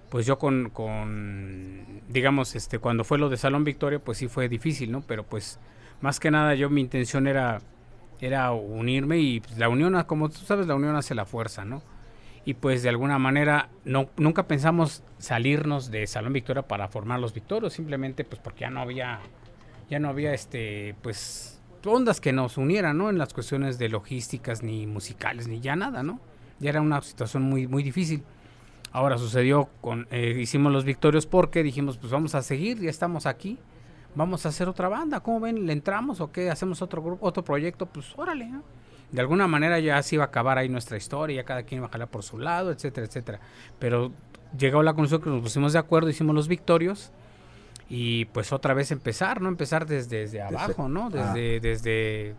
[0.08, 4.48] pues yo con, con, digamos, este, cuando fue lo de Salón Victoria, pues sí fue
[4.48, 5.02] difícil, ¿no?
[5.02, 5.60] Pero pues,
[6.00, 7.60] más que nada, yo mi intención era,
[8.20, 11.82] era unirme y pues, la unión, como tú sabes, la unión hace la fuerza, ¿no?
[12.44, 17.34] Y pues de alguna manera no, nunca pensamos salirnos de Salón Victoria para formar los
[17.34, 19.20] Victorios, simplemente pues porque ya no había,
[19.88, 23.10] ya no había este, pues ondas que nos unieran, ¿no?
[23.10, 26.20] En las cuestiones de logísticas, ni musicales, ni ya nada, ¿no?
[26.58, 28.22] Ya era una situación muy, muy difícil.
[28.92, 33.26] Ahora sucedió con, eh, hicimos los Victorios porque dijimos, pues vamos a seguir, ya estamos
[33.26, 33.58] aquí,
[34.14, 35.66] vamos a hacer otra banda, ¿cómo ven?
[35.66, 36.50] ¿Le entramos o qué?
[36.50, 37.86] ¿Hacemos otro grupo, otro proyecto?
[37.86, 38.62] Pues órale, ¿no?
[39.12, 41.88] De alguna manera ya se iba a acabar ahí nuestra historia, ya cada quien iba
[41.88, 43.40] a jalar por su lado, etcétera, etcétera.
[43.78, 44.12] Pero
[44.56, 47.12] llegó la conclusión que nos pusimos de acuerdo, hicimos los victorios
[47.88, 49.48] y pues otra vez empezar, ¿no?
[49.48, 51.10] Empezar desde, desde abajo, ¿no?
[51.12, 51.32] Ah.
[51.34, 52.34] Desde, desde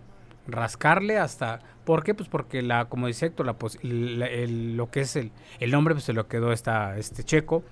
[0.52, 2.14] rascarle hasta ¿por qué?
[2.14, 5.72] pues porque la como dice Héctor la, pos- la- el- lo que es el, el
[5.72, 7.64] nombre pues se lo quedó esta este checo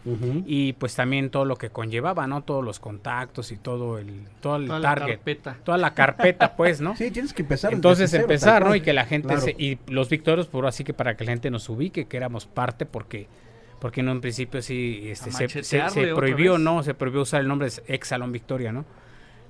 [0.46, 4.56] y pues también todo lo que conllevaba no todos los contactos y todo el todo
[4.58, 5.58] el Toda la target carpeta.
[5.64, 7.72] toda la carpeta pues no Sí, tienes que empezar.
[7.74, 8.76] entonces desde cero, empezar, ¿no?
[8.76, 9.42] Y que la gente Claro.
[9.42, 12.46] se, y los victorios, por así que para que la gente nos ubique, que éramos
[12.48, 13.28] parte, porque
[13.80, 16.58] porque en un principio sí este, se, se- prohibió.
[16.58, 16.84] ¿no?
[16.84, 18.84] Se prohibió usar el nombre de ex Salón Victoria, ¿no?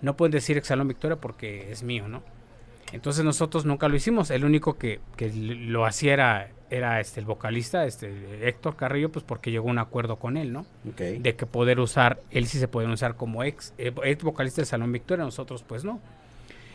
[0.02, 2.22] No pueden decir ex Salón Victoria porque es mío, ¿no?
[2.92, 4.32] Entonces nosotros nunca lo hicimos.
[4.32, 9.24] El único que, que lo hacía era, era este el vocalista, este Héctor Carrillo, pues
[9.24, 10.66] porque llegó a un acuerdo con él, ¿no?
[11.20, 14.66] De que poder usar, él sí se puede usar como ex, eh, ex vocalista del
[14.68, 16.00] Salón Victoria, nosotros pues no.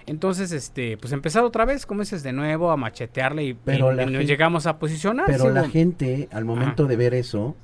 [0.07, 3.97] Entonces, este, pues empezar otra vez, como dices, de nuevo a machetearle y, Pero y
[4.13, 5.25] nos llegamos a posicionar.
[5.27, 7.57] Pero la gente, al momento de ver eso,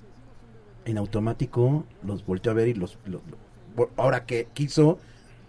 [0.86, 2.98] en automático los volteó a ver y los...
[3.04, 3.20] lo-
[3.76, 4.98] lo- ahora que quiso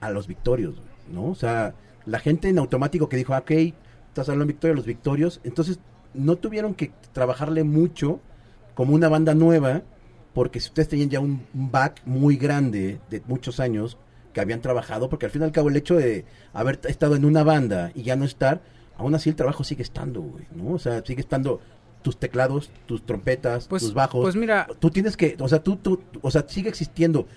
[0.01, 0.75] a los victorios,
[1.11, 1.25] ¿no?
[1.27, 1.73] O sea,
[2.05, 3.51] la gente en automático que dijo, "Ah, ok,
[4.07, 5.79] estás hablando de victoria, los victorios, entonces
[6.13, 8.19] no tuvieron que trabajarle mucho
[8.75, 9.83] como una banda nueva,
[10.33, 13.97] porque si ustedes tenían ya un, back muy grande de muchos años
[14.33, 17.25] que habían trabajado, porque al fin y al cabo el hecho de haber estado en
[17.25, 18.61] una banda y ya no estar,
[18.97, 20.71] aún así el trabajo sigue estando, güey, ¿no?
[20.73, 21.59] O sea, sigue estando
[22.01, 24.21] tus teclados, tus trompetas, Pues, tus bajos.
[24.23, 27.27] pues mira, Tú tienes que, o sea, tú, tú, o sea, sigue existiendo.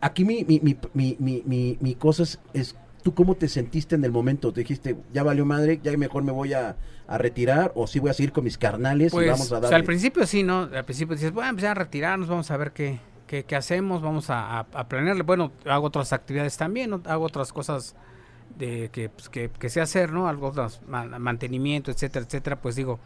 [0.00, 3.94] Aquí mi, mi, mi, mi, mi, mi, mi cosa es, es, tú cómo te sentiste
[3.94, 4.52] en el momento.
[4.52, 8.10] Te dijiste, ya valió madre, ya mejor me voy a, a retirar, o sí voy
[8.10, 9.68] a seguir con mis carnales pues, y vamos a o darle.
[9.68, 10.68] sea, al principio sí, ¿no?
[10.72, 14.30] Al principio dices, bueno, empezar a retirarnos, vamos a ver qué, qué, qué hacemos, vamos
[14.30, 15.22] a, a, a planearle.
[15.22, 17.02] Bueno, hago otras actividades también, ¿no?
[17.06, 17.94] hago otras cosas
[18.56, 20.28] de que, pues, que, que sé hacer, ¿no?
[20.28, 22.98] Algo, otras, ma- mantenimiento, etcétera, etcétera, pues digo,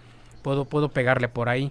[0.42, 1.70] puedo, puedo pegarle por ahí.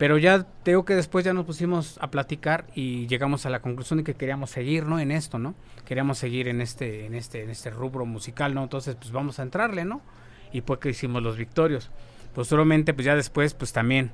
[0.00, 3.98] Pero ya tengo que después ya nos pusimos a platicar y llegamos a la conclusión
[3.98, 4.98] de que queríamos seguir, ¿no?
[4.98, 5.54] En esto, ¿no?
[5.84, 8.62] Queríamos seguir en este, en este, en este rubro musical, ¿no?
[8.62, 10.00] Entonces, pues vamos a entrarle, ¿no?
[10.54, 11.90] Y fue que hicimos los victorios.
[12.34, 14.10] Posteriormente, pues ya después, pues también,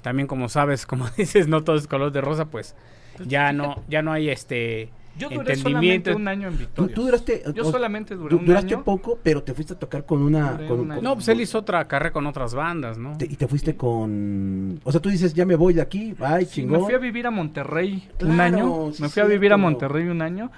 [0.00, 2.74] también como sabes, como dices, no todo es color de rosa, pues
[3.22, 4.88] ya no, ya no hay este
[5.18, 6.10] Yo duré entendimiento.
[6.10, 6.94] solamente un año en Tú, Victoria.
[6.94, 8.84] tú duraste, Yo o- solamente duré du- un duraste año.
[8.84, 10.52] poco, pero te fuiste a tocar con una...
[10.52, 11.02] Duré con- un con- año.
[11.02, 13.16] No, pues él hizo otra carrera con otras bandas, ¿no?
[13.16, 14.80] te- y te fuiste con...
[14.84, 16.80] O sea, tú dices, ya me voy de aquí, ay, Sí, chingón.
[16.80, 18.92] me fui a vivir a Monterrey un año.
[18.92, 19.56] sí me fui a vivir a.
[19.56, 20.50] Monterrey un año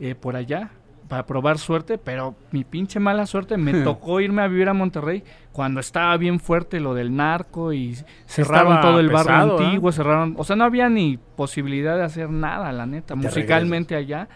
[0.00, 0.70] eh, por allá
[1.08, 5.22] para probar suerte, pero mi pinche mala suerte me tocó irme a vivir a Monterrey
[5.52, 9.64] cuando estaba bien fuerte lo del narco y cerraron Estaba todo el barrio ¿eh?
[9.64, 13.94] antiguo, cerraron, o sea, no había ni posibilidad de hacer nada, la neta, Te musicalmente
[13.94, 14.28] allá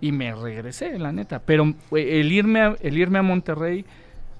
[0.00, 3.84] y me regresé, la neta, pero eh, el irme a, el irme a Monterrey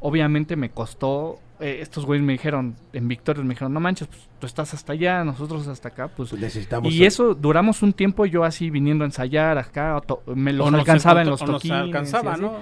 [0.00, 4.28] obviamente me costó eh, estos güeyes me dijeron en Victorias me dijeron, "No manches, pues,
[4.38, 6.92] tú estás hasta allá, nosotros hasta acá", pues Pues necesitamos...
[6.92, 10.00] y eso duramos un tiempo yo así viniendo a ensayar acá,
[10.34, 11.78] me los O nos alcanzaba en los toquines.
[11.78, 12.36] alcanzaba.
[12.36, 12.54] ¿no?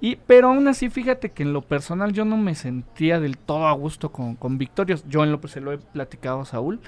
[0.00, 3.68] Y, pero aún así, fíjate que en lo personal yo no me sentía del todo
[3.68, 5.04] a gusto con, con Victorios.
[5.08, 6.80] Yo en lo se lo he platicado a Saúl.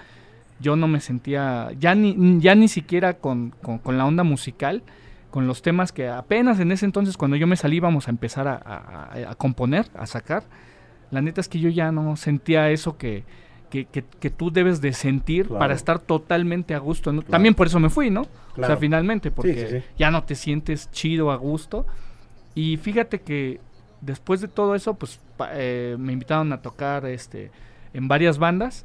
[0.58, 4.82] Yo no me sentía, ya ni, ya ni siquiera con, con- con la onda musical,
[5.30, 8.48] con los temas que apenas en ese entonces cuando yo me salí íbamos a empezar
[8.48, 10.42] a- a componer, a sacar.
[11.14, 13.24] La neta es que yo ya no sentía eso que,
[13.70, 15.58] que, que- que tú debes de sentir Claro.
[15.60, 17.12] para estar totalmente a gusto.
[17.12, 17.20] ¿no?
[17.22, 17.30] Claro.
[17.30, 18.22] También por eso me fui, ¿no?
[18.56, 19.84] O sea, finalmente, porque sí, sí.
[19.98, 21.86] ya no te sientes chido a gusto.
[22.54, 23.60] Y fíjate que
[24.00, 25.18] después de todo eso, pues
[25.54, 27.50] eh, me invitaron a tocar este
[27.94, 28.84] en varias bandas.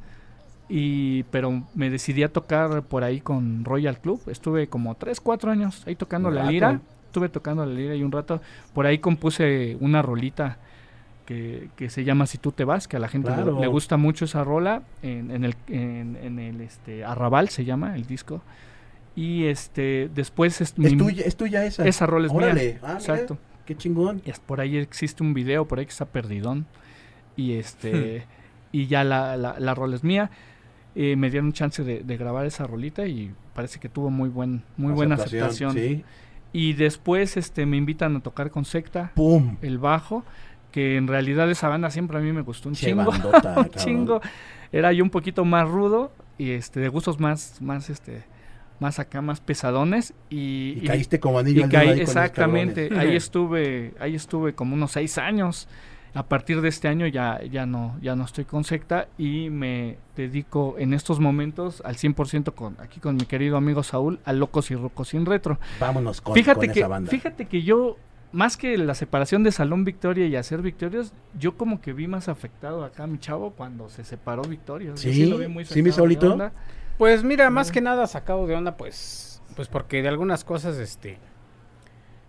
[0.68, 4.22] Y, pero me decidí a tocar por ahí con Royal Club.
[4.28, 6.80] Estuve como 3, 4 años ahí tocando la lira.
[7.06, 8.40] Estuve tocando la lira y un rato.
[8.72, 10.58] Por ahí compuse una rolita
[11.30, 13.60] que, que se llama Si tú te vas, que a la gente le- Claro.
[13.60, 14.82] le, gusta mucho esa rola.
[15.00, 18.42] En, en el, en, en el este, Arrabal se llama el disco.
[19.14, 21.86] Y este después es, Es mi- tuya, es tuya esa.
[21.86, 22.64] esa rola es Órale.
[22.64, 22.78] mía.
[22.82, 23.38] Ah, mira, Exacto.
[23.64, 24.22] Qué chingón.
[24.26, 26.66] Y es- por ahí existe un video, por ahí que está perdidón.
[27.36, 28.26] Y este
[28.72, 30.30] y ya la, la, la rola es mía.
[30.96, 34.64] Eh, me dieron chance de, de grabar esa rolita y parece que tuvo muy buen
[34.76, 35.74] muy buena aceptación.
[35.74, 36.02] Sí.
[36.52, 39.56] Y después este me invitan a tocar con Secta, ¡Pum!
[39.62, 40.24] el bajo.
[40.70, 43.04] Que en realidad esa banda siempre a mí me gustó un Che chingo.
[43.10, 44.20] bandota, un chingo.
[44.72, 48.22] Era yo un poquito más rudo y este de gustos más más este
[48.78, 53.14] más acá más pesadones y, Y, caíste como anillo y al caí- ahí exactamente, ahí
[53.16, 55.68] estuve, ahí estuve como unos seis años.
[56.12, 59.96] A partir de este año ya, ya no, ya no estoy con secta y me
[60.16, 64.72] dedico en estos momentos al 100% con, aquí con mi querido amigo Saúl, a Locos
[64.72, 65.60] y Rocos sin Retro.
[65.78, 67.08] Vámonos con, fíjate con que, esa banda.
[67.12, 67.96] fíjate que yo,
[68.32, 72.28] más que la separación de Salón Victoria y hacer Victorios, yo como que vi más
[72.28, 75.02] afectado acá a mi chavo cuando se separó Victorios.
[75.02, 75.26] Yo ¿Sí?
[75.26, 76.52] lo vi muy ¿Sí, mi onda.
[76.98, 81.18] Pues mira, más que nada sacado de onda, pues, pues porque de algunas cosas, este,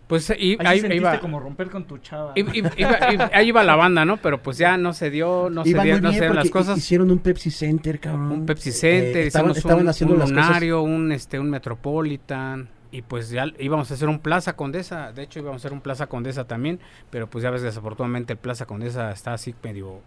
[0.07, 2.33] pues y, Ahí, ahí, iba, como romper con tu chava.
[2.35, 4.17] iba- iba- iba- ahí iba la banda, ¿no?
[4.17, 6.77] Pero pues ya no se dio, no se dio, no se dieron las cosas.
[6.77, 8.31] Hicieron un Pepsi Center, cabrón.
[8.31, 10.35] un Pepsi Eh, Center, estaban, hicimos estaban un, haciendo un cosas.
[10.35, 15.23] lunario, un este, un Metropolitan y pues ya íbamos a hacer un Plaza Condesa, de
[15.23, 18.65] hecho íbamos a hacer un Plaza Condesa también, pero pues ya ves desafortunadamente el Plaza
[18.65, 20.01] Condesa está así medio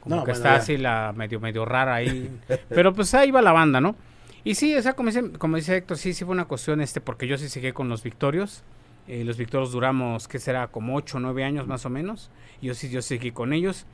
[0.00, 0.56] como No, que bueno, está ya.
[0.56, 2.30] así la medio medio rara ahí,
[2.68, 3.96] pero pues ahí va la banda, ¿no?
[4.42, 7.00] Y sí, o sea, como dice, como dice Héctor, sí, sí fue una cuestión este
[7.00, 8.62] porque yo sí seguí con los Victorios.
[9.08, 10.66] Eh, los Victorios duramos, ¿qué será?
[10.68, 12.30] Como 8 o 9 años más o menos.
[12.60, 13.86] Y yo sí, yo seguí con ellos.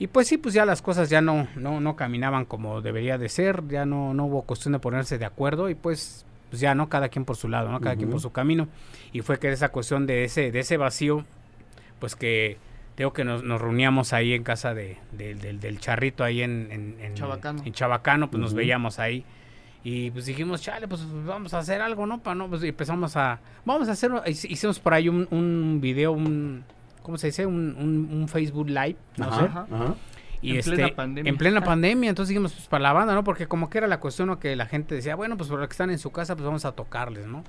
[0.00, 3.28] Y pues sí, pues ya las cosas ya no, no, no caminaban como debería de
[3.28, 6.88] ser, ya no, no hubo cuestión de ponerse de acuerdo y pues, pues ya no,
[6.88, 7.80] cada quien por su lado, ¿no?
[7.80, 8.68] Cada quien por su camino.
[9.12, 11.24] Y fue que esa cuestión de ese, de ese vacío,
[11.98, 12.58] pues que
[12.94, 16.68] tengo que nos, nos reuníamos ahí en casa de, de- del- del charrito ahí en,
[16.70, 17.62] en, en Chabacano.
[17.64, 19.24] en Chabacano, pues nos veíamos ahí.
[19.84, 22.18] Y pues dijimos, chale, pues vamos a hacer algo, ¿no?
[22.20, 25.78] Pa, no pues y empezamos a, vamos a hacer, hic- hicimos por ahí un, un
[25.80, 26.64] video, un,
[27.02, 27.46] ¿cómo se dice?
[27.46, 29.44] Un, un, un Facebook Live, no Ajá, sé.
[29.74, 29.94] ajá.
[30.42, 31.30] Y En este, plena pandemia.
[31.30, 33.24] En plena pandemia, entonces dijimos, pues para la banda, ¿no?
[33.24, 34.38] Porque como que era la cuestión, ¿no?
[34.38, 36.72] Que la gente decía, bueno, pues por que están en su casa, pues vamos a
[36.72, 37.42] tocarles, ¿no?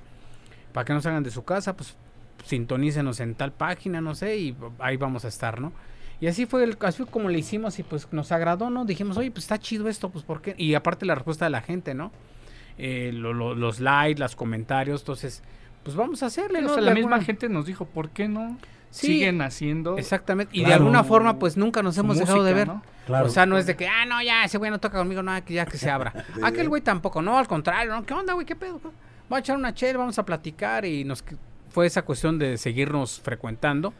[0.72, 1.96] Para que no salgan de su casa, pues
[2.44, 5.72] sintonícenos en tal página, no sé, y ahí vamos a estar, ¿no?
[6.20, 8.84] Y así fue, el, así como le hicimos y pues nos agradó, ¿no?
[8.84, 10.54] Dijimos, oye, pues está chido esto, pues ¿por qué?
[10.56, 12.10] Y aparte la respuesta de la gente, ¿no?
[12.76, 15.42] Eh, lo- lo- los likes, los comentarios, entonces,
[15.82, 18.58] pues vamos a hacerle, o sea, la misma alguna- gente nos dijo, ¿por qué no?
[18.90, 22.68] Sí, Siguen haciendo Exactamente, y de alguna forma, pues nunca nos hemos dejado de ver.
[22.68, 22.82] ¿no?
[23.06, 23.26] Claro.
[23.26, 25.44] O sea, no es de que, ah, no, ya, ese güey no toca conmigo, no,
[25.44, 26.12] que ya que se abra.
[26.34, 26.40] Sí.
[26.42, 28.04] Aquel güey tampoco, no, al contrario, ¿no?
[28.06, 28.46] ¿Qué onda, güey?
[28.46, 28.80] ¿Qué pedo?
[28.82, 28.92] Vamos
[29.30, 31.22] a echar una chela, vamos a platicar y nos
[31.68, 33.92] fue esa cuestión de seguirnos frecuentando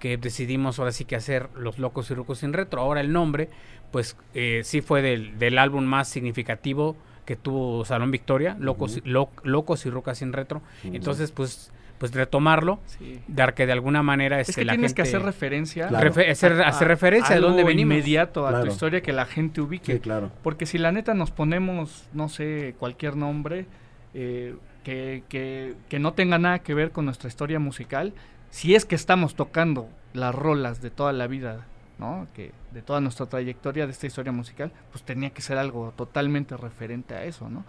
[0.00, 2.80] que decidimos ahora sí que hacer Los Locos y Rucos sin Retro.
[2.80, 3.48] Ahora el nombre,
[3.92, 9.30] pues eh, sí fue del, del álbum más significativo que tuvo Salón Victoria, Locos, Lo-
[9.42, 10.62] Locos y Rucas sin Retro.
[10.84, 13.20] Entonces, pues, pues retomarlo, Sí.
[13.28, 15.88] dar que de alguna manera Es este, que la tienes que gente- hacer referencia.
[15.88, 16.10] Claro.
[16.10, 17.94] refe- hacer, hacer referencia de algo dónde venimos.
[17.94, 18.64] inmediato a Claro.
[18.66, 19.94] tu historia que la gente ubique.
[19.94, 20.30] Sí, claro.
[20.42, 23.66] Porque si la neta nos ponemos, no sé, cualquier nombre
[24.12, 28.12] eh, que, que, que no tenga nada que ver con nuestra historia musical,
[28.50, 31.66] si es que estamos tocando las rolas de toda la vida,
[31.98, 32.26] ¿no?
[32.34, 36.56] Que de toda nuestra trayectoria de esta historia musical, pues tenía que ser algo totalmente
[36.56, 37.64] referente a eso, ¿no?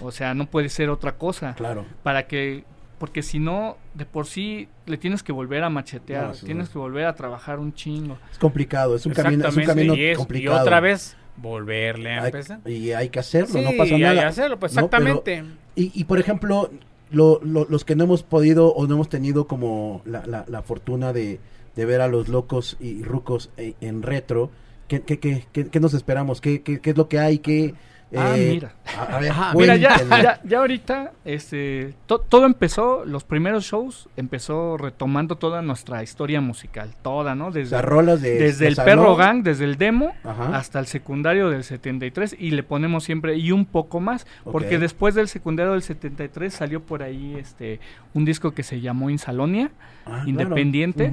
[0.00, 1.84] O sea, no puede ser otra cosa Claro.
[2.02, 2.64] para que
[2.98, 6.72] porque si no de por sí le tienes que volver a machetear, No, tienes no.
[6.72, 8.16] que volver a trabajar un chingo.
[8.30, 10.60] Es complicado, es un camino, es un Exactamente, camino y, es- y complicado.
[10.60, 12.60] otra vez volverle a Hay- empezar.
[12.64, 14.20] y hay que hacerlo, Sí, no pasa y hay nada.
[14.20, 15.44] que hacerlo, pues No, pero- exactamente.
[15.74, 16.70] Y, y, por ejemplo,
[17.10, 20.62] lo- lo- los que no hemos podido o no hemos tenido como la, la- la
[20.62, 21.40] fortuna de,
[21.76, 24.50] de ver a los locos y rucos eh, en retro,
[24.88, 26.40] ¿qué, qué, qué, qué- nos esperamos?
[26.40, 27.38] ¿Qué, qué, qué es lo que hay?
[27.38, 27.74] ¿Qué,
[28.14, 28.72] Ah, eh, mira.
[28.98, 33.64] A, a ver, Ajá, Mira, ya, ya, ya ahorita, este, to- todo empezó, los primeros
[33.64, 37.50] shows empezó retomando toda nuestra historia musical, toda, ¿no?
[37.50, 38.90] Desde, sea, rolas de desde de el salón.
[38.98, 40.56] Perro Gang, desde el demo Ajá.
[40.56, 45.14] hasta el secundario del 73 y le ponemos siempre y un poco más, porque después
[45.14, 47.80] del secundario del 73 salió por ahí este
[48.12, 49.70] un disco que se llamó Insalonia
[50.04, 50.28] Ah, claro.
[50.28, 51.12] independiente.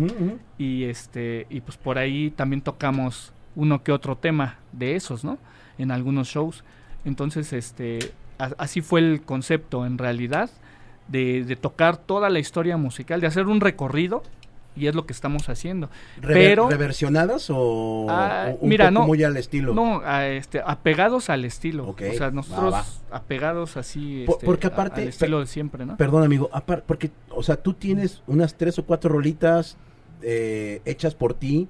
[0.57, 5.37] Y este y pues por ahí también tocamos uno que otro tema de esos, ¿no?
[5.77, 6.63] En algunos shows.
[7.09, 7.99] Entonces, este
[8.37, 10.49] a- así fue el concepto en realidad
[11.09, 14.23] de, de tocar toda la historia musical, de hacer un recorrido
[14.75, 15.89] y es lo que estamos haciendo.
[16.21, 19.73] Rever- pero- ¿Reversionadas o, Ah, o un mira, poco no, muy al estilo?
[19.73, 21.89] No, a, este, apegados al estilo.
[21.89, 25.97] O sea, nosotros va, apegados así este, porque a- aparte- al estilo de siempre, ¿no?
[25.97, 29.75] Perdón, amigo, apar- porque, o sea, tú tienes unas tres o cuatro rolitas
[30.21, 31.67] eh, hechas por ti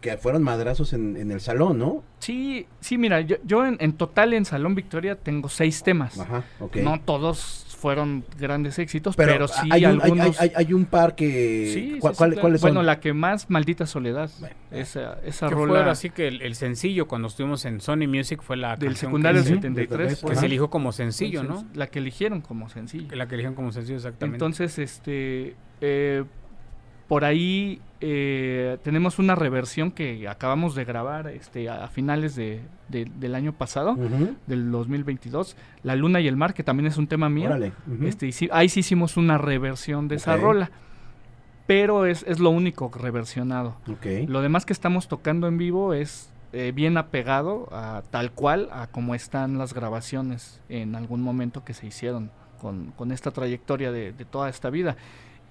[0.00, 2.02] que fueron madrazos en, en el salón, ¿no?
[2.18, 6.18] Sí, sí, mira, yo, yo en, en total en Salón Victoria tengo seis temas.
[6.18, 6.76] Ajá, ok.
[6.76, 10.40] No todos fueron grandes éxitos, pero, pero, sí hay, un, hay- algunos.
[10.40, 11.70] hay- hay un par que...
[11.72, 12.40] Sí, sí, ¿cuál- sí, cuál- claro.
[12.42, 12.70] ¿Cuáles son?
[12.70, 14.30] Bueno, la que más, Maldita Soledad.
[14.40, 18.08] Bueno, esa esa Que rola fue así que el, el sencillo cuando estuvimos en Sony
[18.08, 20.08] Music fue la del secundario que, del Ujú, 73.
[20.08, 20.40] del que Ajá.
[20.40, 21.64] se eligió como sencillo, ¿no?
[21.74, 23.08] La que eligieron como sencillo.
[23.08, 24.36] Que la que eligieron como sencillo exactamente.
[24.36, 26.24] Entonces, este, eh,
[27.08, 33.34] por ahí eh, tenemos una reversión que acabamos de grabar este, a, finales de, del
[33.34, 33.96] año pasado,
[34.46, 37.46] del 2022, La Luna y el Mar, que también es un tema mío.
[37.46, 37.72] Órale.
[38.02, 40.70] Este, y ahí sí hicimos una reversión de esa rola,
[41.66, 43.76] pero es, es lo único reversionado.
[44.26, 48.88] Lo demás que estamos tocando en vivo es eh, bien apegado a tal cual a
[48.88, 52.30] cómo están las grabaciones en algún momento que se hicieron
[52.60, 54.96] con, con esta trayectoria de, de toda esta vida.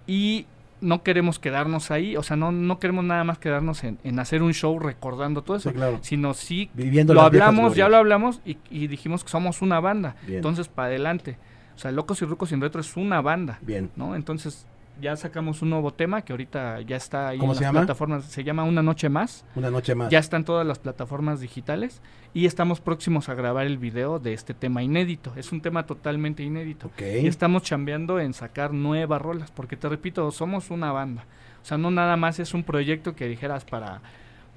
[0.06, 0.46] Y
[0.86, 4.42] no queremos quedarnos ahí, o sea, no, no queremos nada más quedarnos en, en hacer
[4.44, 6.00] un show recordando todo eso, Sí, claro.
[6.02, 10.16] sino sí Viviendo lo hablamos, ya lo hablamos y, y dijimos que somos una banda.
[10.26, 10.38] Bien.
[10.38, 11.38] Entonces, para adelante.
[11.76, 13.60] O sea, Locos y Rucos sin Retro es una banda.
[13.62, 13.90] Bien.
[13.96, 14.16] ¿no?
[14.16, 14.66] Entonces
[15.02, 17.80] ya sacamos un nuevo tema que ahorita ya está ahí ¿Cómo en se las llama?
[17.82, 20.10] plataformas, se llama Una Noche Más, Una noche más.
[20.10, 22.02] ya está en todas las plataformas digitales
[22.34, 26.44] y estamos próximos a grabar el video de este tema inédito, es un tema totalmente
[26.44, 26.88] inédito.
[26.88, 27.02] Ok.
[27.24, 31.24] Y estamos chambeando en sacar nuevas rolas, porque te repito, somos una banda.
[31.62, 34.02] O sea, no nada más es un proyecto que dijeras para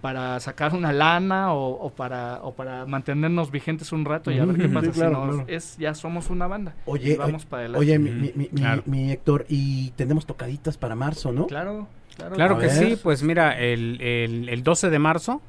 [0.01, 4.45] para sacar una lana o, o para o para mantenernos vigentes un rato y a
[4.45, 4.87] ver qué pasa.
[4.87, 5.45] sí, claro, sino claro.
[5.49, 6.75] es ya somos una banda.
[6.87, 7.81] Oye, y vamos para adelante.
[7.81, 8.83] Oye, mi, mi, mi, mi- claro.
[8.87, 11.47] mi Héctor, y tenemos tocaditas para marzo, ¿no?
[11.49, 11.89] Claro,
[12.35, 12.59] claro.
[12.59, 12.71] Que ver.
[12.77, 15.43] sí, pues mira, el, el, el 12 de marzo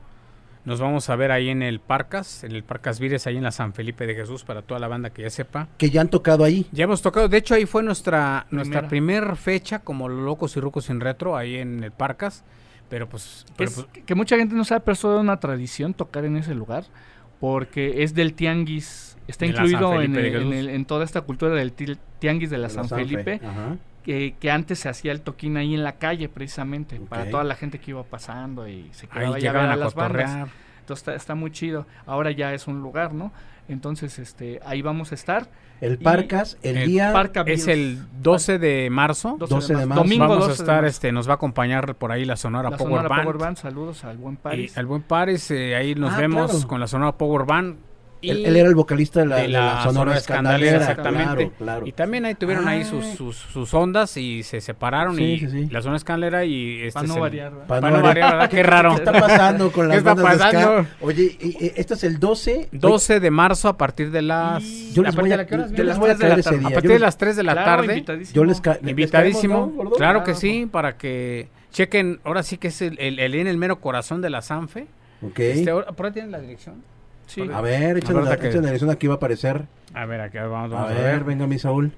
[0.66, 3.52] nos vamos a ver ahí en el Parcas, en el Parcas Vires, ahí en la
[3.52, 5.68] San Felipe de Jesús, para toda la banda que ya sepa.
[5.78, 6.68] Que ya han tocado ahí.
[6.72, 9.22] Ya hemos tocado, de hecho ahí fue nuestra nuestra Primera.
[9.28, 12.44] primer fecha como Locos y Rucos sin Retro, ahí en el Parcas,
[12.90, 13.46] pero pues...
[13.48, 16.36] Que, pero es- pues- que- mucha gente no sabe, pero es una tradición tocar en
[16.38, 16.84] ese lugar,
[17.40, 20.54] porque es del tianguis, está De incluido en, el- en, Jesús.
[20.54, 22.90] el- en toda esta cultura del ti- tianguis de la de San.
[22.90, 23.40] Felipe,
[24.04, 27.56] que, que antes se hacía el toquín ahí en la calle precisamente, para toda la
[27.56, 30.50] gente que iba pasando y se quedaba ahí a ver llegaban a a las bandas.
[30.80, 31.86] Entonces está, está muy chido.
[32.08, 33.32] Ahora ya es un lugar, ¿no?
[33.70, 35.48] Entonces, este, ahí vamos a estar.
[35.80, 37.14] El Parcas, el, el día...
[37.14, 39.38] Parca Es el 12 de marzo.
[39.40, 40.04] 12 de marzo.
[40.04, 42.76] Domingo Vamos 12 a estar, este, nos va a acompañar por ahí la Sonora la
[42.78, 43.24] Power Sonora Band.
[43.24, 43.58] Power Band.
[43.58, 44.78] Saludos al buen Y Paris.
[44.78, 46.68] al buen Paris, eh, ahí nos Ah, vemos claro.
[46.68, 47.78] con la Sonora Power Band.
[48.22, 50.78] Y, Él, él era el vocalista de la, de de la la Sonora Sonora Escandalera,
[50.78, 51.36] Escandalera, exactamente.
[51.58, 51.88] Claro, claro.
[51.88, 53.16] y también ahí tuvieron ahí sus, Ay.
[53.16, 55.68] sus, sus ondas y se separaron Sí, y sí, sí.
[55.72, 57.68] la Sonora Escandalera y este para no variar, ¿verdad?
[57.68, 58.50] Pa' para no variar, ¿verdad?
[58.50, 58.90] Qué raro.
[58.96, 60.52] ¿Qué está pasando con las ¿Qué está bandas de ska?
[60.52, 60.88] pasando?
[61.00, 62.70] Oye, y- y- esto es el 12.
[62.74, 64.64] 12 de marzo a partir de las...
[64.64, 65.84] Y- Yo les voy a, ¿A yo viene?
[65.86, 66.60] les voy a Las tres de caer la ese tarde.
[66.60, 66.68] día.
[66.68, 67.94] A Yo partir de las 3 de la Claro, tarde.
[67.94, 68.36] invitadísimo.
[68.36, 69.92] Yo les, ca- Invitadísimo.
[69.96, 72.20] claro que sí, para que chequen.
[72.26, 74.88] Ahora sí que es el, en el mero corazón de la Sanfe.
[75.22, 75.40] Ok.
[75.40, 76.84] Este, ahora- ¿Por ahí tienen la dirección?
[77.30, 77.44] Sí.
[77.54, 79.66] A ver, échale la, que- échale dirección, aquí va a aparecer.
[79.94, 81.24] A ver, aquí vamos, A vamos a ver, ver.
[81.24, 81.92] venga mi Saúl.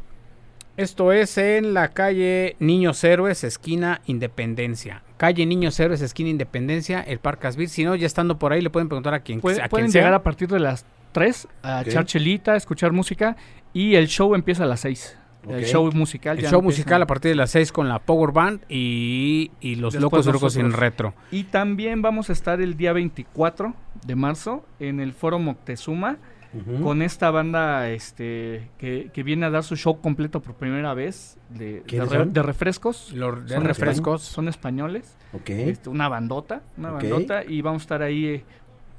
[0.78, 5.03] Esto es en la calle Niños Héroes, esquina Independencia.
[5.18, 7.70] Calle Niños Héroes, esquina Independencia, el Parque Asbir.
[7.70, 9.91] Si no, ya estando por ahí, le pueden preguntar a quien, Puede- a pueden quien
[9.94, 10.02] sea.
[10.02, 11.88] llegar a partir de las 3 a Ok.
[11.88, 13.36] echar chelita, a escuchar música
[13.74, 15.18] y el show empieza a las 6.
[15.47, 15.65] El Ok.
[15.65, 16.38] show musical.
[16.38, 16.77] El ya show empieza.
[16.81, 20.27] musical a partir de las 6 con la Power Band y, y los Después locos
[20.27, 20.80] y locos sin nosotros.
[20.80, 21.13] retro.
[21.31, 23.73] Y también vamos a estar el día 24
[24.05, 26.18] de marzo en el Foro Moctezuma
[26.53, 26.84] Ujú.
[26.84, 31.38] con esta banda este que, que viene a dar su show completo por primera vez
[31.49, 33.11] de, de, ¿Quiénes re- de refrescos.
[33.13, 34.22] Los de Son refrescos.
[34.22, 35.15] Son españoles.
[35.34, 35.49] Ok.
[35.49, 37.01] este, una bandota, una Ok.
[37.03, 38.43] bandota y vamos a estar ahí eh,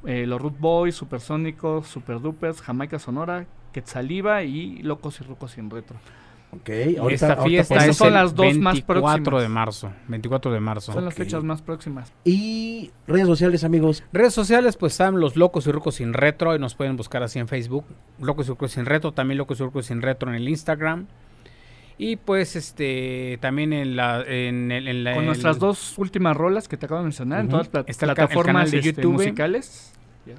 [0.07, 5.71] eh, los Root Boys, Supersónicos, Super Dupers, Jamaica Sonora, Quetzaliva y Locos y Rucos sin
[5.71, 5.99] Retro.
[6.55, 6.69] Ok.
[7.01, 9.43] Ahorita, esta fiesta son las dos más 24 próximas.
[9.43, 9.93] de marzo.
[10.09, 10.93] 24 de marzo.
[10.93, 12.13] Son las fechas más próximas.
[12.25, 14.05] Y redes sociales, amigos.
[14.13, 17.39] Redes sociales, pues están los Locos y Rucos sin Retro y nos pueden buscar así
[17.39, 17.85] en Facebook.
[18.21, 21.07] Locos y Rucos sin Retro, también Locos y Rucos sin Retro en el Instagram.
[21.99, 26.37] Y pues este también en la en, el- en la Con el- nuestras dos últimas
[26.37, 27.53] rolas que te acabo de mencionar en Ujú.
[27.53, 29.13] todas las Está plataformas de este, YouTube.
[29.13, 29.93] musicales.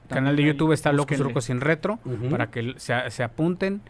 [0.09, 1.21] Canal de YouTube está Locos y.
[1.23, 1.99] Rucos sin Retro
[2.29, 3.81] para que se, se apunten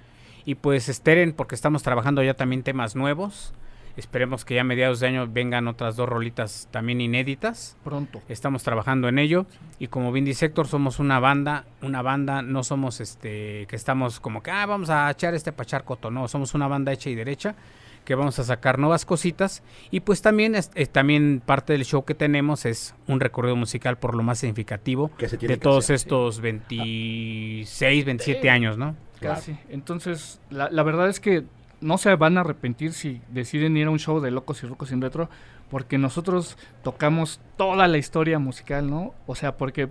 [0.46, 3.54] y pues esperen porque estamos trabajando ya también temas nuevos.
[3.96, 7.78] Esperemos que ya a mediados de año vengan otras dos rolitas también inéditas.
[7.84, 8.22] Pronto.
[8.28, 9.46] Estamos trabajando en ello
[9.78, 14.20] y como bien dice Héctor, somos una banda, una banda, no somos este que estamos
[14.20, 17.16] como que ah, vamos a echar este pachar coto, no, somos una banda hecha y
[17.16, 17.56] derecha
[18.04, 22.04] que vamos a sacar nuevas cositas y pues también es, es- también parte del show
[22.06, 25.64] que tenemos es un recorrido musical por lo más significativo Que se tiene de que
[25.64, 25.96] todos hacer.
[25.96, 28.96] estos 26, 27 años, ¿no?
[29.20, 29.36] Claro.
[29.36, 29.58] Casi.
[29.70, 31.44] Entonces, la, la verdad es que
[31.82, 34.90] no se van a arrepentir si deciden ir a un show de Locos y Rucos
[34.90, 35.30] sin Retro,
[35.70, 39.14] porque nosotros tocamos toda la historia musical, ¿no?
[39.28, 39.90] O sea, porque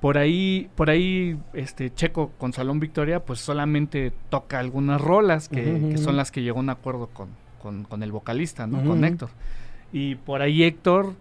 [0.00, 5.88] por ahí, por ahí, este Checo con Salón Victoria, pues solamente toca algunas rolas que,
[5.90, 7.28] que son las que llegó a un acuerdo con,
[7.62, 8.82] con, con el vocalista, ¿no?
[8.84, 9.30] Con Héctor.
[9.92, 11.14] Y por ahí Héctor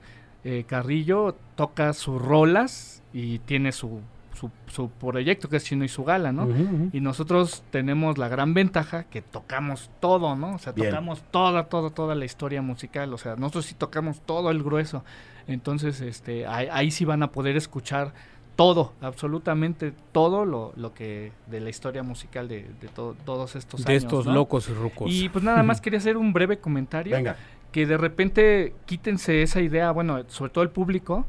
[0.44, 3.99] eh, Carrillo toca sus rolas y tiene su,
[4.34, 6.48] su, su proyecto que es Chino y su gala, ¿no?
[6.94, 10.56] Y nosotros tenemos la gran ventaja que tocamos todo, ¿no?
[10.56, 10.90] O sea, Bien.
[10.90, 13.14] tocamos toda, toda, toda la historia musical.
[13.14, 15.03] O sea, nosotros sí tocamos todo el grueso.
[15.48, 18.14] Entonces, este, ahí, ahí sí van a poder escuchar
[18.60, 23.86] todo, absolutamente todo lo, lo que de la historia musical de, de to- todos estos
[23.86, 24.03] de años.
[24.03, 24.34] estos ¿no?
[24.34, 25.10] locos y rucos.
[25.10, 27.38] Y pues nada más quería hacer un breve comentario Venga.
[27.72, 31.26] que de repente quítense esa idea, bueno, sobre todo el público,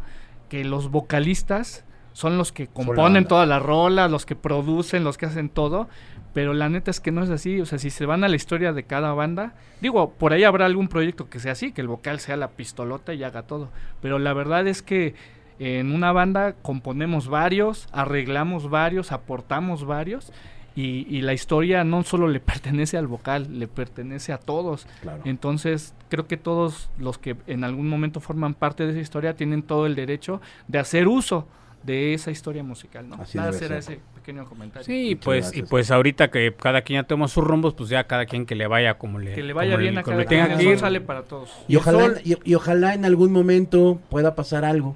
[0.48, 1.84] que los vocalistas
[2.14, 5.88] son los que componen todas las rolas, los que producen, los que hacen todo,
[6.34, 8.34] pero la neta es que no es así, o sea, si se van a la
[8.34, 11.86] historia de cada banda, digo, por ahí habrá algún proyecto que sea así, que el
[11.86, 13.68] vocal sea la pistolota y haga todo,
[14.02, 15.14] pero la verdad es que
[15.60, 20.32] en una banda componemos varios, arreglamos varios, aportamos varios.
[20.76, 24.86] Y, y la historia no solo le pertenece al vocal, le pertenece a todos.
[25.02, 25.20] Claro.
[25.24, 29.62] Entonces, creo que todos los que en algún momento forman parte de esa historia tienen
[29.62, 31.46] todo el derecho de hacer uso
[31.82, 33.16] de esa historia musical, ¿no?
[33.16, 33.94] Así Nada, debe será ser.
[33.94, 34.84] ese pequeño comentario.
[34.86, 38.04] Sí, Muchas pues, y pues ahorita que cada quien ya toma sus rumbos, pues ya
[38.04, 40.24] cada quien que le vaya como le, Que le vaya bien le- a cada le
[40.26, 40.78] tenga quien, que ir.
[40.78, 41.50] sale para todos.
[41.68, 44.94] Y ojalá, y, y ojalá en algún momento pueda pasar algo.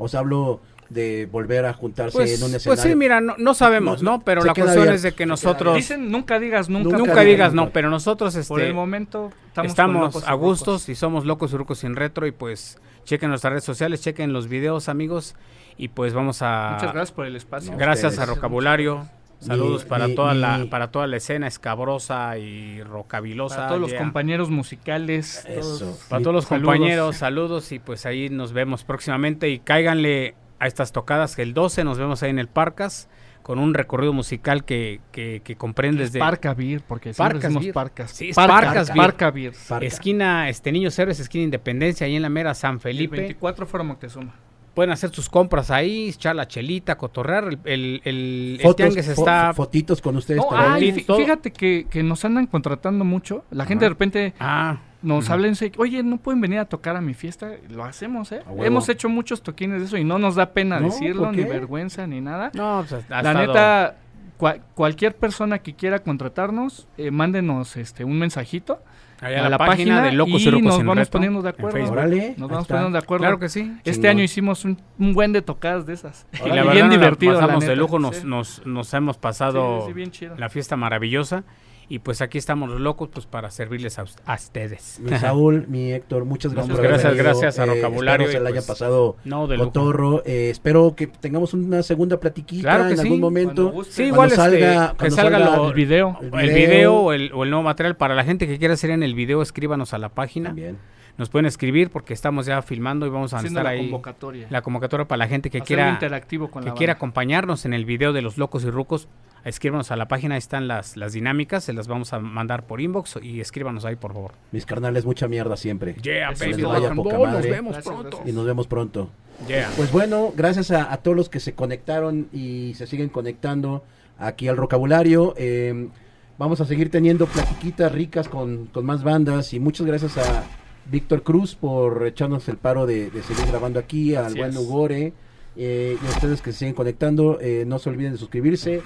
[0.00, 2.82] Os hablo de volver a juntarse Pues, en un pues escenario.
[2.82, 4.24] sí, mira, no, no sabemos, No, ¿no?
[4.24, 6.96] Pero la cuestión abierto, es de que nosotros Dicen, nunca digas nunca.
[6.98, 7.66] Nunca digas nunca.
[7.66, 9.30] no, pero nosotros este, Por el momento
[9.62, 13.64] estamos, a gustos y somos locos y rucos sin retro y pues chequen nuestras redes
[13.64, 15.36] sociales, chequen los videos, amigos,
[15.76, 17.70] y pues vamos a Muchas gracias por el espacio.
[17.72, 18.28] No, gracias ustedes.
[18.28, 19.06] a Rocabulario.
[19.40, 23.56] Saludos Mi- para mi- toda la para toda la escena escabrosa y rocabilosa.
[23.56, 23.98] Para todos los yeah.
[24.00, 25.44] compañeros musicales.
[25.48, 25.78] Eso.
[25.78, 26.74] todos- Para todos los Saludos.
[26.74, 31.54] compañeros, saludos y pues ahí nos vemos próximamente y cáiganle a estas tocadas que el
[31.54, 33.08] 12 nos vemos ahí en el Parcas
[33.42, 37.74] con un recorrido musical que, que, que comprende desde Parca Beer, porque Parcas decimos Beer.
[37.74, 38.10] Parcas.
[38.10, 38.96] Sí, es Parca- Parcas Beer.
[38.98, 39.54] Parca Beer.
[39.66, 39.86] Parca.
[39.86, 43.16] esquina este Niños Héroes, esquina Independencia, ahí en la mera San El Felipe.
[43.16, 44.34] 24 fuera Moctezuma.
[44.74, 47.44] Pueden hacer sus compras ahí, echar la chelita, cotorrear.
[47.44, 49.52] El, el, el, el Fotos, tianguis fo- está...
[49.52, 53.44] fotitos con ustedes No, ay, fíjate que, que nos andan contratando mucho.
[53.50, 56.94] La gente de repente Ah, nos habla y dice, oye, ¿no pueden venir a tocar
[56.96, 57.50] a mi fiesta?
[57.68, 58.42] Lo hacemos, ¿eh?
[58.58, 61.42] Hemos hecho muchos toquines de eso y no nos da pena No, decirlo, ¿por ni
[61.44, 62.50] vergüenza, ni nada.
[62.54, 63.96] no, pues, ha La neta,
[64.38, 68.82] cua- cualquier persona que quiera contratarnos, eh, mándenos este un mensajito
[69.20, 71.92] ahí a, la, página, de Locos y, y Rucos nos vamos Retro poniendo de acuerdo.
[71.92, 72.74] Órale, Nos vamos está.
[72.74, 73.22] poniendo de acuerdo.
[73.22, 73.72] Claro que sí.
[73.78, 74.10] Este Chingón.
[74.10, 76.26] año hicimos un, un buen de tocadas de esas.
[76.32, 78.22] Y la verdad bien nos la divertido, la pasamos de neta, lujo, nos, sí.
[78.26, 80.36] nos, nos hemos pasado Sí, sí, bien chido.
[80.36, 81.44] la fiesta maravillosa.
[81.92, 85.00] Y pues aquí estamos los locos pues para servirles a, a ustedes.
[85.02, 86.70] Mi Saúl, mi Héctor, muchas gracias.
[86.78, 90.22] Muchas gracias, gracias a Rocabulario Espero se haya pues, pasado No, de cotorro.
[90.24, 93.02] Eh, espero que tengamos una segunda platiquita Claro que en sí.
[93.02, 93.72] algún momento.
[93.84, 96.18] Sí, Cuando igual este, salga- que cuando salga, salga lo- El video.
[96.22, 97.96] el el video o el, o el nuevo material.
[97.96, 100.50] Para la gente que quiera hacer en el video, escríbanos a la página.
[100.50, 100.78] También.
[101.18, 103.86] Nos pueden escribir porque estamos ya filmando y vamos a Haciendo estar la ahí.
[103.90, 104.46] convocatoria.
[104.48, 107.74] La convocatoria para la gente que Hacerlo quiera interactivo con que la quiera acompañarnos en
[107.74, 109.08] el video de los locos y rucos,
[109.44, 112.80] escríbanos a la página, ahí están las, las dinámicas, se las vamos a mandar por
[112.80, 114.32] inbox y escríbanos ahí por favor.
[114.52, 115.94] Mis carnales, mucha mierda siempre.
[116.02, 118.08] Yeah, baby, vaya poca nos vemos Gracias, pronto.
[118.10, 118.28] gracias.
[118.28, 119.10] Y nos vemos pronto.
[119.48, 119.70] Yeah.
[119.76, 123.82] Pues bueno, gracias a, a todos los que se conectaron y se siguen conectando
[124.18, 125.34] aquí al vocabulario.
[125.38, 125.88] Eh,
[126.36, 130.44] vamos a seguir teniendo platiquitas ricas con, con más bandas y muchas gracias a
[130.90, 134.56] Víctor Cruz por echarnos el paro de, de seguir grabando aquí, al Así buen.
[134.56, 135.12] Ugore
[135.56, 137.38] eh, y a ustedes que se siguen conectando.
[137.40, 138.82] eh, no se olviden de suscribirse.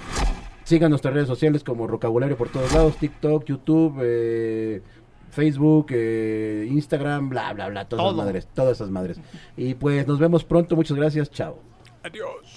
[0.65, 4.81] Sigan nuestras redes sociales como Rocabulario por todos lados, TikTok, YouTube, eh,
[5.29, 8.11] Facebook, eh, Instagram, bla, bla, bla, todas Todo.
[8.13, 9.19] esas madres, todas esas madres.
[9.55, 11.59] Y pues nos vemos pronto, muchas gracias, chao.
[12.03, 12.54] Adiós.